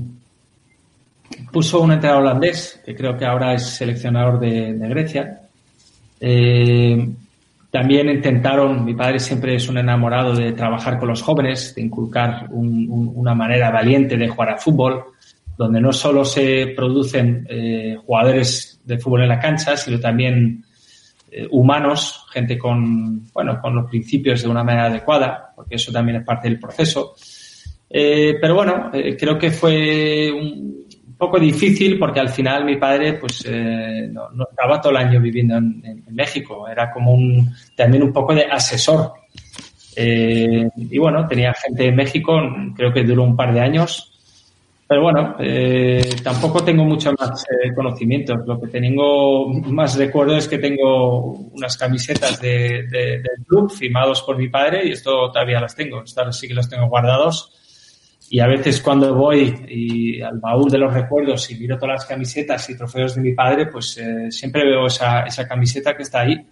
puso 1.53 1.81
un 1.81 1.93
entrenador 1.93 2.23
holandés, 2.23 2.81
que 2.85 2.95
creo 2.95 3.17
que 3.17 3.27
ahora 3.27 3.55
es 3.55 3.63
seleccionador 3.63 4.41
de, 4.41 4.73
Grecia. 4.89 5.41
Eh, 6.19 7.09
también 7.71 8.09
intentaron, 8.09 8.85
mi 8.85 8.95
padre 8.95 9.19
siempre 9.19 9.55
es 9.55 9.69
un 9.69 9.79
enamorado 9.79 10.35
de 10.35 10.53
trabajar 10.53 10.99
con 10.99 11.09
los 11.09 11.23
jóvenes, 11.23 11.75
de 11.75 11.83
inculcar 11.83 12.49
una 12.51 13.35
manera 13.35 13.71
valiente 13.71 14.17
de 14.17 14.29
jugar 14.29 14.51
a 14.51 14.59
fútbol, 14.59 15.05
donde 15.57 15.81
no 15.81 15.93
solo 15.93 16.25
se 16.25 16.73
producen 16.75 17.47
eh, 17.49 17.97
jugadores 18.05 18.81
de 18.85 18.99
fútbol 18.99 19.23
en 19.23 19.29
la 19.29 19.39
cancha, 19.39 19.77
sino 19.77 20.01
también 20.01 20.65
eh, 21.31 21.47
humanos, 21.51 22.27
gente 22.33 22.59
con, 22.59 23.31
bueno, 23.33 23.61
con 23.61 23.75
los 23.75 23.89
principios 23.89 24.43
de 24.43 24.49
una 24.49 24.65
manera 24.65 24.87
adecuada, 24.87 25.53
porque 25.55 25.77
eso 25.77 25.93
también 25.93 26.19
es 26.19 26.25
parte 26.25 26.49
del 26.49 26.59
proceso. 26.59 27.15
Pero 27.95 28.55
bueno, 28.55 28.91
creo 29.19 29.39
que 29.39 29.51
fue 29.51 30.33
un, 30.33 30.82
poco 31.23 31.39
difícil 31.39 31.99
porque 31.99 32.21
al 32.21 32.29
final 32.29 32.65
mi 32.65 32.77
padre 32.77 33.15
pues 33.15 33.47
no, 33.47 34.29
estaba 34.51 34.81
todo 34.81 34.91
el 34.91 34.99
año 34.99 35.21
viviendo 35.21 35.57
en, 35.57 36.05
México, 36.11 36.69
era 36.69 36.91
como 36.91 37.13
un 37.13 37.55
también 37.75 38.03
un 38.03 38.13
poco 38.13 38.35
de 38.35 38.45
asesor. 38.45 39.13
y 39.97 40.99
bueno, 40.99 41.27
tenía 41.27 41.55
gente 41.55 41.87
en 41.87 41.97
México, 41.97 42.39
creo 42.77 42.93
que 42.93 43.05
duró 43.05 43.23
un 43.23 43.37
par 43.37 43.55
de 43.55 43.61
años, 43.61 44.13
pero 44.93 45.05
bueno, 45.05 45.37
eh, 45.39 46.17
tampoco 46.23 46.63
tengo 46.63 46.85
mucho 46.85 47.15
más 47.19 47.45
eh, 47.45 47.73
conocimientos. 47.75 48.47
Lo 48.47 48.61
que 48.61 48.67
tengo 48.67 49.49
más 49.49 49.97
recuerdo 49.97 50.37
es 50.37 50.47
que 50.47 50.59
tengo 50.59 51.31
unas 51.31 51.79
camisetas 51.79 52.39
de, 52.43 52.83
del 52.91 53.47
club 53.47 53.73
firmados 53.73 54.21
por 54.21 54.37
mi 54.37 54.51
padre 54.51 54.87
y 54.87 54.93
esto 54.93 55.33
todavía 55.33 55.63
las 55.63 55.75
tengo. 55.75 56.03
Estas 56.03 56.39
sí 56.39 56.47
que 56.47 56.53
las 56.53 56.69
tengo 56.69 56.89
guardados. 56.89 57.62
Y 58.33 58.41
a 58.41 58.47
veces 58.47 58.81
cuando 58.81 59.15
voy 59.15 59.55
y 59.69 60.23
al 60.23 60.39
baúl 60.39 60.71
de 60.71 60.79
los 60.79 60.95
recuerdos 60.95 61.51
y 61.51 61.57
miro 61.57 61.77
todas 61.77 61.97
las 61.97 62.07
camisetas 62.07 62.71
y 62.71 62.77
trofeos 62.79 63.15
de 63.15 63.21
mi 63.21 63.35
padre, 63.35 63.67
pues 63.67 63.99
eh, 63.99 64.31
siempre 64.31 64.65
veo 64.65 64.87
esa, 64.87 65.25
esa 65.25 65.47
camiseta 65.47 65.95
que 65.95 66.03
está 66.03 66.21
ahí, 66.21 66.47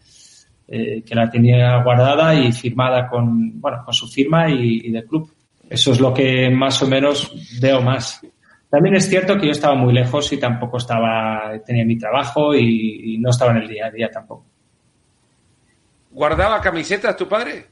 que 0.68 1.14
la 1.14 1.28
tenía 1.28 1.82
guardada 1.82 2.34
y 2.34 2.52
firmada 2.52 3.08
con, 3.08 3.60
bueno, 3.60 3.82
con 3.84 3.94
su 3.94 4.06
firma 4.06 4.50
y, 4.50 4.82
y 4.84 4.90
del 4.90 5.06
club. 5.06 5.32
Eso 5.68 5.92
es 5.92 6.00
lo 6.00 6.12
que 6.12 6.50
más 6.50 6.82
o 6.82 6.86
menos 6.86 7.32
veo 7.60 7.80
más. 7.80 8.20
También 8.70 8.94
es 8.94 9.08
cierto 9.08 9.36
que 9.36 9.46
yo 9.46 9.52
estaba 9.52 9.74
muy 9.74 9.92
lejos 9.92 10.32
y 10.32 10.38
tampoco 10.38 10.78
estaba, 10.78 11.58
tenía 11.66 11.84
mi 11.84 11.98
trabajo 11.98 12.54
y, 12.54 13.18
no 13.18 13.30
estaba 13.30 13.50
en 13.50 13.58
el 13.58 13.68
día 13.68 13.86
a 13.86 13.90
día 13.90 14.08
tampoco. 14.08 14.46
¿Guardaba 16.12 16.60
camisetas 16.60 17.16
tu 17.16 17.28
padre? 17.28 17.66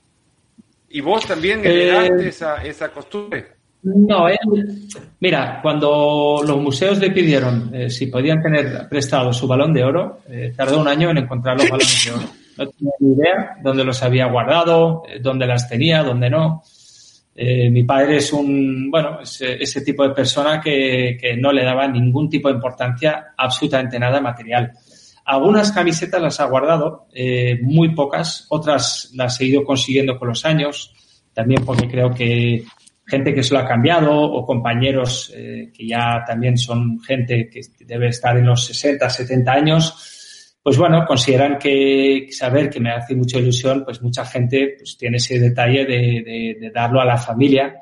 ¿Y 0.89 1.01
vos 1.01 1.25
también 1.25 1.61
heredaste 1.65 2.25
eh, 2.25 2.29
esa, 2.29 2.57
esa 2.65 2.89
costumbre? 2.91 3.58
No, 3.83 4.29
él, 4.29 4.37
mira, 5.21 5.61
cuando 5.63 6.43
los 6.45 6.61
museos 6.61 6.99
le 6.99 7.11
pidieron 7.11 7.71
eh, 7.73 7.89
si 7.89 8.07
podían 8.07 8.43
tener 8.43 8.89
prestado 8.89 9.33
su 9.33 9.47
balón 9.47 9.73
de 9.73 9.85
oro, 9.85 10.21
eh, 10.29 10.53
tardó 10.57 10.81
un 10.81 10.89
año 10.89 11.11
en 11.11 11.19
encontrar 11.19 11.57
los 11.57 11.69
balones 11.69 12.05
de 12.05 12.13
oro. 12.13 12.29
No 12.57 12.67
tenía 12.69 12.93
ni 12.99 13.13
idea 13.13 13.57
dónde 13.63 13.85
los 13.85 14.03
había 14.03 14.27
guardado, 14.27 15.05
dónde 15.21 15.47
las 15.47 15.69
tenía, 15.69 16.03
dónde 16.03 16.29
no. 16.29 16.63
Eh, 17.41 17.71
mi 17.71 17.85
padre 17.85 18.17
es 18.17 18.33
un, 18.33 18.91
bueno, 18.91 19.21
ese 19.23 19.81
tipo 19.83 20.03
de 20.03 20.13
persona 20.13 20.61
que, 20.61 21.17
que, 21.21 21.37
no 21.37 21.53
le 21.53 21.63
daba 21.63 21.87
ningún 21.87 22.29
tipo 22.29 22.49
de 22.49 22.57
importancia, 22.57 23.27
absolutamente 23.37 23.97
nada 23.97 24.21
material. 24.21 24.73
Algunas 25.25 25.71
camisetas 25.71 26.21
las 26.21 26.41
ha 26.41 26.47
guardado, 26.47 27.07
eh, 27.15 27.61
muy 27.63 27.95
pocas, 27.95 28.45
otras 28.49 29.13
las 29.15 29.41
he 29.41 29.45
ido 29.45 29.63
consiguiendo 29.63 30.19
con 30.19 30.27
los 30.27 30.45
años, 30.45 30.93
también 31.33 31.65
porque 31.65 31.87
creo 31.87 32.11
que 32.13 32.65
gente 33.09 33.35
que 33.35 33.43
se 33.43 33.55
lo 33.55 33.61
ha 33.61 33.67
cambiado 33.67 34.13
o 34.13 34.45
compañeros 34.45 35.33
eh, 35.35 35.73
que 35.73 35.87
ya 35.87 36.23
también 36.27 36.57
son 36.59 37.01
gente 37.01 37.49
que 37.49 37.61
debe 37.87 38.09
estar 38.09 38.37
en 38.37 38.47
los 38.47 38.67
60, 38.67 39.09
70 39.09 39.51
años, 39.51 40.59
pues 40.63 40.77
bueno, 40.77 41.07
consideran 41.07 41.59
que 41.59 42.29
saber 42.31 42.69
que 42.69 42.81
me 42.81 42.91
hace 42.91 43.17
mucha 43.17 43.39
ilusión, 43.39 43.85
pues 43.85 44.03
mucha 44.03 44.25
gente 44.25 44.75
pues 44.77 44.99
tiene 44.99 45.17
ese 45.17 45.39
detalle 45.39 45.87
de, 45.87 46.71
darlo 46.75 47.01
a 47.01 47.07
la 47.07 47.17
familia, 47.17 47.81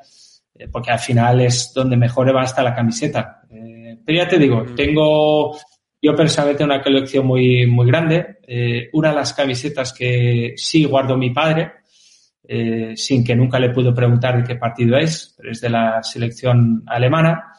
eh, 0.55 0.67
porque 0.71 0.91
al 0.91 0.99
final 0.99 1.41
es 1.41 1.73
donde 1.75 1.97
mejor 1.97 2.33
va 2.33 2.43
hasta 2.43 2.63
la 2.63 2.73
camiseta. 2.73 3.41
Eh, 3.51 3.97
pero 4.05 4.19
ya 4.19 4.27
te 4.29 4.39
digo, 4.39 4.63
tengo 4.75 5.57
yo 6.01 6.15
personalmente 6.15 6.63
una 6.63 6.81
colección 6.81 7.25
muy, 7.25 7.65
muy 7.67 7.87
grande. 7.87 8.37
Eh, 8.47 8.89
una 8.93 9.09
de 9.09 9.15
las 9.15 9.33
camisetas 9.33 9.91
que 9.91 10.53
sí 10.55 10.85
guardo 10.85 11.17
mi 11.17 11.31
padre, 11.31 11.71
sin 12.95 13.23
que 13.23 13.35
nunca 13.35 13.59
le 13.59 13.71
pudo 13.71 13.93
preguntar 13.93 14.37
de 14.37 14.43
qué 14.43 14.55
partido 14.55 14.97
es, 14.97 15.33
pero 15.37 15.51
es 15.51 15.61
de 15.61 15.69
la 15.69 16.01
selección 16.01 16.83
alemana. 16.85 17.53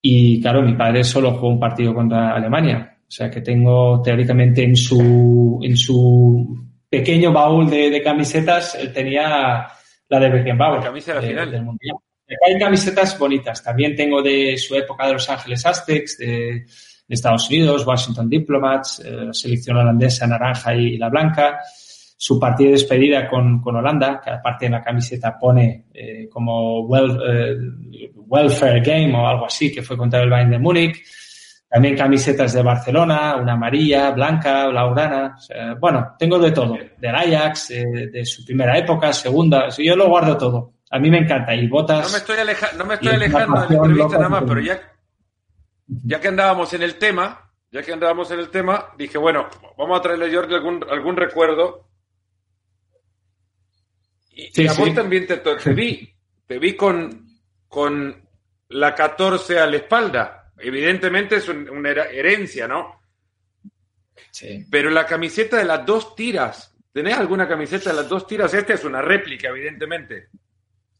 Y 0.00 0.40
claro, 0.40 0.62
mi 0.62 0.74
padre 0.74 1.04
solo 1.04 1.32
jugó 1.32 1.48
un 1.48 1.60
partido 1.60 1.94
contra 1.94 2.34
Alemania. 2.34 2.98
O 3.00 3.10
sea 3.10 3.30
que 3.30 3.40
tengo 3.40 4.00
teóricamente 4.02 4.64
en 4.64 4.74
su, 4.74 5.60
en 5.62 5.76
su 5.76 6.66
pequeño 6.88 7.32
baúl 7.32 7.70
de, 7.70 8.02
camisetas, 8.02 8.74
él 8.74 8.92
tenía 8.92 9.66
la 10.08 10.20
de 10.20 10.28
Beckenbauer. 10.30 10.80
La 10.80 10.86
camisa 10.86 11.20
final. 11.20 11.50
Del 11.50 11.62
mundial. 11.62 11.96
Hay 12.46 12.58
camisetas 12.58 13.18
bonitas. 13.18 13.62
También 13.62 13.94
tengo 13.94 14.22
de 14.22 14.56
su 14.56 14.74
época 14.74 15.06
de 15.06 15.14
Los 15.14 15.28
Ángeles 15.28 15.64
Aztecs, 15.64 16.18
de, 16.18 16.66
Estados 17.08 17.50
Unidos, 17.50 17.86
Washington 17.86 18.30
Diplomats, 18.30 19.00
eh, 19.00 19.10
la 19.10 19.34
selección 19.34 19.76
holandesa 19.76 20.26
naranja 20.26 20.74
y 20.74 20.96
la 20.96 21.10
blanca, 21.10 21.60
su 22.22 22.38
partida 22.38 22.68
de 22.68 22.74
despedida 22.74 23.28
con, 23.28 23.60
con 23.60 23.74
Holanda, 23.74 24.20
que 24.22 24.30
aparte 24.30 24.66
en 24.66 24.72
la 24.72 24.84
camiseta 24.84 25.36
pone 25.36 25.86
eh, 25.92 26.28
como 26.30 26.86
eh, 26.96 27.56
Welfare 28.14 28.80
Game 28.80 29.12
o 29.12 29.26
algo 29.26 29.46
así, 29.46 29.72
que 29.72 29.82
fue 29.82 29.96
contra 29.96 30.22
el 30.22 30.30
Bayern 30.30 30.52
de 30.52 30.58
Múnich 30.60 31.02
también 31.68 31.96
camisetas 31.96 32.52
de 32.52 32.62
Barcelona, 32.62 33.34
una 33.36 33.54
amarilla, 33.54 34.10
blanca, 34.10 34.68
laurana. 34.68 35.36
bueno, 35.80 36.14
tengo 36.18 36.38
de 36.38 36.52
todo. 36.52 36.76
Del 36.98 37.14
Ajax, 37.14 37.68
de, 37.68 38.24
su 38.26 38.44
primera 38.44 38.76
época, 38.76 39.10
segunda. 39.12 39.70
Yo 39.70 39.96
lo 39.96 40.06
guardo 40.06 40.36
todo. 40.36 40.74
A 40.90 40.98
mí 40.98 41.10
me 41.10 41.18
encanta. 41.18 41.54
Y 41.54 41.66
botas. 41.66 42.04
No 42.04 42.12
me 42.12 42.18
estoy, 42.18 42.36
no 42.76 42.84
me 42.84 42.94
estoy 42.94 43.14
alejando 43.14 43.62
de 43.62 43.68
la 43.68 43.74
entrevista 43.74 44.16
nada 44.18 44.28
más, 44.28 44.44
pero 44.46 44.60
ya, 44.60 44.80
ya 45.86 46.20
que 46.20 46.28
andábamos 46.28 46.74
en 46.74 46.82
el 46.82 46.96
tema, 46.96 47.50
ya 47.70 47.82
que 47.82 47.92
andábamos 47.94 48.30
en 48.30 48.40
el 48.40 48.50
tema, 48.50 48.88
dije, 48.98 49.16
bueno, 49.16 49.46
vamos 49.78 49.98
a 49.98 50.02
traerle 50.02 50.26
a 50.26 50.34
Jordi 50.34 50.54
algún, 50.54 50.84
algún 50.90 51.16
recuerdo. 51.16 51.91
Y, 54.34 54.66
a 54.66 54.72
vos 54.72 54.94
también 54.94 55.26
te, 55.26 55.36
te, 55.38 55.72
vi. 55.74 56.08
Te 56.46 56.58
vi 56.58 56.74
con, 56.74 57.26
con 57.68 58.28
la 58.68 58.94
14 58.94 59.58
a 59.58 59.66
la 59.66 59.76
espalda 59.76 60.42
evidentemente 60.62 61.36
es 61.36 61.48
una 61.48 61.90
herencia, 61.90 62.68
¿no? 62.68 63.00
Sí. 64.30 64.64
Pero 64.70 64.90
la 64.90 65.04
camiseta 65.04 65.58
de 65.58 65.64
las 65.64 65.84
dos 65.84 66.14
tiras, 66.14 66.74
¿tenés 66.92 67.14
alguna 67.14 67.48
camiseta 67.48 67.90
de 67.90 67.96
las 67.96 68.08
dos 68.08 68.26
tiras? 68.26 68.54
Esta 68.54 68.74
es 68.74 68.84
una 68.84 69.02
réplica, 69.02 69.48
evidentemente. 69.48 70.28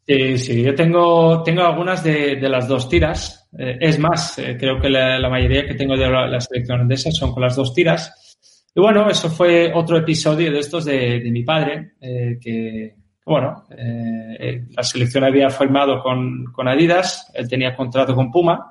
Sí, 0.07 0.37
sí, 0.37 0.62
yo 0.62 0.74
tengo, 0.74 1.43
tengo 1.45 1.62
algunas 1.62 2.03
de, 2.03 2.37
las 2.41 2.66
dos 2.66 2.89
tiras. 2.89 3.49
Eh, 3.57 3.78
es 3.80 3.99
más, 3.99 4.39
eh, 4.39 4.57
creo 4.59 4.80
que 4.80 4.91
la, 4.91 5.28
mayoría 5.28 5.64
que 5.64 5.74
tengo 5.74 5.97
de 5.97 6.11
la, 6.11 6.26
la 6.26 6.41
selección 6.41 6.76
holandesa 6.76 7.11
son 7.12 7.33
con 7.33 7.43
las 7.43 7.57
dos 7.57 7.72
tiras. 7.72 8.37
Y 8.74 8.80
bueno, 8.80 9.09
eso 9.09 9.30
fue 9.30 9.70
otro 9.72 9.99
episodio 9.99 10.51
de 10.51 10.59
estos 10.59 10.85
de, 10.87 11.20
mi 11.30 11.45
padre, 11.45 11.93
eh, 12.01 12.39
que, 12.41 12.95
bueno, 13.25 13.64
la 13.68 14.83
selección 14.83 15.25
había 15.25 15.49
firmado 15.51 16.03
con, 16.03 16.45
con 16.53 16.68
Adidas, 16.68 17.31
él 17.35 17.49
tenía 17.49 17.77
contrato 17.77 18.14
con 18.14 18.31
Puma 18.31 18.68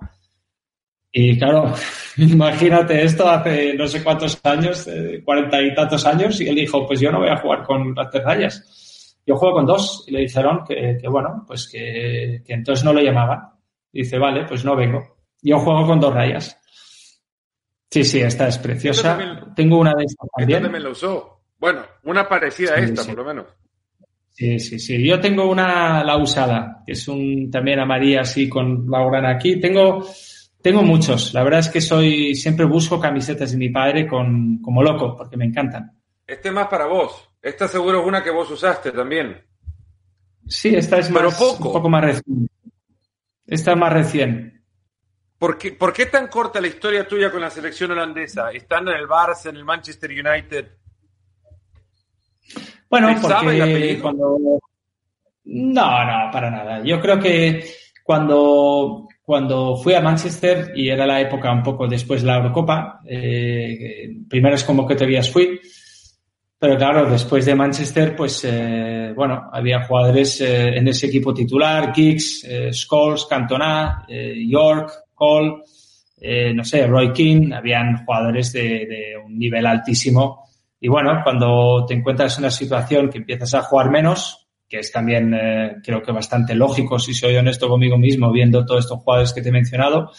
y 1.12 1.38
claro, 1.38 1.74
imagínate 2.18 3.04
esto 3.04 3.30
hace 3.30 3.74
no 3.74 3.88
sé 3.88 4.04
cuántos 4.04 4.40
años, 4.44 4.88
eh, 4.88 5.22
cuarenta 5.24 5.62
y 5.62 5.74
tantos 5.74 6.06
años, 6.06 6.40
y 6.40 6.48
él 6.48 6.56
dijo, 6.56 6.88
pues 6.88 7.00
yo 7.00 7.12
no 7.12 7.20
voy 7.20 7.30
a 7.30 7.38
jugar 7.38 7.64
con 7.64 7.94
las 7.94 8.10
tres 8.10 8.24
rayas. 8.24 9.18
Yo 9.26 9.36
juego 9.36 9.56
con 9.56 9.66
dos. 9.66 10.06
Y 10.08 10.12
le 10.12 10.22
dijeron 10.22 10.64
que, 10.66 11.00
bueno, 11.10 11.44
pues 11.46 11.68
que, 11.70 12.42
entonces 12.48 12.84
no 12.86 12.94
lo 12.94 13.02
llamaban. 13.02 13.50
Dice, 13.92 14.18
vale, 14.18 14.46
pues 14.46 14.64
no 14.64 14.76
vengo. 14.76 15.18
Yo 15.42 15.60
juego 15.60 15.86
con 15.86 16.00
dos 16.00 16.14
rayas. 16.14 16.58
Sí, 17.90 18.06
sí, 18.06 18.22
esta 18.22 18.48
es 18.48 18.58
preciosa. 18.58 19.20
Tengo 19.54 19.80
una 19.80 19.94
de 19.94 20.06
estas 20.06 20.30
también. 20.36 20.64
también 20.64 20.84
lo 20.84 20.92
usó. 20.92 21.42
Bueno, 21.60 21.82
una 22.04 22.28
parecida 22.28 22.76
a 22.76 22.78
esta, 22.78 23.04
por 23.04 23.18
lo 23.18 23.26
menos. 23.26 23.46
Sí, 24.32 24.60
sí, 24.60 24.80
sí. 24.80 25.06
Yo 25.06 25.20
tengo 25.20 25.50
una, 25.50 26.04
la 26.04 26.18
usada, 26.18 26.84
que 26.86 26.94
es 26.94 27.08
un 27.08 27.52
también 27.52 27.80
amarilla 27.80 28.22
así 28.22 28.50
con 28.50 28.90
la 28.90 29.06
grana 29.06 29.32
aquí. 29.32 29.60
Tengo 29.60 30.04
tengo 30.62 30.84
muchos. 30.84 31.34
La 31.34 31.44
verdad 31.44 31.62
es 31.62 31.70
que 31.70 31.82
soy, 31.82 32.36
siempre 32.36 32.66
busco 32.66 33.00
camisetas 33.00 33.52
de 33.52 33.58
mi 33.58 33.70
padre 33.70 34.08
con, 34.08 34.60
como 34.62 34.84
loco, 34.84 35.16
porque 35.16 35.38
me 35.38 35.46
encantan. 35.46 35.92
Este 36.26 36.52
más 36.52 36.68
para 36.68 36.86
vos. 36.86 37.30
Esta 37.42 37.68
seguro 37.68 38.02
es 38.02 38.08
una 38.08 38.24
que 38.24 38.30
vos 38.30 38.50
usaste 38.52 38.92
también. 38.92 39.44
Sí, 40.48 40.76
esta 40.76 41.00
es 41.00 41.10
más, 41.10 41.42
un 41.42 41.58
poco 41.58 41.90
más 41.90 42.04
reciente. 42.04 42.54
Esta 43.48 43.72
es 43.72 43.78
más 43.78 43.92
reciente. 43.92 44.62
¿Por 45.38 45.58
qué, 45.58 45.72
¿Por 45.72 45.92
qué 45.92 46.06
tan 46.06 46.28
corta 46.28 46.62
la 46.62 46.68
historia 46.68 47.08
tuya 47.08 47.32
con 47.32 47.42
la 47.42 47.50
selección 47.50 47.92
holandesa? 47.92 48.52
Estando 48.52 48.92
en 48.92 48.98
el 48.98 49.08
Barça, 49.08 49.50
en 49.50 49.56
el 49.56 49.66
Manchester 49.66 50.12
United. 50.12 50.78
Bueno, 52.92 53.16
porque 53.20 54.00
cuando... 54.02 54.38
No, 55.46 56.06
no, 56.06 56.32
para 56.32 56.52
nada. 56.52 56.84
Yo 56.84 57.00
creo 57.00 57.18
que 57.20 57.64
cuando, 58.04 59.08
cuando 59.24 59.78
fui 59.78 59.94
a 59.94 60.02
Manchester, 60.02 60.74
y 60.76 60.90
era 60.90 61.08
la 61.08 61.20
época 61.20 61.52
un 61.52 61.64
poco 61.64 61.88
después 61.88 62.22
de 62.22 62.28
la 62.28 62.38
Eurocopa, 62.38 63.00
eh, 63.08 64.10
primeras 64.30 64.64
convocatorias 64.64 65.32
fui, 65.32 65.60
pero 66.60 66.78
claro, 66.78 67.10
después 67.10 67.44
de 67.46 67.56
Manchester, 67.56 68.16
pues 68.16 68.44
eh, 68.44 69.14
bueno, 69.16 69.50
había 69.52 69.84
jugadores 69.84 70.42
eh, 70.42 70.78
en 70.78 70.88
ese 70.90 71.08
equipo 71.08 71.34
titular, 71.34 71.92
Giggs, 71.92 72.44
eh, 72.44 72.72
Scholes, 72.72 73.26
Cantona, 73.26 74.06
eh, 74.08 74.36
York, 74.48 74.92
Cole, 75.16 75.64
no 76.54 76.64
sé, 76.64 76.86
Roy 76.86 77.12
King, 77.14 77.52
habían 77.52 78.06
jugadores 78.06 78.54
de, 78.54 78.86
de, 78.86 79.18
un 79.26 79.40
nivel 79.40 79.66
altísimo. 79.66 80.51
Y 80.82 80.90
bueno, 80.90 81.22
cuando 81.24 81.86
te 81.88 81.94
encuentras 81.94 82.38
en 82.38 82.44
una 82.44 82.52
situación 82.52 83.10
que 83.10 83.20
empiezas 83.20 83.54
a 83.54 83.62
jugar 83.62 83.90
menos, 83.90 84.50
que 84.68 84.80
es 84.80 84.92
también 84.92 85.34
creo 85.84 86.02
que 86.02 86.12
bastante 86.12 86.56
lógico, 86.56 86.98
si 86.98 87.14
soy 87.14 87.36
honesto 87.36 87.70
conmigo 87.70 87.98
mismo, 87.98 88.32
viendo 88.32 88.66
todos 88.66 88.86
estos 88.86 89.00
jugadores 89.00 89.32
que 89.32 89.42
te 89.42 89.50
he 89.50 89.52
mencionado, 89.52 90.12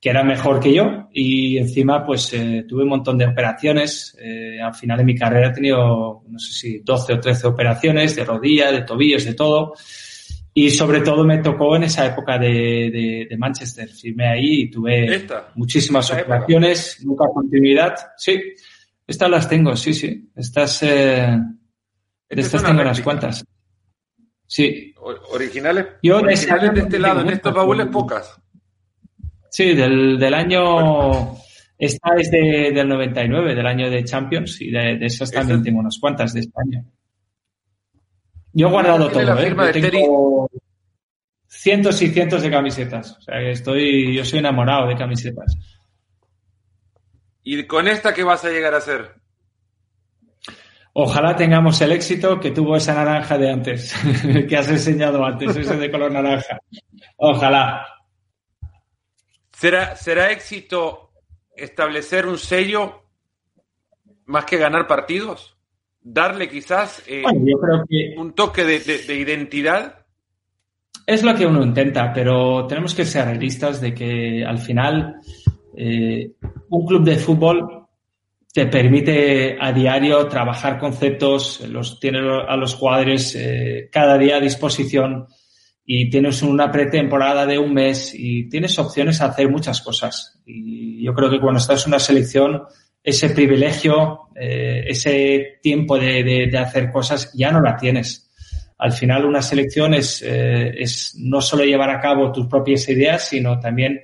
que 0.00 0.10
era 0.10 0.24
mejor 0.24 0.58
que 0.58 0.74
yo 0.74 1.08
y 1.12 1.58
encima 1.58 2.04
pues 2.04 2.32
eh, 2.34 2.64
tuve 2.68 2.82
un 2.82 2.88
montón 2.88 3.16
de 3.16 3.26
operaciones. 3.26 4.16
Eh, 4.20 4.60
al 4.60 4.74
final 4.74 4.98
de 4.98 5.04
mi 5.04 5.14
carrera 5.14 5.50
he 5.50 5.52
tenido, 5.52 6.24
no 6.26 6.38
sé 6.40 6.52
si 6.52 6.78
12 6.80 7.12
o 7.12 7.20
13 7.20 7.46
operaciones 7.46 8.16
de 8.16 8.24
rodilla, 8.24 8.72
de 8.72 8.82
tobillos, 8.82 9.24
de 9.24 9.34
todo. 9.34 9.74
Y 10.54 10.70
sobre 10.70 11.02
todo 11.02 11.22
me 11.24 11.38
tocó 11.38 11.76
en 11.76 11.84
esa 11.84 12.04
época 12.04 12.36
de, 12.36 12.48
de, 12.48 13.26
de 13.30 13.36
Manchester. 13.38 13.88
Firmé 13.88 14.26
ahí 14.26 14.62
y 14.62 14.70
tuve 14.70 15.14
¿Esta? 15.14 15.50
muchísimas 15.54 16.10
¿Esta 16.10 16.20
operaciones, 16.22 16.96
época? 16.98 17.06
nunca 17.08 17.32
continuidad. 17.32 17.94
Sí, 18.16 18.42
estas 19.06 19.30
las 19.30 19.48
tengo, 19.48 19.76
sí, 19.76 19.94
sí. 19.94 20.30
Estas, 20.34 20.82
eh, 20.82 21.38
estas 22.28 22.62
tengo 22.62 22.80
unas 22.80 23.00
cuantas. 23.00 23.44
Sí. 24.46 24.94
¿Originales? 25.30 25.86
Yo 26.02 26.18
originales 26.18 26.74
de 26.74 26.80
este 26.80 26.98
lado, 26.98 27.22
en 27.22 27.30
estos 27.30 27.54
baúles 27.54 27.86
pocas. 27.86 28.40
Sí, 29.50 29.74
del, 29.74 30.18
del 30.18 30.34
año. 30.34 31.34
Esta 31.78 32.14
es 32.16 32.30
de, 32.30 32.70
del 32.72 32.88
99, 32.88 33.54
del 33.54 33.66
año 33.66 33.90
de 33.90 34.04
Champions, 34.04 34.60
y 34.60 34.70
de, 34.70 34.98
de 34.98 35.06
esas 35.06 35.30
también 35.30 35.58
¿Esa? 35.58 35.64
tengo 35.64 35.80
unas 35.80 35.98
cuantas 35.98 36.32
de 36.32 36.40
España. 36.40 36.84
Yo 38.52 38.68
he 38.68 38.70
guardado 38.70 39.10
todo, 39.10 39.38
¿eh? 39.40 39.54
Yo 39.80 39.90
tengo 39.90 40.50
cientos 41.48 42.00
y 42.02 42.08
cientos 42.08 42.42
de 42.42 42.50
camisetas. 42.50 43.16
O 43.18 43.20
sea, 43.20 43.40
estoy, 43.40 44.14
yo 44.14 44.24
soy 44.24 44.38
enamorado 44.40 44.88
de 44.88 44.96
camisetas. 44.96 45.56
¿Y 47.42 47.66
con 47.66 47.88
esta 47.88 48.14
qué 48.14 48.22
vas 48.22 48.44
a 48.44 48.50
llegar 48.50 48.74
a 48.74 48.78
hacer? 48.78 49.22
Ojalá 50.94 51.34
tengamos 51.34 51.80
el 51.80 51.92
éxito 51.92 52.38
que 52.38 52.50
tuvo 52.50 52.76
esa 52.76 52.94
naranja 52.94 53.38
de 53.38 53.50
antes, 53.50 53.94
que 54.48 54.56
has 54.56 54.68
enseñado 54.68 55.24
antes, 55.24 55.56
ese 55.56 55.76
de 55.76 55.90
color 55.90 56.12
naranja. 56.12 56.60
Ojalá. 57.16 57.86
¿Será, 59.52 59.96
¿Será 59.96 60.30
éxito 60.30 61.12
establecer 61.56 62.26
un 62.26 62.38
sello 62.38 63.04
más 64.26 64.44
que 64.44 64.58
ganar 64.58 64.86
partidos? 64.86 65.56
¿Darle 66.02 66.48
quizás 66.48 67.02
eh, 67.06 67.22
bueno, 67.22 67.44
yo 67.46 67.58
creo 67.58 67.84
que 67.88 68.20
un 68.20 68.34
toque 68.34 68.64
de, 68.64 68.80
de, 68.80 68.98
de, 68.98 69.14
identidad? 69.14 70.04
Es 71.06 71.22
lo 71.22 71.34
que 71.34 71.46
uno 71.46 71.62
intenta, 71.62 72.12
pero 72.12 72.66
tenemos 72.66 72.94
que 72.94 73.04
ser 73.04 73.26
realistas 73.26 73.80
de 73.80 73.94
que 73.94 74.44
al 74.44 74.58
final 74.58 75.20
eh, 75.76 76.32
un 76.68 76.86
club 76.86 77.04
de 77.04 77.16
fútbol 77.16 77.86
te 78.52 78.66
permite 78.66 79.56
a 79.58 79.72
diario 79.72 80.26
trabajar 80.28 80.78
conceptos, 80.78 81.60
los 81.68 81.98
tiene 81.98 82.18
a 82.18 82.56
los 82.56 82.74
jugadores 82.74 83.34
eh, 83.34 83.88
cada 83.90 84.18
día 84.18 84.36
a 84.36 84.40
disposición 84.40 85.26
y 85.86 86.10
tienes 86.10 86.42
una 86.42 86.70
pretemporada 86.70 87.46
de 87.46 87.58
un 87.58 87.72
mes 87.72 88.12
y 88.14 88.48
tienes 88.50 88.78
opciones 88.78 89.20
a 89.20 89.26
hacer 89.26 89.48
muchas 89.48 89.80
cosas. 89.80 90.40
Y 90.44 91.02
yo 91.02 91.14
creo 91.14 91.30
que 91.30 91.40
cuando 91.40 91.58
estás 91.58 91.86
en 91.86 91.92
una 91.92 91.98
selección, 91.98 92.62
ese 93.02 93.30
privilegio, 93.30 94.28
eh, 94.36 94.84
ese 94.86 95.58
tiempo 95.62 95.98
de, 95.98 96.48
de, 96.50 96.58
hacer 96.58 96.92
cosas, 96.92 97.32
ya 97.34 97.50
no 97.50 97.60
la 97.60 97.76
tienes. 97.76 98.30
Al 98.78 98.92
final, 98.92 99.24
una 99.24 99.42
selección 99.42 99.94
es, 99.94 100.22
es 100.22 101.14
no 101.18 101.40
solo 101.40 101.64
llevar 101.64 101.90
a 101.90 102.00
cabo 102.00 102.32
tus 102.32 102.48
propias 102.48 102.88
ideas, 102.88 103.28
sino 103.28 103.58
también 103.58 104.00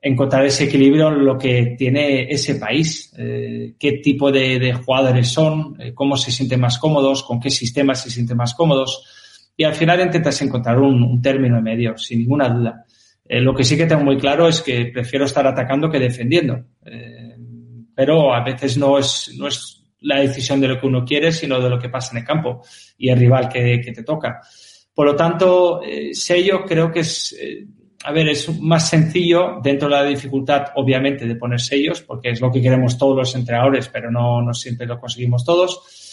encontrar 0.00 0.44
ese 0.44 0.64
equilibrio 0.64 1.10
lo 1.10 1.38
que 1.38 1.74
tiene 1.76 2.30
ese 2.30 2.56
país, 2.56 3.12
eh, 3.18 3.74
qué 3.78 3.92
tipo 3.92 4.30
de, 4.30 4.72
jugadores 4.74 5.28
son, 5.28 5.76
eh, 5.80 5.92
cómo 5.94 6.16
se 6.16 6.30
sienten 6.30 6.60
más 6.60 6.78
cómodos, 6.78 7.22
con 7.22 7.40
qué 7.40 7.50
sistemas 7.50 8.02
se 8.02 8.10
sienten 8.10 8.36
más 8.36 8.54
cómodos 8.54 9.52
y 9.56 9.64
al 9.64 9.74
final 9.74 10.00
intentas 10.00 10.40
encontrar 10.42 10.78
un, 10.78 11.02
un 11.02 11.22
término 11.22 11.60
medio, 11.62 11.96
sin 11.96 12.20
ninguna 12.20 12.48
duda. 12.48 12.84
Eh, 13.24 13.40
lo 13.40 13.54
que 13.54 13.64
sí 13.64 13.76
que 13.76 13.86
tengo 13.86 14.04
muy 14.04 14.18
claro 14.18 14.46
es 14.46 14.60
que 14.60 14.86
prefiero 14.86 15.24
estar 15.24 15.46
atacando 15.46 15.90
que 15.90 15.98
defendiendo. 15.98 16.64
Pero 17.94 18.34
a 18.34 18.44
veces 18.44 18.76
no 18.76 18.98
es, 18.98 19.34
no 19.38 19.48
es 19.48 19.82
la 20.00 20.20
decisión 20.20 20.60
de 20.60 20.68
lo 20.68 20.78
que 20.78 20.86
uno 20.86 21.04
quiere, 21.04 21.32
sino 21.32 21.58
de 21.58 21.70
lo 21.70 21.78
que 21.78 21.88
pasa 21.88 22.12
en 22.12 22.18
el 22.18 22.24
campo 22.24 22.62
y 22.98 23.08
el 23.08 23.18
rival 23.18 23.48
que, 23.48 23.78
te 23.78 24.02
toca. 24.02 24.42
Por 24.94 25.06
lo 25.06 25.16
tanto, 25.16 25.80
sello 26.12 26.64
creo 26.66 26.92
que 26.92 27.00
es, 27.00 27.34
a 28.04 28.12
ver, 28.12 28.28
es 28.28 28.60
más 28.60 28.88
sencillo 28.88 29.60
dentro 29.62 29.88
de 29.88 29.94
la 29.94 30.04
dificultad, 30.04 30.66
obviamente, 30.76 31.26
de 31.26 31.36
poner 31.36 31.60
sellos, 31.60 32.02
porque 32.02 32.30
es 32.30 32.40
lo 32.40 32.50
que 32.50 32.62
queremos 32.62 32.96
todos 32.96 33.16
los 33.16 33.34
entrenadores, 33.34 33.88
pero 33.88 34.10
no, 34.10 34.52
siempre 34.54 34.86
lo 34.86 35.00
conseguimos 35.00 35.44
todos 35.44 36.04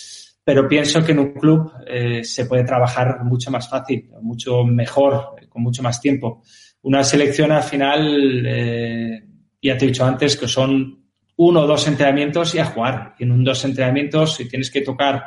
pero 0.45 0.67
pienso 0.67 1.03
que 1.05 1.13
en 1.13 1.19
un 1.19 1.33
club 1.33 1.71
eh, 1.87 2.21
se 2.23 2.45
puede 2.45 2.65
trabajar 2.65 3.23
mucho 3.23 3.49
más 3.49 3.69
fácil, 3.69 4.09
mucho 4.21 4.65
mejor, 4.65 5.35
con 5.47 5.63
mucho 5.63 5.81
más 5.81 6.01
tiempo. 6.01 6.43
Una 6.81 7.01
selección 7.03 7.53
al 7.53 7.63
final, 7.63 8.43
eh, 8.45 9.23
ya 9.61 9.77
te 9.77 9.85
he 9.85 9.87
dicho 9.87 10.03
antes, 10.03 10.35
que 10.35 10.49
son 10.49 11.01
uno 11.37 11.61
o 11.61 11.67
dos 11.67 11.87
entrenamientos 11.87 12.53
y 12.55 12.59
a 12.59 12.65
jugar. 12.65 13.15
Y 13.17 13.23
en 13.23 13.31
un 13.31 13.43
dos 13.43 13.63
entrenamientos, 13.63 14.35
si 14.35 14.49
tienes 14.49 14.69
que 14.69 14.81
tocar 14.81 15.25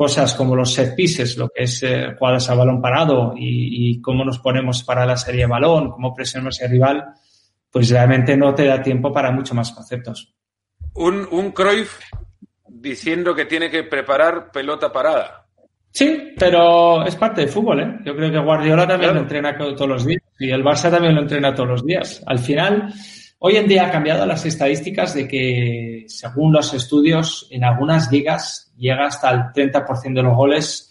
cosas 0.00 0.32
como 0.32 0.56
los 0.56 0.72
set 0.72 0.96
pieces, 0.96 1.36
lo 1.36 1.50
que 1.50 1.64
es 1.64 1.82
eh, 1.82 2.14
jugadas 2.18 2.48
a 2.48 2.54
balón 2.54 2.80
parado 2.80 3.34
y, 3.36 3.90
y, 3.90 4.00
cómo 4.00 4.24
nos 4.24 4.38
ponemos 4.38 4.82
para 4.82 5.04
la 5.04 5.18
serie 5.18 5.42
de 5.42 5.46
balón, 5.46 5.90
cómo 5.90 6.14
presionamos 6.14 6.58
al 6.62 6.70
rival, 6.70 7.04
pues 7.70 7.90
realmente 7.90 8.34
no 8.34 8.54
te 8.54 8.64
da 8.64 8.80
tiempo 8.80 9.12
para 9.12 9.30
mucho 9.30 9.54
más 9.54 9.72
conceptos. 9.72 10.34
Un, 10.94 11.28
un 11.30 11.50
Cruyff 11.52 12.00
diciendo 12.66 13.34
que 13.34 13.44
tiene 13.44 13.68
que 13.68 13.82
preparar 13.82 14.50
pelota 14.50 14.90
parada. 14.90 15.46
Sí, 15.90 16.32
pero 16.38 17.04
es 17.04 17.14
parte 17.16 17.42
del 17.42 17.50
fútbol, 17.50 17.80
¿eh? 17.80 17.98
Yo 18.02 18.16
creo 18.16 18.30
que 18.30 18.38
Guardiola 18.38 18.86
también 18.86 19.10
claro. 19.10 19.14
lo 19.16 19.20
entrena 19.20 19.58
todos 19.58 19.86
los 19.86 20.06
días 20.06 20.22
y 20.38 20.48
el 20.48 20.64
Barça 20.64 20.90
también 20.90 21.14
lo 21.14 21.20
entrena 21.20 21.54
todos 21.54 21.68
los 21.68 21.84
días. 21.84 22.22
Al 22.26 22.38
final, 22.38 22.90
hoy 23.40 23.56
en 23.56 23.68
día 23.68 23.86
ha 23.86 23.90
cambiado 23.90 24.24
las 24.26 24.44
estadísticas 24.46 25.14
de 25.14 25.28
que, 25.28 26.04
según 26.08 26.52
los 26.52 26.72
estudios, 26.72 27.48
en 27.50 27.64
algunas 27.64 28.10
ligas 28.10 28.72
llega 28.76 29.06
hasta 29.06 29.30
el 29.30 29.40
30% 29.52 30.14
de 30.14 30.22
los 30.22 30.36
goles 30.36 30.86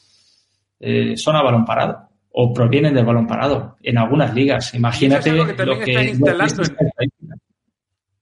eh, 0.80 1.18
son 1.18 1.36
a 1.36 1.41
balón 1.41 1.66
parado 1.66 2.10
o 2.32 2.54
provienen 2.54 2.93
del 2.93 3.06
balón 3.06 3.28
parado 3.28 3.78
en 3.82 3.97
algunas 3.97 4.34
ligas. 4.34 4.74
Imagínate 4.74 5.32
lo 5.32 5.47
que, 5.47 5.66
lo 5.66 5.80
que 5.80 5.91
instalando 5.91 6.64
en, 6.64 7.10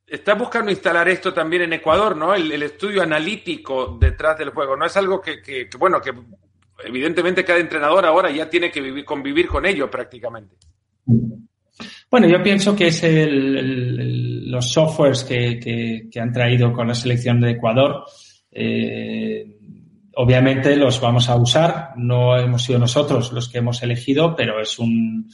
Estás 0.08 0.40
buscando 0.40 0.72
instalar 0.72 1.10
esto 1.10 1.34
también 1.34 1.64
en 1.64 1.74
Ecuador, 1.74 2.16
¿no? 2.16 2.34
El, 2.34 2.50
el, 2.50 2.64
estudio 2.64 3.04
analítico 3.04 3.98
detrás 4.00 4.38
del 4.38 4.52
juego. 4.52 4.78
No 4.78 4.86
es 4.86 4.96
algo 4.96 5.20
que, 5.20 5.42
que, 5.42 5.68
que, 5.68 5.78
bueno, 5.78 6.00
que 6.00 6.14
evidentemente 6.86 7.44
cada 7.44 7.60
entrenador 7.60 8.06
ahora 8.06 8.32
ya 8.32 8.50
tiene 8.50 8.72
que 8.72 8.80
vivir, 8.80 9.04
convivir 9.04 9.48
con 9.48 9.66
ello 9.66 9.92
prácticamente. 9.92 10.56
Bueno, 12.10 12.28
yo 12.28 12.42
pienso 12.42 12.76
que 12.76 12.88
es 12.88 13.04
el, 13.04 13.58
el, 13.58 14.52
los 14.52 14.72
softwares 14.72 15.24
que, 15.24 16.10
han 16.20 16.32
traído 16.32 16.72
con 16.72 16.88
la 16.88 16.96
selección 16.96 17.42
de 17.42 17.52
Ecuador. 17.52 18.06
Eh, 18.52 19.46
obviamente 20.16 20.76
los 20.76 21.02
vamos 21.02 21.28
a 21.30 21.36
usar. 21.36 21.90
No 21.98 22.38
hemos 22.38 22.64
sido 22.64 22.80
nosotros 22.80 23.34
los 23.34 23.50
que 23.50 23.58
hemos 23.58 23.84
elegido, 23.84 24.36
pero 24.36 24.62
es 24.62 24.80
un 24.80 25.30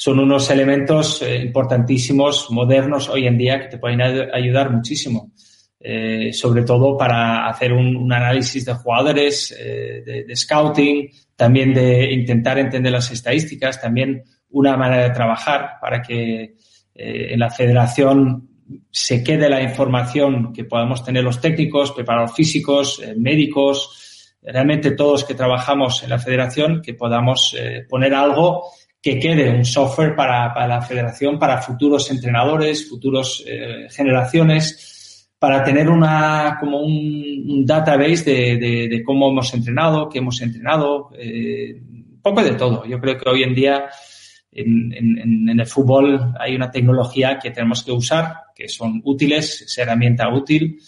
son 0.00 0.20
unos 0.20 0.48
elementos 0.50 1.22
eh, 1.22 1.38
importantísimos, 1.38 2.52
modernos 2.52 3.08
hoy 3.08 3.26
en 3.26 3.36
día 3.36 3.60
que 3.60 3.66
te 3.66 3.78
pueden 3.78 4.00
ayudar 4.00 4.70
muchísimo. 4.70 5.32
Eh, 5.80 6.32
sobre 6.32 6.62
todo 6.62 6.96
para 6.96 7.48
hacer 7.48 7.72
un, 7.72 7.96
un 7.96 8.12
análisis 8.12 8.64
de 8.64 8.74
jugadores, 8.74 9.54
eh, 9.58 10.02
de, 10.04 10.24
de, 10.24 10.36
scouting, 10.36 11.08
también 11.36 11.74
de 11.74 12.12
intentar 12.12 12.58
entender 12.58 12.92
las 12.92 13.10
estadísticas, 13.10 13.80
también 13.80 14.22
una 14.50 14.76
manera 14.76 15.04
de 15.04 15.14
trabajar 15.14 15.78
para 15.80 16.02
que 16.02 16.56
eh, 16.94 17.32
en 17.32 17.38
la 17.38 17.50
federación 17.50 18.48
se 18.90 19.22
quede 19.22 19.48
la 19.48 19.62
información 19.62 20.52
que 20.52 20.64
podamos 20.64 21.04
tener 21.04 21.22
los 21.22 21.40
técnicos, 21.40 21.92
preparados 21.92 22.34
físicos, 22.34 23.00
eh, 23.02 23.14
médicos, 23.16 24.34
realmente 24.42 24.92
todos 24.92 25.24
que 25.24 25.34
trabajamos 25.34 26.02
en 26.02 26.10
la 26.10 26.18
federación, 26.18 26.82
que 26.82 26.94
podamos 26.94 27.54
eh, 27.58 27.86
poner 27.88 28.14
algo 28.14 28.64
que 29.00 29.18
quede 29.18 29.48
un 29.48 29.64
software 29.64 30.16
para, 30.16 30.52
para, 30.52 30.66
la 30.66 30.82
federación, 30.82 31.38
para 31.38 31.62
futuros 31.62 32.10
entrenadores, 32.10 32.88
futuros 32.88 33.44
generaciones, 33.90 35.30
para 35.38 35.62
tener 35.62 35.88
una, 35.88 36.56
como 36.58 36.80
un, 36.80 37.64
database 37.64 38.24
de, 38.58 38.88
de, 38.88 39.02
cómo 39.04 39.30
hemos 39.30 39.54
entrenado, 39.54 40.08
qué 40.08 40.18
hemos 40.18 40.42
entrenado, 40.42 41.10
poco 42.20 42.42
de 42.42 42.54
todo. 42.54 42.84
Yo 42.86 42.98
creo 42.98 43.16
que 43.16 43.30
hoy 43.30 43.44
en 43.44 43.54
día 43.54 43.88
en, 44.52 44.92
en, 44.92 45.48
en, 45.48 45.60
el 45.60 45.66
fútbol 45.66 46.34
hay 46.38 46.54
una 46.54 46.70
tecnología 46.70 47.38
que 47.38 47.50
tenemos 47.50 47.84
que 47.84 47.92
usar, 47.92 48.44
que 48.54 48.68
son 48.68 49.00
útiles, 49.04 49.62
es 49.62 49.78
herramienta 49.78 50.28
útil 50.28 50.78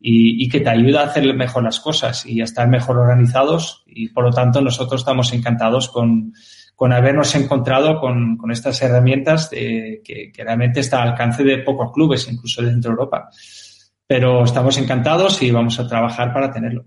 y, 0.00 0.44
y, 0.44 0.48
que 0.48 0.60
te 0.60 0.70
ayuda 0.70 1.02
a 1.02 1.06
hacer 1.06 1.34
mejor 1.34 1.64
las 1.64 1.80
cosas 1.80 2.24
y 2.24 2.40
a 2.40 2.44
estar 2.44 2.68
mejor 2.68 2.98
organizados 2.98 3.82
y 3.86 4.08
por 4.08 4.24
lo 4.24 4.30
tanto 4.30 4.60
nosotros 4.60 5.00
estamos 5.00 5.32
encantados 5.32 5.88
con, 5.88 6.32
con 6.78 6.92
habernos 6.92 7.34
encontrado 7.34 7.98
con, 8.00 8.36
con 8.36 8.52
estas 8.52 8.80
herramientas 8.82 9.50
de, 9.50 10.00
que, 10.04 10.30
que, 10.30 10.44
realmente 10.44 10.78
está 10.78 11.02
al 11.02 11.08
alcance 11.08 11.42
de 11.42 11.58
pocos 11.58 11.92
clubes, 11.92 12.30
incluso 12.30 12.62
dentro 12.62 12.90
de 12.90 12.92
Europa. 12.92 13.30
Pero 14.06 14.44
estamos 14.44 14.78
encantados 14.78 15.42
y 15.42 15.50
vamos 15.50 15.80
a 15.80 15.88
trabajar 15.88 16.32
para 16.32 16.52
tenerlo. 16.52 16.86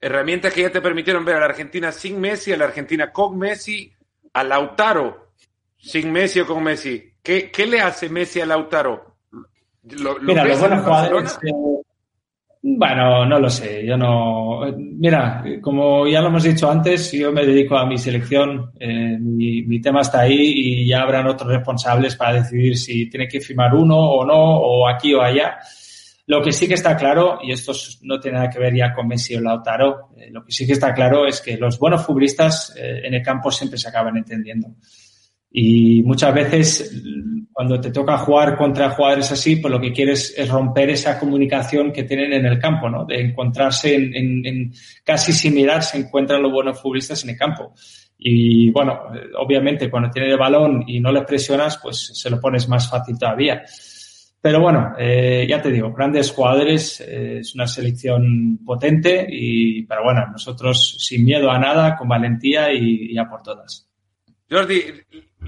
Herramientas 0.00 0.52
que 0.52 0.62
ya 0.62 0.70
te 0.70 0.80
permitieron 0.80 1.24
ver 1.24 1.36
a 1.36 1.40
la 1.40 1.46
Argentina 1.46 1.90
sin 1.90 2.20
Messi, 2.20 2.52
a 2.52 2.56
la 2.56 2.66
Argentina 2.66 3.10
con 3.10 3.36
Messi, 3.36 3.92
a 4.32 4.44
Lautaro 4.44 5.32
sin 5.76 6.12
Messi 6.12 6.40
o 6.40 6.46
con 6.46 6.62
Messi. 6.62 7.14
¿Qué, 7.22 7.50
qué 7.50 7.66
le 7.66 7.80
hace 7.80 8.08
Messi 8.08 8.40
a 8.40 8.46
Lautaro? 8.46 9.16
¿Lo, 9.90 10.18
lo 10.18 10.22
Mira, 10.22 10.44
los 10.44 10.60
buenos 10.60 10.84
jugadores, 10.84 11.38
bueno, 12.64 13.26
no 13.26 13.40
lo 13.40 13.50
sé, 13.50 13.84
yo 13.84 13.96
no. 13.96 14.60
Mira, 14.76 15.42
como 15.60 16.06
ya 16.06 16.20
lo 16.20 16.28
hemos 16.28 16.44
dicho 16.44 16.70
antes, 16.70 17.10
yo 17.10 17.32
me 17.32 17.44
dedico 17.44 17.76
a 17.76 17.86
mi 17.86 17.98
selección, 17.98 18.70
eh, 18.78 19.18
mi, 19.18 19.62
mi, 19.62 19.80
tema 19.80 20.02
está 20.02 20.20
ahí 20.20 20.38
y 20.38 20.86
ya 20.86 21.02
habrán 21.02 21.26
otros 21.26 21.50
responsables 21.50 22.14
para 22.14 22.34
decidir 22.34 22.78
si 22.78 23.10
tiene 23.10 23.26
que 23.26 23.40
firmar 23.40 23.74
uno 23.74 23.96
o 23.98 24.24
no, 24.24 24.58
o 24.58 24.88
aquí 24.88 25.12
o 25.12 25.20
allá. 25.20 25.58
Lo 26.26 26.40
que 26.40 26.52
sí 26.52 26.68
que 26.68 26.74
está 26.74 26.96
claro, 26.96 27.40
y 27.42 27.52
esto 27.52 27.72
no 28.02 28.20
tiene 28.20 28.38
nada 28.38 28.50
que 28.50 28.60
ver 28.60 28.74
ya 28.74 28.92
con 28.94 29.08
Messi 29.08 29.34
o 29.34 29.40
Lautaro, 29.40 30.10
eh, 30.16 30.30
lo 30.30 30.44
que 30.44 30.52
sí 30.52 30.66
que 30.66 30.72
está 30.72 30.94
claro 30.94 31.26
es 31.26 31.40
que 31.40 31.56
los 31.56 31.78
buenos 31.78 32.06
futbolistas 32.06 32.74
eh, 32.76 33.02
en 33.04 33.14
el 33.14 33.22
campo 33.22 33.50
siempre 33.50 33.78
se 33.78 33.88
acaban 33.88 34.16
entendiendo. 34.16 34.68
Y 35.50 36.02
muchas 36.02 36.32
veces 36.32 37.02
cuando 37.52 37.78
te 37.78 37.90
toca 37.90 38.16
jugar 38.18 38.56
contra 38.56 38.90
jugadores 38.90 39.30
así, 39.32 39.56
pues 39.56 39.70
lo 39.70 39.80
que 39.80 39.92
quieres 39.92 40.32
es 40.36 40.48
romper 40.48 40.90
esa 40.90 41.18
comunicación 41.18 41.92
que 41.92 42.04
tienen 42.04 42.32
en 42.32 42.46
el 42.46 42.58
campo, 42.58 42.88
¿no? 42.88 43.04
De 43.04 43.20
encontrarse 43.20 43.94
en, 43.94 44.14
en, 44.16 44.46
en 44.46 44.72
casi 45.04 45.32
similar 45.32 45.82
se 45.82 45.98
encuentran 45.98 46.42
los 46.42 46.52
buenos 46.52 46.80
futbolistas 46.80 47.22
en 47.24 47.30
el 47.30 47.36
campo. 47.36 47.74
Y 48.16 48.70
bueno, 48.70 49.00
obviamente 49.38 49.90
cuando 49.90 50.08
tiene 50.08 50.30
el 50.30 50.38
balón 50.38 50.84
y 50.86 51.00
no 51.00 51.12
le 51.12 51.22
presionas, 51.22 51.78
pues 51.82 52.12
se 52.14 52.30
lo 52.30 52.40
pones 52.40 52.68
más 52.68 52.88
fácil 52.88 53.18
todavía. 53.18 53.62
Pero 54.42 54.60
bueno, 54.60 54.94
eh, 54.98 55.46
ya 55.48 55.62
te 55.62 55.70
digo, 55.70 55.92
grandes 55.92 56.32
jugadores, 56.32 57.00
eh, 57.00 57.38
es 57.38 57.54
una 57.54 57.68
selección 57.68 58.58
potente 58.66 59.24
y, 59.30 59.84
pero 59.84 60.02
bueno, 60.02 60.26
nosotros 60.32 60.96
sin 60.98 61.24
miedo 61.24 61.48
a 61.48 61.60
nada, 61.60 61.96
con 61.96 62.08
valentía 62.08 62.72
y, 62.72 63.12
y 63.12 63.18
a 63.18 63.28
por 63.30 63.40
todas. 63.44 63.88
Jordi, 64.50 64.82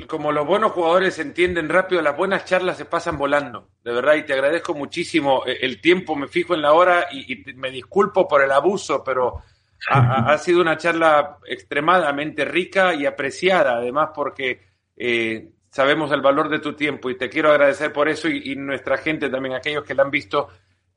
como 0.07 0.31
los 0.31 0.47
buenos 0.47 0.71
jugadores 0.71 1.19
entienden 1.19 1.69
rápido, 1.69 2.03
las 2.03 2.17
buenas 2.17 2.45
charlas 2.45 2.77
se 2.77 2.85
pasan 2.85 3.19
volando, 3.19 3.71
de 3.83 3.93
verdad, 3.93 4.15
y 4.15 4.23
te 4.23 4.33
agradezco 4.33 4.75
muchísimo 4.75 5.43
eh, 5.45 5.59
el 5.63 5.81
tiempo, 5.81 6.15
me 6.15 6.29
fijo 6.29 6.55
en 6.55 6.63
la 6.63 6.73
hora 6.73 7.09
y, 7.11 7.33
y 7.33 7.55
me 7.55 7.73
disculpo 7.73 8.29
por 8.29 8.43
el 8.43 8.53
abuso, 8.53 9.03
pero 9.03 9.43
ha, 9.91 10.33
ha, 10.33 10.39
sido 10.39 10.61
una 10.61 10.77
charla 10.77 11.39
extremadamente 11.49 12.45
rica 12.45 12.95
y 12.95 13.07
apreciada, 13.07 13.75
además 13.79 14.11
porque 14.15 14.61
eh, 14.97 15.51
sabemos 15.75 16.13
el 16.13 16.21
valor 16.21 16.49
de 16.49 16.61
tu 16.61 16.75
tiempo 16.75 17.11
y 17.11 17.19
te 17.19 17.29
quiero 17.29 17.51
agradecer 17.51 17.93
por 17.93 18.09
eso 18.09 18.29
y, 18.29 18.53
y 18.53 18.55
nuestra 18.55 18.97
gente 18.97 19.29
también, 19.29 19.57
aquellos 19.57 19.83
que 19.83 19.95
la 19.95 20.05
han 20.05 20.11
visto, 20.11 20.47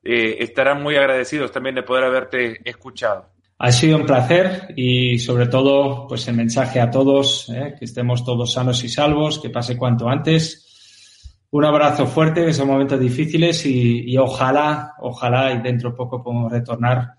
eh, 0.04 0.36
estarán 0.38 0.84
muy 0.84 0.94
agradecidos 0.94 1.50
también 1.50 1.74
de 1.74 1.82
poder 1.82 2.04
haberte 2.04 2.60
escuchado. 2.64 3.26
Ha 3.58 3.72
sido 3.72 3.96
un 3.96 4.06
placer 4.06 4.72
y 4.76 5.18
sobre 5.18 5.48
todo, 5.48 6.06
pues 6.06 6.28
el 6.28 6.36
mensaje 6.36 6.80
a 6.80 6.92
todos, 6.92 7.48
eh, 7.48 7.74
que 7.76 7.86
estemos 7.86 8.24
todos 8.24 8.52
sanos 8.52 8.84
y 8.84 8.88
salvos, 8.88 9.40
que 9.40 9.50
pase 9.50 9.76
cuanto 9.76 10.08
antes. 10.08 11.44
Un 11.50 11.64
abrazo 11.64 12.06
fuerte 12.06 12.44
en 12.44 12.50
esos 12.50 12.64
momentos 12.64 13.00
difíciles 13.00 13.66
y, 13.66 14.08
y 14.08 14.16
ojalá, 14.16 14.94
ojalá 15.00 15.54
y 15.54 15.60
dentro 15.60 15.90
de 15.90 15.96
poco 15.96 16.22
podamos 16.22 16.52
retornar 16.52 17.14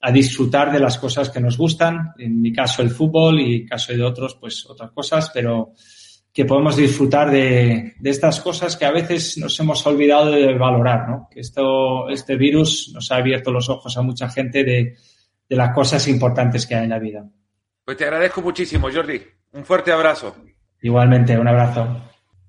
a 0.00 0.10
disfrutar 0.10 0.72
de 0.72 0.80
las 0.80 0.96
cosas 0.96 1.28
que 1.28 1.40
nos 1.40 1.58
gustan. 1.58 2.14
En 2.16 2.40
mi 2.40 2.50
caso 2.50 2.80
el 2.80 2.88
fútbol 2.88 3.40
y 3.40 3.56
en 3.56 3.66
caso 3.66 3.92
de 3.92 4.02
otros, 4.02 4.38
pues 4.40 4.64
otras 4.70 4.90
cosas, 4.92 5.30
pero 5.34 5.74
que 6.34 6.44
podemos 6.44 6.76
disfrutar 6.76 7.30
de, 7.30 7.94
de, 7.96 8.10
estas 8.10 8.40
cosas 8.40 8.76
que 8.76 8.84
a 8.84 8.90
veces 8.90 9.38
nos 9.38 9.58
hemos 9.60 9.86
olvidado 9.86 10.32
de 10.32 10.52
valorar, 10.58 11.08
¿no? 11.08 11.28
Que 11.30 11.38
esto, 11.38 12.08
este 12.08 12.34
virus 12.34 12.90
nos 12.92 13.12
ha 13.12 13.16
abierto 13.16 13.52
los 13.52 13.68
ojos 13.68 13.96
a 13.96 14.02
mucha 14.02 14.28
gente 14.28 14.64
de, 14.64 14.96
de 15.48 15.56
las 15.56 15.72
cosas 15.72 16.08
importantes 16.08 16.66
que 16.66 16.74
hay 16.74 16.84
en 16.84 16.90
la 16.90 16.98
vida. 16.98 17.24
Pues 17.84 17.96
te 17.96 18.04
agradezco 18.04 18.42
muchísimo, 18.42 18.88
Jordi. 18.92 19.22
Un 19.52 19.64
fuerte 19.64 19.92
abrazo. 19.92 20.34
Igualmente, 20.82 21.38
un 21.38 21.46
abrazo. 21.46 22.02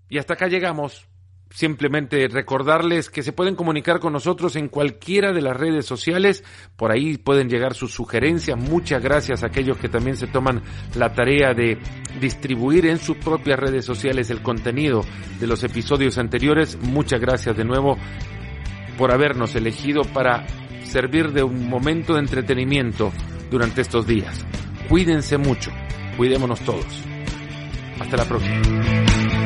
Y 0.10 0.18
hasta 0.18 0.34
acá 0.34 0.48
llegamos. 0.48 1.08
Simplemente 1.56 2.28
recordarles 2.28 3.10
que 3.10 3.24
se 3.24 3.32
pueden 3.32 3.56
comunicar 3.56 4.02
con 4.02 4.12
nosotros 4.12 4.58
en 4.58 4.68
cualquiera 4.68 5.32
de 5.32 5.42
las 5.42 5.56
redes 5.56 5.86
sociales. 5.86 6.44
Por 6.76 6.92
ahí 6.92 7.18
pueden 7.18 7.48
llegar 7.48 7.76
sus 7.76 7.94
sugerencias. 7.94 8.60
Muchas 8.60 9.02
gracias 9.02 9.42
a 9.42 9.48
aquellos 9.48 9.78
que 9.78 9.88
también 9.88 10.18
se 10.18 10.28
toman 10.28 10.64
la 10.96 11.14
tarea 11.14 11.54
de 11.54 11.78
distribuir 12.20 12.88
en 12.88 12.98
sus 12.98 13.16
propias 13.16 13.58
redes 13.58 13.86
sociales 13.86 14.30
el 14.32 14.42
contenido 14.42 15.06
de 15.40 15.48
los 15.48 15.64
episodios 15.64 16.18
anteriores. 16.18 16.78
Muchas 16.82 17.22
gracias 17.22 17.56
de 17.56 17.64
nuevo 17.64 17.98
por 18.98 19.14
habernos 19.14 19.56
elegido 19.56 20.02
para 20.02 20.46
servir 20.84 21.32
de 21.32 21.44
un 21.44 21.70
momento 21.70 22.16
de 22.16 22.20
entretenimiento 22.20 23.14
durante 23.50 23.80
estos 23.80 24.06
días. 24.06 24.46
Cuídense 24.90 25.38
mucho, 25.38 25.72
cuidémonos 26.18 26.60
todos. 26.60 27.02
Hasta 27.98 28.18
la 28.18 28.26
próxima. 28.26 29.45